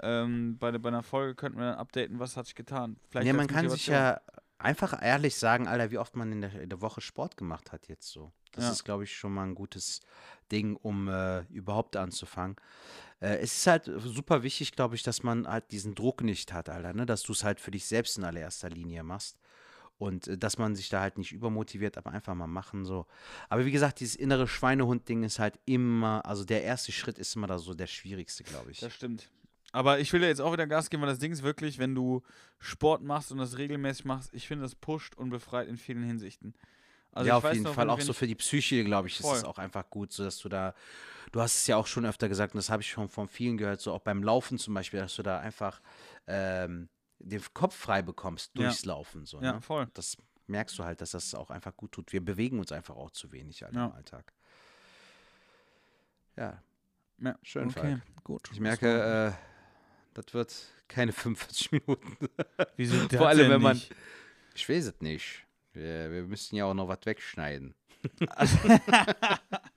ähm, 0.01 0.57
bei, 0.59 0.71
bei 0.77 0.89
einer 0.89 1.03
Folge 1.03 1.35
könnten 1.35 1.57
wir 1.57 1.65
dann 1.71 1.79
updaten, 1.79 2.19
was 2.19 2.37
hat 2.37 2.45
sich 2.45 2.55
getan. 2.55 2.97
Vielleicht 3.09 3.27
Ja, 3.27 3.33
man 3.33 3.47
kann 3.47 3.69
sich 3.69 3.87
ja 3.87 4.19
einfach 4.57 5.01
ehrlich 5.01 5.35
sagen, 5.35 5.67
Alter, 5.67 5.91
wie 5.91 5.97
oft 5.97 6.15
man 6.15 6.31
in 6.31 6.41
der, 6.41 6.61
in 6.61 6.69
der 6.69 6.81
Woche 6.81 7.01
Sport 7.01 7.37
gemacht 7.37 7.71
hat 7.71 7.87
jetzt 7.87 8.09
so. 8.09 8.31
Das 8.51 8.65
Ja. 8.65 8.71
ist, 8.71 8.83
glaube 8.83 9.03
ich, 9.03 9.15
schon 9.15 9.33
mal 9.33 9.43
ein 9.43 9.55
gutes 9.55 9.99
Ding, 10.51 10.75
um 10.75 11.07
äh, 11.07 11.41
überhaupt 11.45 11.95
anzufangen. 11.95 12.55
Äh, 13.19 13.37
es 13.37 13.55
ist 13.57 13.67
halt 13.67 13.89
super 13.97 14.43
wichtig, 14.43 14.73
glaube 14.73 14.95
ich, 14.95 15.03
dass 15.03 15.23
man 15.23 15.47
halt 15.47 15.71
diesen 15.71 15.95
Druck 15.95 16.21
nicht 16.21 16.53
hat, 16.53 16.69
Alter, 16.69 16.93
ne? 16.93 17.05
dass 17.05 17.23
du 17.23 17.31
es 17.31 17.43
halt 17.43 17.59
für 17.59 17.71
dich 17.71 17.85
selbst 17.85 18.17
in 18.17 18.23
allererster 18.23 18.69
Linie 18.69 19.03
machst. 19.03 19.37
Und 20.03 20.27
äh, 20.27 20.37
dass 20.37 20.57
man 20.57 20.75
sich 20.75 20.89
da 20.89 20.99
halt 20.99 21.17
nicht 21.17 21.31
übermotiviert, 21.31 21.97
aber 21.97 22.11
einfach 22.11 22.35
mal 22.35 22.47
machen 22.47 22.83
so. 22.83 23.05
Aber 23.47 23.65
wie 23.65 23.71
gesagt, 23.71 24.01
dieses 24.01 24.15
innere 24.15 24.47
Schweinehund-Ding 24.49 25.23
ist 25.23 25.39
halt 25.39 25.57
immer, 25.65 26.25
also 26.25 26.43
der 26.43 26.63
erste 26.63 26.91
Schritt 26.91 27.17
ist 27.17 27.35
immer 27.37 27.47
da 27.47 27.57
so 27.57 27.73
der 27.73 27.87
schwierigste, 27.87 28.43
glaube 28.43 28.71
ich. 28.71 28.81
Das 28.81 28.93
stimmt. 28.93 29.29
Aber 29.71 29.99
ich 29.99 30.11
will 30.11 30.21
ja 30.21 30.27
jetzt 30.27 30.41
auch 30.41 30.51
wieder 30.51 30.67
Gas 30.67 30.89
geben, 30.89 31.01
weil 31.03 31.09
das 31.09 31.19
Ding 31.19 31.31
ist 31.31 31.41
wirklich, 31.41 31.79
wenn 31.79 31.95
du 31.95 32.21
Sport 32.59 33.01
machst 33.01 33.31
und 33.31 33.37
das 33.37 33.57
regelmäßig 33.57 34.03
machst, 34.03 34.33
ich 34.33 34.45
finde, 34.45 34.63
das 34.63 34.75
pusht 34.75 35.15
und 35.15 35.29
befreit 35.29 35.69
in 35.69 35.77
vielen 35.77 36.03
Hinsichten. 36.03 36.53
Also 37.13 37.29
ja, 37.29 37.37
auf 37.37 37.45
jeden 37.45 37.63
noch, 37.63 37.73
Fall. 37.73 37.89
Auch 37.89 38.01
so 38.01 38.11
für 38.11 38.27
die 38.27 38.35
Psyche, 38.35 38.83
glaube 38.83 39.07
ich, 39.07 39.19
ist 39.19 39.25
es 39.25 39.41
Voll. 39.41 39.49
auch 39.49 39.57
einfach 39.57 39.89
gut, 39.89 40.11
so 40.11 40.25
dass 40.25 40.37
du 40.37 40.49
da, 40.49 40.75
du 41.31 41.39
hast 41.39 41.55
es 41.55 41.67
ja 41.67 41.77
auch 41.77 41.87
schon 41.87 42.05
öfter 42.05 42.27
gesagt, 42.27 42.53
und 42.53 42.57
das 42.57 42.69
habe 42.69 42.81
ich 42.81 42.89
schon 42.89 43.07
von 43.07 43.29
vielen 43.29 43.57
gehört, 43.57 43.79
so 43.79 43.93
auch 43.93 44.01
beim 44.01 44.21
Laufen 44.21 44.57
zum 44.57 44.73
Beispiel, 44.73 44.99
dass 44.99 45.15
du 45.15 45.23
da 45.23 45.39
einfach 45.39 45.81
ähm, 46.27 46.89
den 47.23 47.41
Kopf 47.53 47.75
frei 47.75 48.01
bekommst 48.01 48.51
Ja. 48.55 48.63
durchs 48.63 48.85
Laufen. 48.85 49.25
So, 49.25 49.41
Ja, 49.41 49.53
ne? 49.53 49.61
voll. 49.61 49.87
Das 49.93 50.17
merkst 50.47 50.77
du 50.77 50.83
halt, 50.83 51.01
dass 51.01 51.11
das 51.11 51.33
auch 51.35 51.49
einfach 51.49 51.75
gut 51.75 51.91
tut. 51.93 52.11
Wir 52.13 52.23
bewegen 52.23 52.59
uns 52.59 52.71
einfach 52.71 52.95
auch 52.95 53.11
zu 53.11 53.31
wenig 53.31 53.63
halt 53.63 53.73
Ja. 53.75 53.85
im 53.87 53.91
Alltag. 53.93 54.33
Ja, 56.35 56.61
Ja, 57.19 57.37
schön, 57.43 57.69
okay, 57.69 57.79
Falk. 57.79 58.01
gut. 58.23 58.49
Ich 58.51 58.59
merke, 58.59 59.33
äh, 59.35 60.13
das 60.13 60.33
wird 60.33 60.53
keine 60.87 61.11
45 61.13 61.71
Minuten. 61.71 62.17
Wieso 62.75 63.07
vor 63.09 63.27
allem, 63.29 63.49
wenn 63.49 63.61
man- 63.61 63.75
nicht? 63.77 63.93
Ich 64.55 64.67
weiß 64.67 64.85
es 64.87 65.01
nicht. 65.01 65.45
Wir, 65.73 66.11
wir 66.11 66.23
müssen 66.23 66.55
ja 66.55 66.65
auch 66.65 66.73
noch 66.73 66.87
was 66.87 66.99
wegschneiden. 67.05 67.73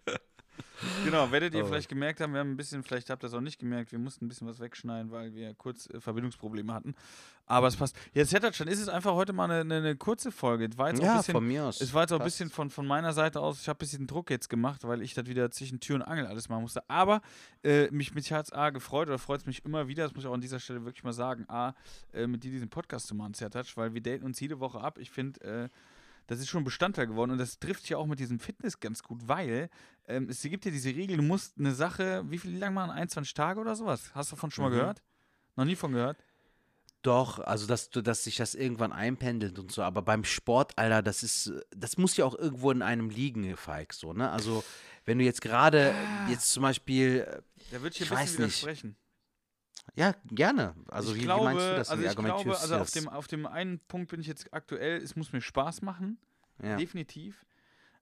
Genau, 1.04 1.30
werdet 1.30 1.54
ihr 1.54 1.62
Oh. 1.64 1.66
vielleicht 1.66 1.88
gemerkt 1.88 2.20
haben, 2.20 2.32
wir 2.32 2.40
haben 2.40 2.50
ein 2.52 2.56
bisschen, 2.56 2.82
vielleicht 2.82 3.10
habt 3.10 3.22
ihr 3.24 3.28
es 3.28 3.34
auch 3.34 3.40
nicht 3.40 3.58
gemerkt, 3.58 3.92
wir 3.92 3.98
mussten 3.98 4.24
ein 4.24 4.28
bisschen 4.28 4.46
was 4.46 4.60
wegschneiden, 4.60 5.10
weil 5.10 5.34
wir 5.34 5.54
kurz 5.54 5.88
äh, 5.90 6.00
Verbindungsprobleme 6.00 6.72
hatten. 6.72 6.94
Aber 7.48 7.68
es 7.68 7.76
passt. 7.76 7.96
Jetzt 8.12 8.32
hätte 8.32 8.52
schon, 8.52 8.66
ist 8.66 8.80
es 8.80 8.88
einfach 8.88 9.12
heute 9.14 9.32
mal 9.32 9.44
eine, 9.44 9.60
eine, 9.60 9.76
eine 9.76 9.96
kurze 9.96 10.32
Folge. 10.32 10.64
Es 10.70 10.76
war 10.76 10.88
jetzt 10.88 10.98
auch 10.98 11.04
ein 11.04 11.06
Ja, 11.10 11.16
bisschen, 11.18 11.32
von 11.32 11.46
mir 11.46 11.64
aus. 11.64 11.80
es 11.80 11.94
war 11.94 12.02
jetzt 12.02 12.12
auch 12.12 12.18
ein 12.18 12.24
bisschen 12.24 12.50
von, 12.50 12.70
von 12.70 12.86
meiner 12.86 13.12
Seite 13.12 13.40
aus, 13.40 13.60
ich 13.60 13.68
habe 13.68 13.76
ein 13.76 13.78
bisschen 13.78 14.06
Druck 14.08 14.30
jetzt 14.30 14.48
gemacht, 14.48 14.82
weil 14.82 15.00
ich 15.02 15.14
das 15.14 15.26
wieder 15.26 15.50
zwischen 15.52 15.78
Tür 15.78 15.96
und 15.96 16.02
Angel 16.02 16.26
alles 16.26 16.48
machen 16.48 16.62
musste. 16.62 16.82
Aber 16.90 17.20
äh, 17.62 17.88
mich, 17.92 18.14
mich 18.14 18.32
hat 18.32 18.46
es 18.46 18.52
A 18.52 18.70
gefreut 18.70 19.06
oder 19.08 19.18
freut 19.18 19.40
es 19.42 19.46
mich 19.46 19.64
immer 19.64 19.86
wieder, 19.86 20.02
das 20.04 20.14
muss 20.14 20.24
ich 20.24 20.28
auch 20.28 20.34
an 20.34 20.40
dieser 20.40 20.58
Stelle 20.58 20.84
wirklich 20.84 21.04
mal 21.04 21.12
sagen, 21.12 21.44
A, 21.48 21.74
äh, 22.12 22.26
mit 22.26 22.42
dir 22.42 22.50
diesen 22.50 22.68
Podcast 22.68 23.06
zu 23.06 23.14
machen, 23.14 23.34
Zertatsch, 23.34 23.76
weil 23.76 23.94
wir 23.94 24.00
daten 24.02 24.24
uns 24.24 24.40
jede 24.40 24.58
Woche 24.58 24.80
ab. 24.80 24.98
Ich 24.98 25.10
finde, 25.12 25.40
äh, 25.42 25.68
das 26.26 26.40
ist 26.40 26.48
schon 26.48 26.64
Bestandteil 26.64 27.06
geworden 27.06 27.30
und 27.32 27.38
das 27.38 27.58
trifft 27.58 27.88
ja 27.88 27.96
auch 27.98 28.06
mit 28.06 28.18
diesem 28.18 28.38
Fitness 28.40 28.80
ganz 28.80 29.02
gut, 29.02 29.20
weil 29.26 29.68
ähm, 30.08 30.28
es 30.28 30.42
gibt 30.42 30.64
ja 30.64 30.70
diese 30.70 30.90
Regel, 30.90 31.16
du 31.18 31.22
musst 31.22 31.58
eine 31.58 31.74
Sache, 31.74 32.24
wie 32.28 32.38
viel 32.38 32.56
lang 32.58 32.74
machen? 32.74 32.90
21 32.90 33.34
Tage 33.34 33.60
oder 33.60 33.76
sowas? 33.76 34.10
Hast 34.14 34.30
du 34.32 34.36
davon 34.36 34.50
schon 34.50 34.64
mal 34.64 34.70
Mhm. 34.70 34.74
gehört? 34.74 35.02
Noch 35.56 35.64
nie 35.64 35.76
von 35.76 35.92
gehört? 35.92 36.16
Doch, 37.02 37.38
also 37.38 37.66
dass 37.68 37.90
du, 37.90 38.02
dass 38.02 38.24
sich 38.24 38.36
das 38.36 38.54
irgendwann 38.56 38.92
einpendelt 38.92 39.58
und 39.60 39.70
so, 39.70 39.82
aber 39.82 40.02
beim 40.02 40.24
Sport, 40.24 40.76
Alter, 40.76 41.02
das 41.02 41.22
ist, 41.22 41.52
das 41.70 41.98
muss 41.98 42.16
ja 42.16 42.24
auch 42.24 42.34
irgendwo 42.36 42.72
in 42.72 42.82
einem 42.82 43.10
liegen, 43.10 43.56
Falk, 43.56 43.92
so, 43.92 44.12
ne? 44.12 44.28
Also, 44.30 44.64
wenn 45.04 45.18
du 45.18 45.24
jetzt 45.24 45.40
gerade 45.40 45.94
jetzt 46.28 46.50
zum 46.52 46.62
Beispiel, 46.64 47.24
Da 47.70 47.80
würde 47.80 47.96
ich 47.96 47.98
hier 48.08 48.16
ein 48.16 48.24
bisschen 48.24 48.44
nicht. 48.46 48.86
Ja, 49.96 50.14
gerne. 50.30 50.74
Also, 50.88 51.14
ich 51.14 51.20
wie, 51.20 51.24
glaube, 51.24 51.40
wie 51.40 51.54
meinst 51.54 51.66
du 51.66 51.76
das? 51.76 51.90
also 51.90 52.04
ich 52.04 52.16
glaube, 52.16 52.58
also 52.58 52.76
auf 52.76 52.90
dem, 52.90 53.08
auf 53.08 53.26
dem 53.26 53.46
einen 53.46 53.80
Punkt 53.80 54.10
bin 54.10 54.20
ich 54.20 54.26
jetzt 54.26 54.52
aktuell, 54.52 55.02
es 55.02 55.16
muss 55.16 55.32
mir 55.32 55.40
Spaß 55.40 55.82
machen, 55.82 56.18
ja. 56.62 56.76
definitiv. 56.76 57.44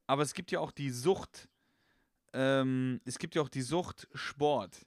Aber 0.06 0.22
es 0.22 0.34
gibt 0.34 0.50
ja 0.50 0.60
auch 0.60 0.72
die 0.72 0.90
Sucht, 0.90 1.48
ähm, 2.32 3.00
es 3.04 3.18
gibt 3.18 3.36
ja 3.36 3.42
auch 3.42 3.48
die 3.48 3.62
Sucht 3.62 4.08
Sport. 4.12 4.84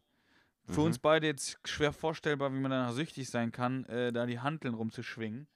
für 0.65 0.81
uns 0.81 0.99
beide 0.99 1.27
jetzt 1.27 1.57
schwer 1.65 1.93
vorstellbar, 1.93 2.53
wie 2.53 2.59
man 2.59 2.71
danach 2.71 2.91
süchtig 2.91 3.29
sein 3.29 3.53
kann, 3.53 3.85
äh, 3.85 4.11
da 4.11 4.25
die 4.25 4.39
Hanteln 4.39 4.73
rumzuschwingen. 4.73 5.47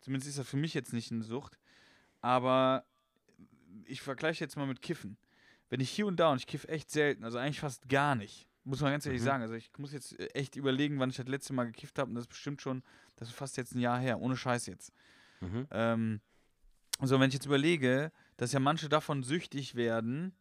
Zumindest 0.00 0.30
ist 0.30 0.38
das 0.38 0.48
für 0.48 0.56
mich 0.56 0.72
jetzt 0.72 0.92
nicht 0.92 1.10
eine 1.10 1.24
Sucht. 1.24 1.58
Aber 2.20 2.84
ich 3.86 4.00
vergleiche 4.00 4.44
jetzt 4.44 4.56
mal 4.56 4.66
mit 4.66 4.80
Kiffen. 4.80 5.16
Wenn 5.68 5.80
ich 5.80 5.90
hier 5.90 6.06
und 6.06 6.16
da, 6.20 6.30
und 6.30 6.38
ich 6.38 6.46
kiffe 6.46 6.68
echt 6.68 6.90
selten, 6.90 7.24
also 7.24 7.38
eigentlich 7.38 7.60
fast 7.60 7.88
gar 7.88 8.14
nicht, 8.14 8.48
muss 8.64 8.80
man 8.80 8.92
ganz 8.92 9.06
ehrlich 9.06 9.20
Mhm. 9.22 9.26
sagen. 9.26 9.42
Also 9.42 9.54
ich 9.54 9.70
muss 9.78 9.92
jetzt 9.92 10.18
äh, 10.18 10.26
echt 10.34 10.56
überlegen, 10.56 10.98
wann 10.98 11.10
ich 11.10 11.16
das 11.16 11.26
letzte 11.28 11.52
Mal 11.52 11.64
gekifft 11.64 11.98
habe. 11.98 12.08
Und 12.10 12.14
das 12.14 12.24
ist 12.24 12.28
bestimmt 12.28 12.62
schon, 12.62 12.82
das 13.16 13.28
ist 13.28 13.34
fast 13.34 13.56
jetzt 13.56 13.74
ein 13.74 13.80
Jahr 13.80 13.98
her, 13.98 14.20
ohne 14.20 14.36
Scheiß 14.36 14.66
jetzt. 14.66 14.92
Mhm. 15.40 15.66
Ähm, 15.70 16.20
so, 17.00 17.18
wenn 17.18 17.28
ich 17.28 17.34
jetzt 17.34 17.46
überlege, 17.46 18.12
dass 18.36 18.52
ja 18.52 18.60
manche 18.60 18.88
davon 18.88 19.22
süchtig 19.22 19.74
werden, 19.74 20.32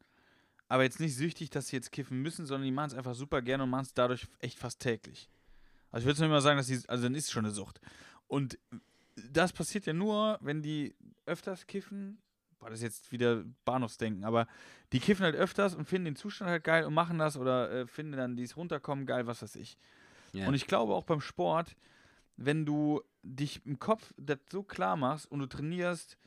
aber 0.68 0.84
jetzt 0.84 1.00
nicht 1.00 1.16
süchtig, 1.16 1.50
dass 1.50 1.68
sie 1.68 1.76
jetzt 1.76 1.92
kiffen 1.92 2.22
müssen, 2.22 2.46
sondern 2.46 2.66
die 2.66 2.72
machen 2.72 2.88
es 2.92 2.94
einfach 2.94 3.16
super 3.16 3.42
gerne 3.42 3.64
und 3.64 3.70
machen 3.70 3.84
es 3.86 3.94
dadurch 3.94 4.28
echt 4.40 4.60
fast 4.60 4.80
täglich. 4.80 5.30
Also 5.92 6.04
ich 6.04 6.06
würde 6.06 6.14
es 6.14 6.20
nicht 6.20 6.30
mal 6.30 6.42
sagen, 6.42 6.58
dass 6.58 6.68
die, 6.68 6.80
also 6.88 7.04
dann 7.04 7.16
ist 7.16 7.26
es 7.26 7.32
schon 7.32 7.46
eine 7.46 7.54
Sucht. 7.54 7.82
Und 8.28 8.58
das 9.16 9.52
passiert 9.52 9.86
ja 9.86 9.94
nur, 9.94 10.38
wenn 10.42 10.62
die 10.62 10.96
öfters 11.26 11.68
kiffen, 11.68 12.22
boah, 12.62 12.70
das 12.70 12.80
ist 12.80 12.84
jetzt 12.84 13.12
wieder 13.12 13.44
Bahnhofsdenken, 13.66 14.24
aber 14.24 14.48
die 14.94 15.00
kiffen 15.00 15.26
halt 15.26 15.36
öfters 15.36 15.76
und 15.76 15.86
finden 15.86 16.06
den 16.06 16.16
Zustand 16.16 16.50
halt 16.50 16.64
geil 16.64 16.86
und 16.86 16.94
machen 16.94 17.18
das 17.18 17.36
oder 17.36 17.72
äh, 17.72 17.88
finden 17.88 18.14
dann 18.14 18.38
dieses 18.38 18.56
Runterkommen 18.56 19.06
geil, 19.06 19.28
was 19.28 19.42
weiß 19.42 19.56
ich. 19.56 19.78
Ja. 20.32 20.48
Und 20.48 20.54
ich 20.54 20.68
glaube 20.68 20.94
auch 20.94 21.04
beim 21.04 21.22
Sport, 21.22 21.76
wenn 22.38 22.66
du 22.66 23.02
dich 23.24 23.66
im 23.66 23.80
Kopf 23.80 24.14
das 24.18 24.38
so 24.50 24.64
klar 24.64 24.96
machst 24.96 25.30
und 25.30 25.40
du 25.40 25.48
trainierst 25.48 26.18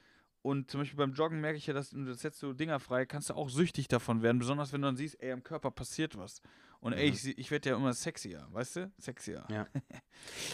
und 0.45 0.71
zum 0.71 0.81
Beispiel 0.81 0.99
beim 0.99 1.15
Joggen 1.15 1.41
merke 1.41 1.57
ich 1.57 1.67
ja, 1.67 1.73
dass 1.73 1.89
du 1.91 2.13
setzt 2.13 2.43
du 2.43 2.53
Dinger 2.53 2.79
frei, 2.79 3.07
kannst 3.07 3.31
du 3.31 3.35
auch 3.35 3.49
süchtig 3.49 3.89
davon 3.89 4.21
werden, 4.21 4.39
besonders 4.39 4.75
wenn 4.75 4.83
du 4.83 4.89
dann 4.89 4.97
siehst, 4.97 5.21
ey, 5.23 5.33
am 5.33 5.43
Körper 5.43 5.71
passiert 5.71 6.19
was. 6.19 6.43
Und 6.81 6.93
ey, 6.93 7.09
Mhm. 7.09 7.15
ich, 7.15 7.39
ich 7.39 7.51
werde 7.51 7.71
ja 7.71 7.77
immer 7.77 7.95
sexier, 7.95 8.47
weißt 8.53 8.77
du? 8.77 8.93
Sexier. 8.99 9.45
Ja. 9.51 9.67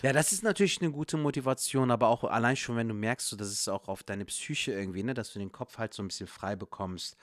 Ja, 0.03 0.13
das 0.13 0.33
ist 0.33 0.43
natürlich 0.43 0.81
eine 0.81 0.91
gute 0.91 1.17
Motivation, 1.17 1.91
aber 1.91 2.09
auch 2.09 2.25
allein 2.25 2.57
schon, 2.57 2.77
wenn 2.77 2.89
du 2.89 2.95
merkst, 2.95 3.29
so, 3.29 3.37
das 3.37 3.51
ist 3.53 3.69
auch 3.69 3.89
auf 3.89 4.03
deine 4.03 4.25
Psyche 4.25 4.73
irgendwie, 4.73 5.03
ne, 5.03 5.13
dass 5.15 5.33
du 5.33 5.39
den 5.39 5.53
Kopf 5.53 5.77
halt 5.79 5.93
so 5.95 6.03
ein 6.03 6.09
bisschen 6.09 6.27
frei 6.27 6.57
bekommst 6.57 7.17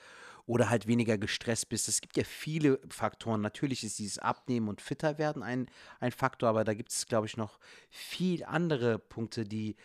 oder 0.48 0.70
halt 0.70 0.86
weniger 0.86 1.18
gestresst 1.18 1.68
bist. 1.68 1.88
Es 1.88 2.00
gibt 2.00 2.16
ja 2.16 2.24
viele 2.24 2.80
Faktoren. 2.88 3.42
Natürlich 3.42 3.84
ist 3.84 3.98
dieses 3.98 4.18
Abnehmen 4.18 4.70
und 4.70 4.80
fitter 4.80 5.18
werden 5.18 5.42
ein, 5.42 5.66
ein 6.00 6.10
Faktor, 6.10 6.48
aber 6.48 6.64
da 6.64 6.72
gibt 6.72 6.90
es, 6.90 7.06
glaube 7.06 7.26
ich, 7.26 7.36
noch 7.36 7.58
viel 7.90 8.42
andere 8.44 8.98
Punkte, 8.98 9.44
die 9.44 9.76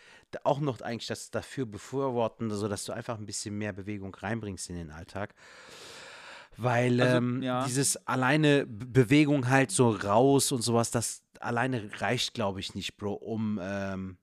auch 0.42 0.60
noch 0.60 0.80
eigentlich 0.80 1.06
das 1.06 1.30
dafür 1.30 1.66
befürworten, 1.66 2.50
sodass 2.50 2.86
du 2.86 2.92
einfach 2.92 3.18
ein 3.18 3.26
bisschen 3.26 3.58
mehr 3.58 3.74
Bewegung 3.74 4.14
reinbringst 4.14 4.70
in 4.70 4.76
den 4.76 4.90
Alltag. 4.90 5.34
Weil 6.56 6.98
Also, 6.98 7.18
ähm, 7.18 7.42
ja. 7.42 7.66
dieses 7.66 7.98
alleine 8.06 8.66
Bewegung 8.66 9.50
halt 9.50 9.70
so 9.70 9.90
raus 9.90 10.50
und 10.50 10.62
sowas, 10.62 10.90
das 10.90 11.24
alleine 11.40 11.90
reicht, 11.98 12.32
glaube 12.32 12.60
ich, 12.60 12.74
nicht, 12.74 12.96
Bro, 12.96 13.12
um, 13.12 13.60
ähm, 13.62 14.16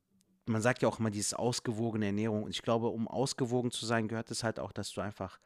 man 0.48 0.64
sagt 0.64 0.82
ja 0.82 0.90
auch 0.90 0.98
immer 0.98 1.12
dieses 1.12 1.36
ausgewogene 1.36 2.08
Ernährung. 2.08 2.42
Und 2.44 2.50
ich 2.50 2.64
glaube, 2.64 2.88
um 2.88 3.08
ausgewogen 3.08 3.70
zu 3.70 3.86
sein, 3.86 4.08
gehört 4.08 4.32
es 4.32 4.44
halt 4.44 4.60
auch, 4.60 4.72
dass 4.72 4.92
du 4.92 5.02
einfach 5.02 5.38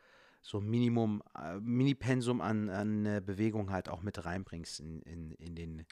so 0.45 0.61
Minimum, 0.61 1.23
äh, 1.35 1.59
Mini-Pensum 1.59 2.39
an, 2.39 2.69
an 2.69 3.05
äh, 3.07 3.19
Bewegung 3.25 3.71
halt 3.71 3.89
auch 3.89 4.03
mit 4.03 4.23
reinbringst 4.23 4.79
in, 4.79 5.01
in, 5.01 5.31
in, 5.31 5.55
den, 5.55 5.85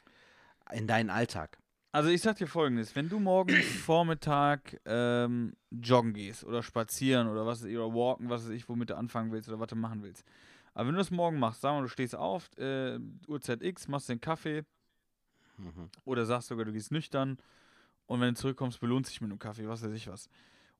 in 0.72 0.86
deinen 0.86 1.10
Alltag. 1.10 1.58
Also 1.90 2.08
ich 2.08 2.22
sag 2.22 2.36
dir 2.36 2.46
folgendes, 2.46 2.94
wenn 2.94 3.08
du 3.08 3.18
morgen 3.18 3.52
Vormittag 3.84 4.80
ähm, 4.84 5.54
joggen 5.72 6.12
gehst 6.12 6.44
oder 6.44 6.62
spazieren 6.62 7.26
oder 7.26 7.44
was 7.46 7.64
oder 7.64 7.92
walken, 7.92 8.30
was 8.30 8.44
weiß 8.44 8.50
ich, 8.50 8.68
womit 8.68 8.90
du 8.90 8.96
anfangen 8.96 9.32
willst 9.32 9.48
oder 9.48 9.58
was 9.58 9.68
du 9.68 9.76
machen 9.76 10.04
willst. 10.04 10.24
Aber 10.72 10.86
wenn 10.86 10.94
du 10.94 10.98
das 10.98 11.10
morgen 11.10 11.40
machst, 11.40 11.60
sagen 11.60 11.78
wir, 11.78 11.82
du 11.82 11.88
stehst 11.88 12.14
auf, 12.14 12.48
äh, 12.56 13.00
Uhrzeit 13.26 13.60
X, 13.60 13.88
machst 13.88 14.08
den 14.08 14.20
Kaffee 14.20 14.62
Mhm. 15.58 15.88
oder 16.04 16.26
sagst 16.26 16.48
sogar, 16.48 16.64
du 16.64 16.72
gehst 16.72 16.92
nüchtern 16.92 17.38
und 18.06 18.20
wenn 18.20 18.34
du 18.34 18.40
zurückkommst, 18.40 18.78
belohnt 18.80 19.06
sich 19.06 19.20
mit 19.20 19.30
einem 19.30 19.38
Kaffee, 19.40 19.66
was 19.68 19.82
weiß 19.82 19.92
ich 19.92 20.06
was. 20.08 20.28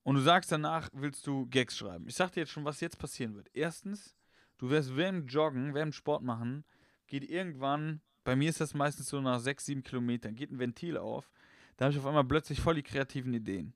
Und 0.05 0.17
du 0.17 0.21
sagst 0.21 0.53
danach, 0.53 0.91
willst 0.93 1.27
du 1.27 1.47
Gags 1.47 1.77
schreiben. 1.77 2.07
Ich 2.07 2.15
sag 2.15 2.31
dir 2.31 2.41
jetzt 2.41 2.53
schon, 2.53 2.65
was 2.65 2.81
jetzt 2.81 2.99
passieren 2.99 3.35
wird. 3.35 3.49
Erstens, 3.55 4.15
du 4.59 4.71
wirst 4.71 4.95
während 4.97 5.33
Joggen, 5.33 5.75
während 5.75 5.95
Sport 5.95 6.23
machen, 6.23 6.65
geht 7.07 7.29
irgendwann, 7.29 8.01
bei 8.23 8.37
mir 8.37 8.51
ist 8.51 8.61
das 8.61 8.75
meistens 8.75 9.09
so 9.09 9.21
nach 9.21 9.41
sechs, 9.41 9.65
sieben 9.65 9.83
Kilometern, 9.83 10.35
geht 10.35 10.51
ein 10.51 10.59
Ventil 10.59 10.99
auf, 10.99 11.31
da 11.77 11.87
habe 11.87 11.93
ich 11.93 11.99
auf 11.99 12.07
einmal 12.07 12.25
plötzlich 12.25 12.61
voll 12.61 12.75
die 12.75 12.83
kreativen 12.83 13.33
Ideen. 13.35 13.75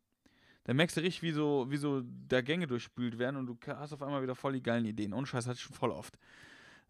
Da 0.64 0.74
merkst 0.74 0.99
du 0.99 1.01
richtig, 1.01 1.22
wie 1.22 1.33
so, 1.33 1.66
wie 1.70 1.79
so 1.79 2.03
da 2.29 2.43
Gänge 2.43 2.66
durchspült 2.66 3.18
werden 3.18 3.37
und 3.37 3.47
du 3.47 3.57
hast 3.66 3.95
auf 3.95 4.03
einmal 4.03 4.22
wieder 4.22 4.35
voll 4.35 4.53
die 4.53 4.62
geilen 4.62 4.85
Ideen. 4.85 5.14
Ohne 5.14 5.26
Scheiß 5.26 5.47
hatte 5.47 5.57
ich 5.57 5.62
schon 5.62 5.74
voll 5.74 5.91
oft. 5.91 6.18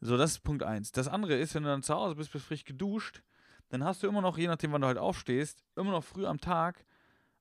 So, 0.01 0.17
das 0.17 0.33
ist 0.33 0.41
Punkt 0.41 0.65
eins. 0.65 0.91
Das 0.91 1.07
andere 1.07 1.37
ist, 1.37 1.55
wenn 1.55 1.63
du 1.63 1.69
dann 1.69 1.85
zu 1.85 1.95
Hause 1.95 2.17
bist, 2.17 2.33
bist 2.33 2.45
frisch 2.45 2.65
geduscht, 2.65 3.23
dann 3.69 3.85
hast 3.85 4.03
du 4.03 4.09
immer 4.09 4.21
noch, 4.21 4.37
je 4.37 4.49
nachdem, 4.49 4.73
wann 4.73 4.81
du 4.81 4.89
halt 4.89 4.99
aufstehst, 4.99 5.63
immer 5.77 5.93
noch 5.93 6.03
früh 6.03 6.27
am 6.27 6.41
Tag, 6.41 6.85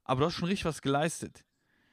aber 0.04 0.20
du 0.20 0.26
hast 0.28 0.36
schon 0.36 0.48
richtig 0.48 0.66
was 0.66 0.84
geleistet. 0.84 1.44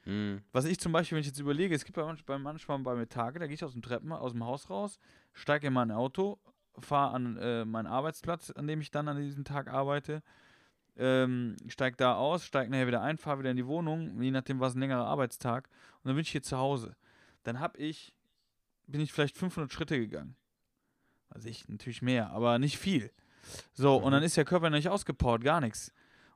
Mhm. 0.06 0.42
Was 0.52 0.64
ich 0.64 0.78
zum 0.78 0.92
Beispiel, 0.92 1.16
wenn 1.16 1.20
ich 1.22 1.28
jetzt 1.28 1.38
überlege, 1.40 1.74
es 1.74 1.84
gibt 1.84 1.96
bei, 1.96 2.04
manch, 2.04 2.24
bei 2.24 2.38
manchmal 2.38 2.78
bei 2.80 2.94
mir 2.94 3.08
Tage, 3.08 3.38
da 3.38 3.46
gehe 3.46 3.54
ich 3.54 3.64
aus 3.64 3.72
dem 3.72 3.82
Treppen, 3.82 4.12
aus 4.12 4.32
dem 4.32 4.44
Haus 4.44 4.68
raus, 4.70 4.98
steige 5.32 5.68
in 5.68 5.72
mein 5.72 5.90
Auto, 5.90 6.38
fahre 6.78 7.14
an 7.14 7.36
äh, 7.38 7.64
meinen 7.64 7.86
Arbeitsplatz, 7.86 8.50
an 8.50 8.66
dem 8.66 8.80
ich 8.80 8.90
dann 8.90 9.08
an 9.08 9.16
diesem 9.16 9.44
Tag 9.44 9.68
arbeite, 9.68 10.22
ähm, 10.96 11.56
steige 11.68 11.96
da 11.96 12.14
aus, 12.16 12.44
steige 12.44 12.70
nachher 12.70 12.86
wieder 12.86 13.02
ein, 13.02 13.18
fahre 13.18 13.40
wieder 13.40 13.50
in 13.50 13.56
die 13.56 13.66
Wohnung, 13.66 14.20
je 14.22 14.30
nachdem 14.30 14.60
war 14.60 14.68
es 14.68 14.74
ein 14.74 14.80
längerer 14.80 15.06
Arbeitstag 15.06 15.68
und 16.02 16.08
dann 16.08 16.14
bin 16.14 16.22
ich 16.22 16.30
hier 16.30 16.42
zu 16.42 16.58
Hause. 16.58 16.96
Dann 17.42 17.60
habe 17.60 17.78
ich, 17.78 18.14
bin 18.86 19.00
ich 19.00 19.12
vielleicht 19.12 19.36
500 19.36 19.72
Schritte 19.72 19.98
gegangen. 19.98 20.36
Also 21.30 21.48
ich 21.48 21.68
natürlich 21.68 22.02
mehr, 22.02 22.30
aber 22.30 22.58
nicht 22.58 22.78
viel. 22.78 23.10
So, 23.72 23.96
und 23.96 24.06
Mhm. 24.06 24.12
dann 24.12 24.22
ist 24.22 24.36
der 24.36 24.44
Körper 24.44 24.70
noch 24.70 24.76
nicht 24.76 24.88
ausgepowert, 24.88 25.42
gar 25.42 25.60
nichts. 25.60 25.92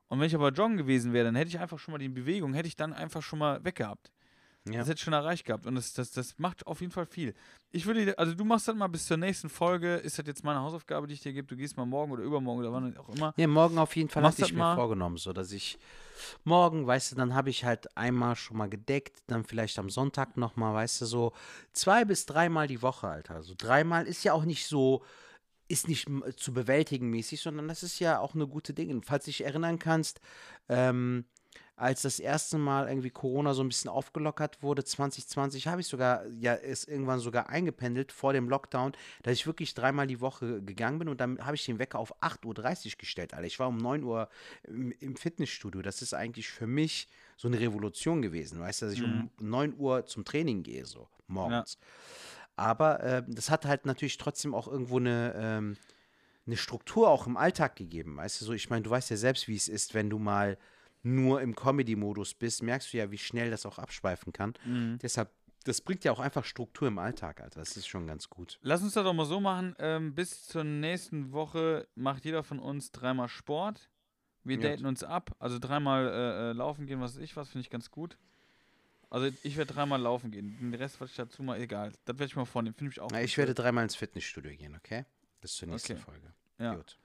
Und 0.09 0.19
wenn 0.19 0.27
ich 0.27 0.35
aber 0.35 0.49
joggen 0.49 0.75
gewesen 0.77 1.13
wäre, 1.13 1.25
dann 1.25 1.35
hätte 1.35 1.49
ich 1.49 1.59
einfach 1.59 1.79
schon 1.79 1.91
mal 1.93 1.99
die 1.99 2.09
Bewegung, 2.09 2.53
hätte 2.53 2.67
ich 2.67 2.75
dann 2.75 2.93
einfach 2.93 3.21
schon 3.21 3.39
mal 3.39 3.63
weggehabt. 3.63 4.11
Ja. 4.67 4.79
Das 4.79 4.87
hätte 4.89 4.97
ich 4.97 5.03
schon 5.03 5.13
erreicht 5.13 5.45
gehabt. 5.45 5.65
Und 5.65 5.75
das, 5.75 5.93
das, 5.93 6.11
das 6.11 6.37
macht 6.37 6.67
auf 6.67 6.81
jeden 6.81 6.91
Fall 6.91 7.05
viel. 7.05 7.33
Ich 7.71 7.85
würde, 7.85 8.05
dir- 8.05 8.19
also 8.19 8.33
du 8.35 8.43
machst 8.43 8.67
das 8.67 8.75
mal 8.75 8.87
bis 8.87 9.05
zur 9.05 9.17
nächsten 9.17 9.49
Folge. 9.49 9.95
Ist 9.95 10.19
das 10.19 10.27
jetzt 10.27 10.43
meine 10.43 10.59
Hausaufgabe, 10.59 11.07
die 11.07 11.13
ich 11.13 11.21
dir 11.21 11.31
gebe? 11.31 11.47
Du 11.47 11.55
gehst 11.55 11.77
mal 11.77 11.85
morgen 11.85 12.11
oder 12.11 12.23
übermorgen 12.23 12.59
oder 12.59 12.73
wann 12.73 12.95
auch 12.97 13.09
immer. 13.09 13.33
Ja, 13.37 13.47
morgen 13.47 13.77
auf 13.77 13.95
jeden 13.95 14.09
Fall 14.09 14.21
Machst 14.21 14.39
hatte 14.39 14.47
ich 14.47 14.53
mir 14.53 14.59
mal? 14.59 14.75
vorgenommen, 14.75 15.17
so 15.17 15.31
dass 15.31 15.51
ich 15.53 15.79
morgen, 16.43 16.85
weißt 16.85 17.11
du, 17.11 17.15
dann 17.15 17.33
habe 17.33 17.49
ich 17.49 17.63
halt 17.63 17.95
einmal 17.97 18.35
schon 18.35 18.57
mal 18.57 18.69
gedeckt, 18.69 19.19
dann 19.27 19.43
vielleicht 19.43 19.79
am 19.79 19.89
Sonntag 19.89 20.37
nochmal, 20.37 20.73
weißt 20.73 21.01
du, 21.01 21.05
so 21.05 21.33
zwei 21.71 22.03
bis 22.05 22.25
dreimal 22.25 22.67
die 22.67 22.81
Woche, 22.81 23.07
Alter. 23.07 23.35
Also 23.35 23.53
dreimal 23.57 24.05
ist 24.07 24.23
ja 24.23 24.33
auch 24.33 24.43
nicht 24.45 24.67
so, 24.67 25.03
ist 25.69 25.87
nicht 25.87 26.07
zu 26.35 26.53
bewältigen 26.53 27.09
mäßig, 27.09 27.41
sondern 27.41 27.67
das 27.67 27.83
ist 27.83 27.99
ja 27.99 28.19
auch 28.19 28.35
eine 28.35 28.47
gute 28.47 28.73
Dinge. 28.73 28.99
Falls 29.05 29.25
du 29.25 29.29
dich 29.29 29.45
erinnern 29.45 29.79
kannst, 29.79 30.19
ähm, 30.67 31.25
als 31.75 32.01
das 32.01 32.19
erste 32.19 32.57
Mal 32.57 32.89
irgendwie 32.89 33.09
Corona 33.09 33.53
so 33.53 33.63
ein 33.63 33.69
bisschen 33.69 33.89
aufgelockert 33.89 34.61
wurde, 34.61 34.83
2020, 34.83 35.67
habe 35.67 35.79
ich 35.79 35.87
sogar, 35.87 36.25
ja, 36.39 36.53
ist 36.53 36.89
irgendwann 36.89 37.19
sogar 37.19 37.49
eingependelt 37.49 38.11
vor 38.11 38.33
dem 38.33 38.49
Lockdown, 38.49 38.91
dass 39.23 39.33
ich 39.33 39.47
wirklich 39.47 39.73
dreimal 39.75 40.05
die 40.05 40.19
Woche 40.19 40.61
gegangen 40.61 40.99
bin 40.99 41.07
und 41.07 41.21
dann 41.21 41.39
habe 41.45 41.55
ich 41.55 41.65
den 41.65 41.79
Wecker 41.79 41.99
auf 41.99 42.21
8.30 42.21 42.45
Uhr 42.45 42.97
gestellt, 42.97 43.33
Alter. 43.33 43.47
Ich 43.47 43.59
war 43.59 43.69
um 43.69 43.77
9 43.77 44.03
Uhr 44.03 44.27
im, 44.63 44.91
im 44.99 45.15
Fitnessstudio. 45.15 45.81
Das 45.81 46.01
ist 46.01 46.13
eigentlich 46.13 46.49
für 46.49 46.67
mich 46.67 47.07
so 47.37 47.47
eine 47.47 47.59
Revolution 47.59 48.21
gewesen, 48.21 48.59
weißt 48.59 48.81
du, 48.81 48.85
dass 48.87 48.95
ich 48.95 49.03
um 49.03 49.29
9 49.39 49.75
Uhr 49.77 50.05
zum 50.05 50.25
Training 50.25 50.63
gehe, 50.63 50.85
so 50.85 51.07
morgens. 51.27 51.77
Aber 52.59 53.01
äh, 53.01 53.23
das 53.27 53.49
hat 53.49 53.65
halt 53.65 53.85
natürlich 53.85 54.17
trotzdem 54.17 54.53
auch 54.53 54.67
irgendwo 54.67 54.97
eine, 54.97 55.33
ähm, 55.35 55.77
eine 56.45 56.57
Struktur 56.57 57.09
auch 57.09 57.25
im 57.25 57.37
Alltag 57.37 57.75
gegeben, 57.75 58.17
weißt 58.17 58.41
du, 58.41 58.45
so, 58.45 58.53
ich 58.53 58.69
meine, 58.69 58.83
du 58.83 58.89
weißt 58.89 59.09
ja 59.11 59.17
selbst, 59.17 59.47
wie 59.47 59.55
es 59.55 59.67
ist, 59.67 59.93
wenn 59.93 60.09
du 60.09 60.19
mal 60.19 60.57
nur 61.01 61.41
im 61.41 61.55
Comedy-Modus 61.55 62.33
bist, 62.33 62.61
merkst 62.61 62.91
du 62.91 62.97
ja, 62.97 63.11
wie 63.11 63.17
schnell 63.17 63.49
das 63.49 63.65
auch 63.65 63.79
abschweifen 63.79 64.33
kann. 64.33 64.53
Deshalb, 65.01 65.31
das 65.63 65.79
bringt 65.79 66.03
ja 66.03 66.11
auch 66.11 66.19
einfach 66.19 66.43
Struktur 66.43 66.89
im 66.89 66.97
Alltag, 66.99 67.39
Alter. 67.39 67.61
Das 67.61 67.77
ist 67.77 67.87
schon 67.87 68.05
ganz 68.07 68.29
gut. 68.29 68.59
Lass 68.61 68.81
uns 68.81 68.93
das 68.93 69.05
doch 69.05 69.13
mal 69.13 69.25
so 69.25 69.39
machen. 69.39 69.75
Ähm, 69.79 70.13
bis 70.13 70.43
zur 70.43 70.65
nächsten 70.65 71.31
Woche 71.31 71.87
macht 71.95 72.25
jeder 72.25 72.43
von 72.43 72.59
uns 72.59 72.91
dreimal 72.91 73.29
Sport. 73.29 73.89
Wir 74.43 74.57
Ja. 74.57 74.69
daten 74.69 74.85
uns 74.85 75.03
ab. 75.03 75.31
Also 75.39 75.59
dreimal 75.59 76.07
äh, 76.07 76.49
äh, 76.49 76.53
laufen 76.53 76.85
gehen, 76.87 76.99
was 76.99 77.15
weiß 77.15 77.23
ich 77.23 77.37
was, 77.37 77.49
finde 77.49 77.61
ich 77.61 77.69
ganz 77.69 77.91
gut. 77.91 78.17
Also 79.09 79.29
ich 79.43 79.57
werde 79.57 79.73
dreimal 79.73 79.99
laufen 79.99 80.29
gehen. 80.31 80.55
Den 80.59 80.73
Rest, 80.75 81.01
was 81.01 81.09
ich 81.11 81.15
dazu 81.15 81.41
mal, 81.41 81.59
egal. 81.59 81.91
Das 82.05 82.17
werde 82.19 82.25
ich 82.25 82.35
mal 82.35 82.45
vornehmen. 82.45 82.75
Finde 82.75 82.91
ich 82.93 82.99
auch 82.99 83.09
Na, 83.11 83.19
gut. 83.19 83.25
ich 83.25 83.37
werde 83.37 83.53
dreimal 83.55 83.83
ins 83.83 83.95
Fitnessstudio 83.95 84.55
gehen, 84.55 84.75
okay? 84.75 85.05
Bis 85.41 85.53
zur 85.55 85.67
nächsten 85.67 85.93
Okay. 85.93 86.01
Folge. 86.01 86.33
Ja. 86.59 86.75
Gut. 86.75 86.97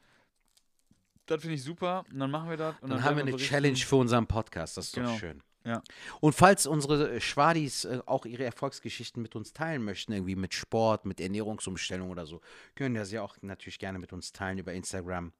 Das 1.26 1.40
finde 1.40 1.55
ich 1.55 1.62
super. 1.62 2.05
Und 2.12 2.18
dann 2.18 2.30
machen 2.30 2.50
wir 2.50 2.57
das. 2.59 2.74
Und 2.80 2.90
Dann, 2.90 2.98
dann, 2.98 3.05
haben 3.05 3.16
wir 3.16 3.22
eine 3.22 3.30
berichten. 3.32 3.48
Challenge 3.55 3.76
für 3.78 3.96
unseren 3.96 4.26
Podcast. 4.26 4.76
Das 4.76 4.86
ist 4.88 4.94
Genau. 4.94 5.12
doch 5.12 5.18
schön. 5.18 5.42
Ja. 5.64 5.82
Und 6.20 6.34
falls 6.34 6.66
unsere 6.66 7.11
äh, 7.14 7.20
Schwadis 7.22 7.86
äh, 7.86 8.00
auch 8.05 8.26
ihre 8.26 8.44
Erfolgsgeschichten 8.44 9.22
mit 9.22 9.34
uns 9.34 9.55
teilen 9.55 9.82
möchten, 9.82 10.12
irgendwie 10.12 10.36
mit 10.36 10.52
Sport, 10.52 11.07
mit 11.07 11.20
Ernährungsumstellung 11.20 12.11
oder 12.11 12.26
so, 12.26 12.42
können 12.74 12.94
das 12.96 13.11
ja 13.12 13.22
auch 13.22 13.38
natürlich 13.40 13.78
gerne 13.78 13.98
mit 13.98 14.12
uns 14.12 14.32
teilen 14.34 14.59
über 14.59 14.74
Instagram. 14.74 15.32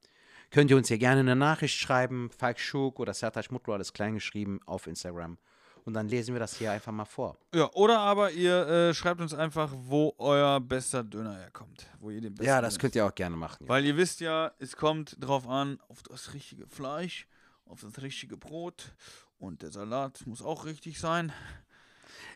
Könnt 0.51 0.71
ihr 0.71 0.79
uns 0.79 0.89
ja 0.89 0.97
gerne 0.97 1.21
eine 1.21 1.37
Nachricht 1.37 1.77
schreiben, 1.79 2.31
Falk 2.31 2.59
Schuk 2.59 3.01
oder 3.01 3.13
Sertac 3.13 3.51
Mutlu, 3.53 3.75
alles 3.75 3.93
klein 3.93 4.15
geschrieben, 4.15 4.61
auf 4.65 4.87
Instagram. 4.87 5.37
Und 5.85 5.95
dann 5.95 6.09
lesen 6.09 6.35
wir 6.35 6.41
das 6.41 6.57
hier 6.57 6.73
einfach 6.73 6.93
mal 6.93 7.05
vor. 7.05 7.37
Ja, 7.55 7.71
oder 7.73 7.99
aber 7.99 8.31
ihr 8.31 8.67
äh, 8.67 8.95
schreibt 8.95 9.21
uns 9.21 9.35
einfach, 9.35 9.71
wo 9.75 10.15
euer 10.19 10.61
bester 10.61 11.05
Döner 11.05 11.37
herkommt. 11.37 11.87
Wo 12.01 12.11
ihr 12.11 12.21
den 12.21 12.35
besten 12.35 12.49
Ja, 12.49 12.61
das 12.61 12.79
könnt 12.79 12.95
ihr 12.95 13.05
auch 13.07 13.15
gerne 13.15 13.37
machen. 13.37 13.65
Ja. 13.65 13.69
Weil 13.69 13.85
ihr 13.85 13.97
wisst 13.97 14.21
ja, 14.21 14.53
es 14.59 14.77
kommt 14.77 15.17
drauf 15.21 15.47
an, 15.47 15.79
auf 15.89 16.03
das 16.03 16.33
richtige 16.33 16.67
Fleisch, 16.67 17.27
auf 17.67 17.81
das 17.81 18.03
richtige 18.03 18.37
Brot 18.37 18.93
und 19.39 19.63
der 19.63 19.71
Salat 19.71 20.27
muss 20.27 20.43
auch 20.43 20.65
richtig 20.65 20.99
sein. 20.99 21.33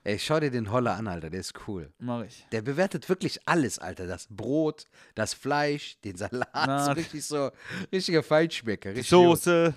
Ey, 0.05 0.18
schau 0.18 0.38
dir 0.38 0.51
den 0.51 0.70
Holler 0.70 0.94
an, 0.94 1.09
Alter, 1.09 1.28
der 1.28 1.40
ist 1.40 1.55
cool. 1.66 1.92
Mach 1.99 2.22
ich. 2.22 2.46
Der 2.53 2.62
bewertet 2.62 3.09
wirklich 3.09 3.40
alles, 3.46 3.78
Alter. 3.78 4.07
Das 4.07 4.28
Brot, 4.30 4.84
das 5.14 5.34
Fleisch, 5.34 5.99
den 6.03 6.16
Salat. 6.16 6.49
Na, 6.55 6.84
so 6.84 6.92
richtig 6.96 7.24
so, 7.24 7.51
richtiger 7.92 8.22
Feinschmecker. 8.22 8.92
Die 8.92 9.01
richtig 9.01 9.11
gut. 9.18 9.74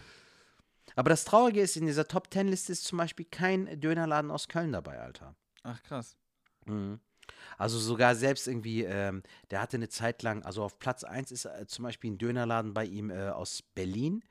Aber 0.95 1.09
das 1.09 1.25
Traurige 1.25 1.61
ist, 1.61 1.77
in 1.77 1.85
dieser 1.85 2.07
Top 2.07 2.29
Ten 2.29 2.47
Liste 2.47 2.71
ist 2.71 2.83
zum 2.83 2.97
Beispiel 2.97 3.25
kein 3.29 3.79
Dönerladen 3.79 4.31
aus 4.31 4.47
Köln 4.47 4.71
dabei, 4.71 4.99
Alter. 4.99 5.35
Ach 5.63 5.81
krass. 5.83 6.15
Mhm. 6.65 6.99
Also 7.57 7.79
sogar 7.79 8.15
selbst 8.15 8.47
irgendwie, 8.47 8.83
ähm, 8.83 9.23
der 9.51 9.61
hatte 9.61 9.77
eine 9.77 9.89
Zeit 9.89 10.23
lang, 10.23 10.43
also 10.43 10.63
auf 10.63 10.79
Platz 10.79 11.03
1 11.03 11.31
ist 11.31 11.45
äh, 11.45 11.65
zum 11.67 11.83
Beispiel 11.83 12.11
ein 12.11 12.17
Dönerladen 12.17 12.73
bei 12.73 12.85
ihm 12.85 13.09
äh, 13.09 13.29
aus 13.29 13.61
Berlin. 13.73 14.23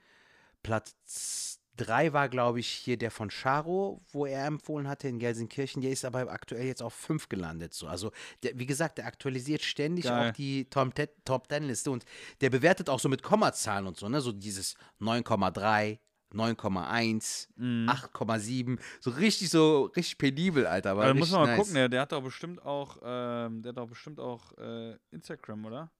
Platz 0.62 1.60
3 1.76 2.12
war, 2.12 2.28
glaube 2.28 2.60
ich, 2.60 2.68
hier 2.68 2.98
der 2.98 3.10
von 3.10 3.30
Charo, 3.30 4.02
wo 4.12 4.26
er 4.26 4.46
empfohlen 4.46 4.88
hatte 4.88 5.08
in 5.08 5.18
Gelsenkirchen. 5.18 5.80
Der 5.80 5.90
ist 5.90 6.04
aber 6.04 6.30
aktuell 6.30 6.66
jetzt 6.66 6.82
auf 6.82 6.92
5 6.92 7.28
gelandet. 7.28 7.72
So. 7.72 7.86
Also, 7.86 8.12
der, 8.42 8.58
wie 8.58 8.66
gesagt, 8.66 8.98
der 8.98 9.06
aktualisiert 9.06 9.62
ständig 9.62 10.04
Geil. 10.04 10.30
auch 10.30 10.34
die 10.34 10.68
Top 10.68 10.94
10 10.94 11.08
Top 11.24 11.48
10 11.48 11.64
Liste 11.64 11.90
und 11.90 12.04
der 12.40 12.50
bewertet 12.50 12.90
auch 12.90 13.00
so 13.00 13.08
mit 13.08 13.22
Kommazahlen 13.22 13.86
und 13.86 13.96
so, 13.96 14.08
ne? 14.08 14.20
So 14.20 14.32
dieses 14.32 14.74
9,3. 15.00 15.98
9,1, 16.32 17.48
Mhm. 17.56 17.88
8,7, 17.88 18.78
so 19.00 19.10
richtig 19.10 19.50
so 19.50 19.84
richtig 19.96 20.18
penibel, 20.18 20.66
Alter. 20.66 20.92
Aber 20.92 21.04
Aber 21.04 21.14
muss 21.14 21.30
man 21.30 21.40
mal 21.42 21.46
nice. 21.48 21.58
gucken, 21.58 21.74
der, 21.74 21.88
der 21.88 22.00
hat 22.02 22.12
doch 22.12 22.22
bestimmt 22.22 22.62
auch, 22.64 22.98
ähm, 23.02 23.62
der 23.62 23.70
hat 23.70 23.76
doch 23.78 23.88
bestimmt 23.88 24.20
auch 24.20 24.56
äh, 24.58 24.96
Instagram, 25.10 25.64
oder? 25.64 25.90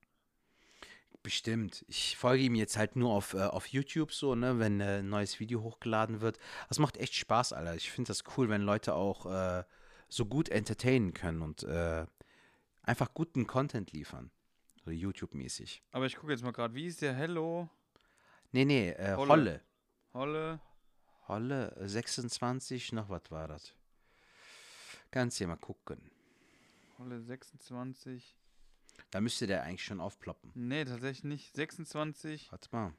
Bestimmt. 1.22 1.84
Ich 1.88 2.16
folge 2.16 2.42
ihm 2.44 2.54
jetzt 2.54 2.78
halt 2.78 2.96
nur 2.96 3.12
auf, 3.12 3.34
äh, 3.34 3.40
auf 3.42 3.66
YouTube 3.66 4.12
so, 4.12 4.34
ne, 4.34 4.58
wenn 4.58 4.80
äh, 4.80 5.00
ein 5.00 5.08
neues 5.10 5.38
Video 5.38 5.60
hochgeladen 5.62 6.22
wird. 6.22 6.38
Das 6.68 6.78
macht 6.78 6.96
echt 6.96 7.14
Spaß, 7.14 7.52
Alter. 7.52 7.74
Ich 7.74 7.90
finde 7.90 8.08
das 8.08 8.24
cool, 8.36 8.48
wenn 8.48 8.62
Leute 8.62 8.94
auch 8.94 9.26
äh, 9.26 9.64
so 10.08 10.24
gut 10.24 10.48
entertainen 10.48 11.12
können 11.12 11.42
und 11.42 11.62
äh, 11.64 12.06
einfach 12.82 13.12
guten 13.12 13.46
Content 13.46 13.92
liefern. 13.92 14.30
So 14.82 14.90
YouTube-mäßig. 14.90 15.82
Aber 15.92 16.06
ich 16.06 16.16
gucke 16.16 16.32
jetzt 16.32 16.42
mal 16.42 16.52
gerade, 16.52 16.74
wie 16.74 16.86
ist 16.86 17.02
der 17.02 17.12
Hello 17.12 17.68
Nee, 18.52 18.64
nee, 18.64 18.88
äh, 18.90 19.14
Holle. 19.14 19.28
Holle. 19.30 19.60
Holle? 20.12 20.60
Holle, 21.28 21.76
äh, 21.76 21.88
26, 21.88 22.92
noch 22.92 23.08
was 23.08 23.30
war 23.30 23.48
das? 23.48 23.72
Kannst 25.10 25.38
ja 25.40 25.46
mal 25.46 25.56
gucken. 25.56 26.10
Holle 26.98 27.20
26. 27.20 28.36
Da 29.10 29.20
müsste 29.20 29.46
der 29.46 29.62
eigentlich 29.62 29.84
schon 29.84 30.00
aufploppen. 30.00 30.52
Nee, 30.54 30.84
tatsächlich 30.84 31.24
nicht. 31.24 31.54
26, 31.54 32.50
Warte 32.52 32.68
mal. 32.72 32.94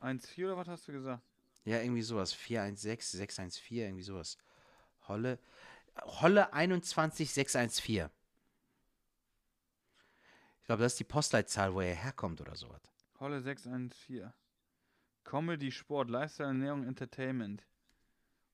1,4 0.00 0.46
oder 0.46 0.56
was 0.56 0.68
hast 0.68 0.88
du 0.88 0.92
gesagt? 0.92 1.22
Ja, 1.64 1.80
irgendwie 1.80 2.02
sowas. 2.02 2.32
416, 2.32 3.18
614, 3.18 3.76
irgendwie 3.78 4.02
sowas. 4.02 4.38
Holle. 5.06 5.38
Holle 6.04 6.52
21614. 6.52 8.08
Ich 10.60 10.66
glaube, 10.66 10.82
das 10.82 10.92
ist 10.92 11.00
die 11.00 11.04
Postleitzahl, 11.04 11.74
wo 11.74 11.80
er 11.80 11.94
herkommt 11.94 12.40
oder 12.40 12.56
sowas. 12.56 12.80
Holle 13.20 13.40
614. 13.42 14.32
Comedy, 15.24 15.70
Sport, 15.70 16.10
Lifestyle, 16.10 16.48
Ernährung, 16.48 16.84
Entertainment. 16.84 17.64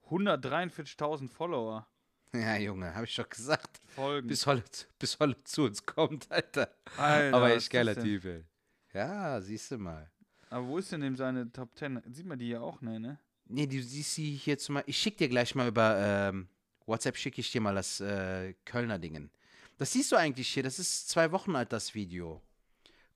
143.000 0.09 1.29
Follower. 1.29 1.87
Ja, 2.35 2.57
Junge, 2.57 2.95
habe 2.95 3.05
ich 3.05 3.15
doch 3.17 3.29
gesagt. 3.29 3.81
Folgen. 3.87 4.29
Bis 4.29 4.47
Holle, 4.47 4.63
bis 4.99 5.19
Holle 5.19 5.43
zu 5.45 5.65
uns 5.65 5.85
kommt, 5.85 6.31
Alter. 6.31 6.71
Alter, 6.97 7.37
Aber 7.37 7.55
echt 7.55 7.71
geiler? 7.71 7.95
Typ, 7.95 8.25
ey. 8.25 8.45
Ja, 8.93 9.41
siehst 9.41 9.71
du 9.71 9.79
mal. 9.79 10.11
Aber 10.51 10.67
wo 10.67 10.79
ist 10.79 10.93
denn 10.93 11.01
dem 11.01 11.17
seine 11.17 11.51
Top 11.53 11.77
10? 11.77 12.03
Sieht 12.11 12.27
man 12.27 12.39
die 12.39 12.47
hier 12.47 12.63
auch? 12.63 12.81
Nee, 12.81 12.99
ne? 12.99 13.19
Nee, 13.47 13.67
du 13.67 13.83
siehst 13.83 14.15
sie 14.15 14.35
hier 14.35 14.59
zum 14.59 14.77
Beispiel. 14.77 14.91
Ich 14.91 14.99
schick 14.99 15.17
dir 15.17 15.29
gleich 15.29 15.55
mal 15.55 15.69
über 15.69 15.97
ähm, 15.99 16.49
WhatsApp, 16.87 17.17
schicke 17.17 17.41
ich 17.41 17.51
dir 17.51 17.61
mal 17.61 17.75
das 17.75 18.01
äh, 18.01 18.55
Kölner 18.65 18.99
Dingen. 18.99 19.31
Das 19.79 19.93
siehst 19.93 20.13
du 20.13 20.17
eigentlich 20.17 20.49
hier. 20.49 20.63
Das 20.63 20.79
ist 20.79 21.09
zwei 21.09 21.33
Wochen 21.33 21.55
alt, 21.57 21.73
das 21.73 21.95
Video. 21.95 22.43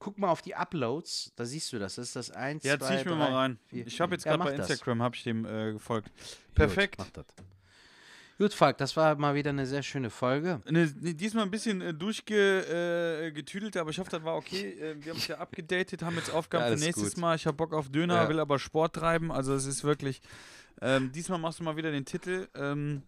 Guck 0.04 0.18
mal 0.18 0.30
auf 0.30 0.42
die 0.42 0.56
Uploads, 0.56 1.32
da 1.36 1.44
siehst 1.44 1.72
du 1.72 1.78
das. 1.78 1.94
Das 1.94 2.08
ist 2.08 2.16
das 2.16 2.30
1, 2.32 2.64
Ja, 2.64 2.76
2, 2.76 2.86
zieh 2.88 2.94
ich 2.94 3.04
mir 3.04 3.12
3, 3.12 3.16
mal 3.18 3.32
rein. 3.32 3.58
vier. 3.68 3.86
Ich 3.86 4.00
habe 4.00 4.14
jetzt 4.14 4.24
Ja, 4.24 4.36
gerade 4.36 4.50
bei. 4.50 4.56
Instagram, 4.56 5.00
habe 5.00 5.14
ich 5.14 5.22
dem 5.22 5.44
äh, 5.44 5.72
gefolgt. 5.74 6.08
Gut, 6.08 6.54
Perfekt. 6.56 7.00
das. 7.12 7.24
Gut, 8.38 8.52
Falk, 8.52 8.78
das 8.78 8.96
war 8.96 9.14
mal 9.14 9.36
wieder 9.36 9.50
eine 9.50 9.64
sehr 9.64 9.84
schöne 9.84 10.10
Folge. 10.10 10.60
Ne, 10.68 10.88
diesmal 11.14 11.44
ein 11.44 11.52
bisschen 11.52 11.80
äh, 11.80 11.94
durchgetüdelt, 11.94 13.76
äh, 13.76 13.78
aber 13.78 13.90
ich 13.90 13.98
hoffe, 14.00 14.10
das 14.10 14.24
war 14.24 14.34
okay. 14.34 14.72
Äh, 14.72 14.96
wir 15.04 15.10
haben 15.12 15.18
uns 15.18 15.28
ja 15.28 15.38
abgedatet, 15.38 16.02
haben 16.02 16.16
jetzt 16.16 16.32
Aufgaben 16.32 16.64
Ja, 16.64 16.76
für 16.76 16.84
nächstes 16.84 17.14
gut. 17.14 17.20
Mal. 17.20 17.36
Ich 17.36 17.46
habe 17.46 17.56
Bock 17.56 17.72
auf 17.72 17.88
Döner, 17.88 18.22
Ja. 18.24 18.28
will 18.28 18.40
aber 18.40 18.58
Sport 18.58 18.96
treiben. 18.96 19.30
Also 19.30 19.54
es 19.54 19.66
ist 19.66 19.84
wirklich. 19.84 20.20
Ähm, 20.80 21.12
diesmal 21.12 21.38
machst 21.38 21.60
du 21.60 21.62
mal 21.62 21.76
wieder 21.76 21.92
den 21.92 22.04
Titel. 22.04 22.48
Ähm, 22.56 23.02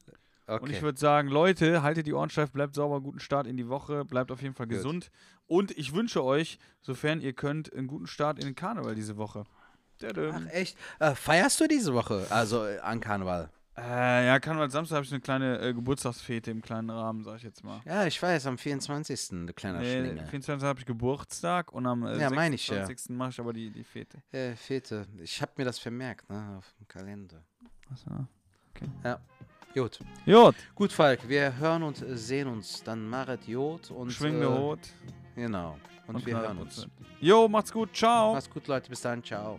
Und 0.47 0.55
Okay. 0.63 0.73
ich 0.73 0.83
würde 0.83 0.99
sagen, 0.99 1.29
Leute, 1.29 1.83
haltet 1.83 2.07
die 2.07 2.13
Ohren 2.13 2.29
steif, 2.31 2.51
bleibt 2.53 2.75
sauber, 2.75 3.01
guten 3.01 3.19
Start 3.21 3.47
in 3.47 3.57
die 3.57 3.69
Woche, 3.69 4.05
bleibt 4.05 4.31
auf 4.31 4.43
jeden 4.43 4.55
Fall 4.55 4.67
Gut. 4.67 4.77
gesund. 4.77 5.11
Und 5.47 5.71
ich 5.79 5.95
wünsche 5.95 6.23
euch, 6.23 6.59
sofern 6.83 7.21
ihr 7.21 7.33
könnt, 7.33 7.73
einen 7.73 7.87
guten 7.87 8.07
Start 8.07 8.39
in 8.39 8.45
den 8.45 8.55
Karneval 8.55 8.95
diese 8.95 9.17
Woche. 9.17 9.45
Ach, 10.03 10.47
echt? 10.51 10.77
Äh, 10.99 11.15
feierst 11.15 11.61
du 11.61 11.67
diese 11.69 11.95
Woche? 11.95 12.27
Also 12.29 12.67
äh, 12.67 12.79
an 12.81 13.01
Karneval? 13.01 13.49
Äh, 13.77 14.27
ja, 14.27 14.39
Karneval 14.39 14.71
Samstag 14.71 14.97
habe 14.97 15.05
ich 15.07 15.13
eine 15.13 15.21
kleine 15.21 15.59
äh, 15.61 15.73
Geburtstagsfete 15.75 16.51
im 16.51 16.63
kleinen 16.63 16.91
Rahmen, 16.91 17.25
sag 17.25 17.37
ich 17.39 17.43
jetzt 17.43 17.65
mal. 17.65 17.81
Ja, 17.85 18.07
ich 18.07 18.23
weiß, 18.23 18.47
am 18.47 18.57
24. 18.59 19.33
ein 19.33 19.55
kleiner 19.55 19.81
Nee, 19.81 20.01
Schlinge. 20.01 20.27
24. 20.27 20.65
habe 20.67 20.79
ich 20.81 20.87
Geburtstag 20.87 21.73
und 21.73 21.87
am 21.87 22.05
äh, 22.07 22.21
Ja, 22.21 22.31
mein 22.31 22.53
ich 22.53 22.69
ja. 22.69 22.85
26. 22.87 23.17
mache 23.17 23.31
ich 23.31 23.41
aber 23.41 23.53
die, 23.53 23.71
die 23.71 23.83
Fete. 23.83 24.19
Äh, 24.31 24.55
Fete. 24.57 25.07
Ich 25.23 25.41
habe 25.43 25.53
mir 25.57 25.65
das 25.65 25.79
vermerkt, 25.79 26.29
ne, 26.31 26.57
auf 26.59 26.73
dem 26.79 26.87
Kalender. 26.87 27.43
Achso. 27.91 28.11
Ja. 29.05 29.19
Gut. 29.75 29.99
Jod, 30.25 30.55
Gut, 30.77 30.93
Falk, 30.93 31.29
wir 31.29 31.57
hören 31.59 31.83
und 31.83 32.03
sehen 32.11 32.47
uns. 32.47 32.83
Dann 32.85 33.09
Maret 33.09 33.49
Jod 33.49 33.91
und. 33.91 34.13
schwingende 34.13 34.47
äh, 34.47 34.59
Hut. 34.59 34.79
Genau. 35.35 35.77
Und, 36.07 36.25
wir 36.25 36.39
hören 36.39 36.59
uns. 36.59 36.87
Jo, 37.21 37.49
macht's 37.49 37.73
gut, 37.73 37.93
ciao. 37.93 38.35
Mach's 38.35 38.49
gut, 38.49 38.69
Leute. 38.69 38.89
Bis 38.89 39.01
dann. 39.01 39.23
Ciao. 39.25 39.59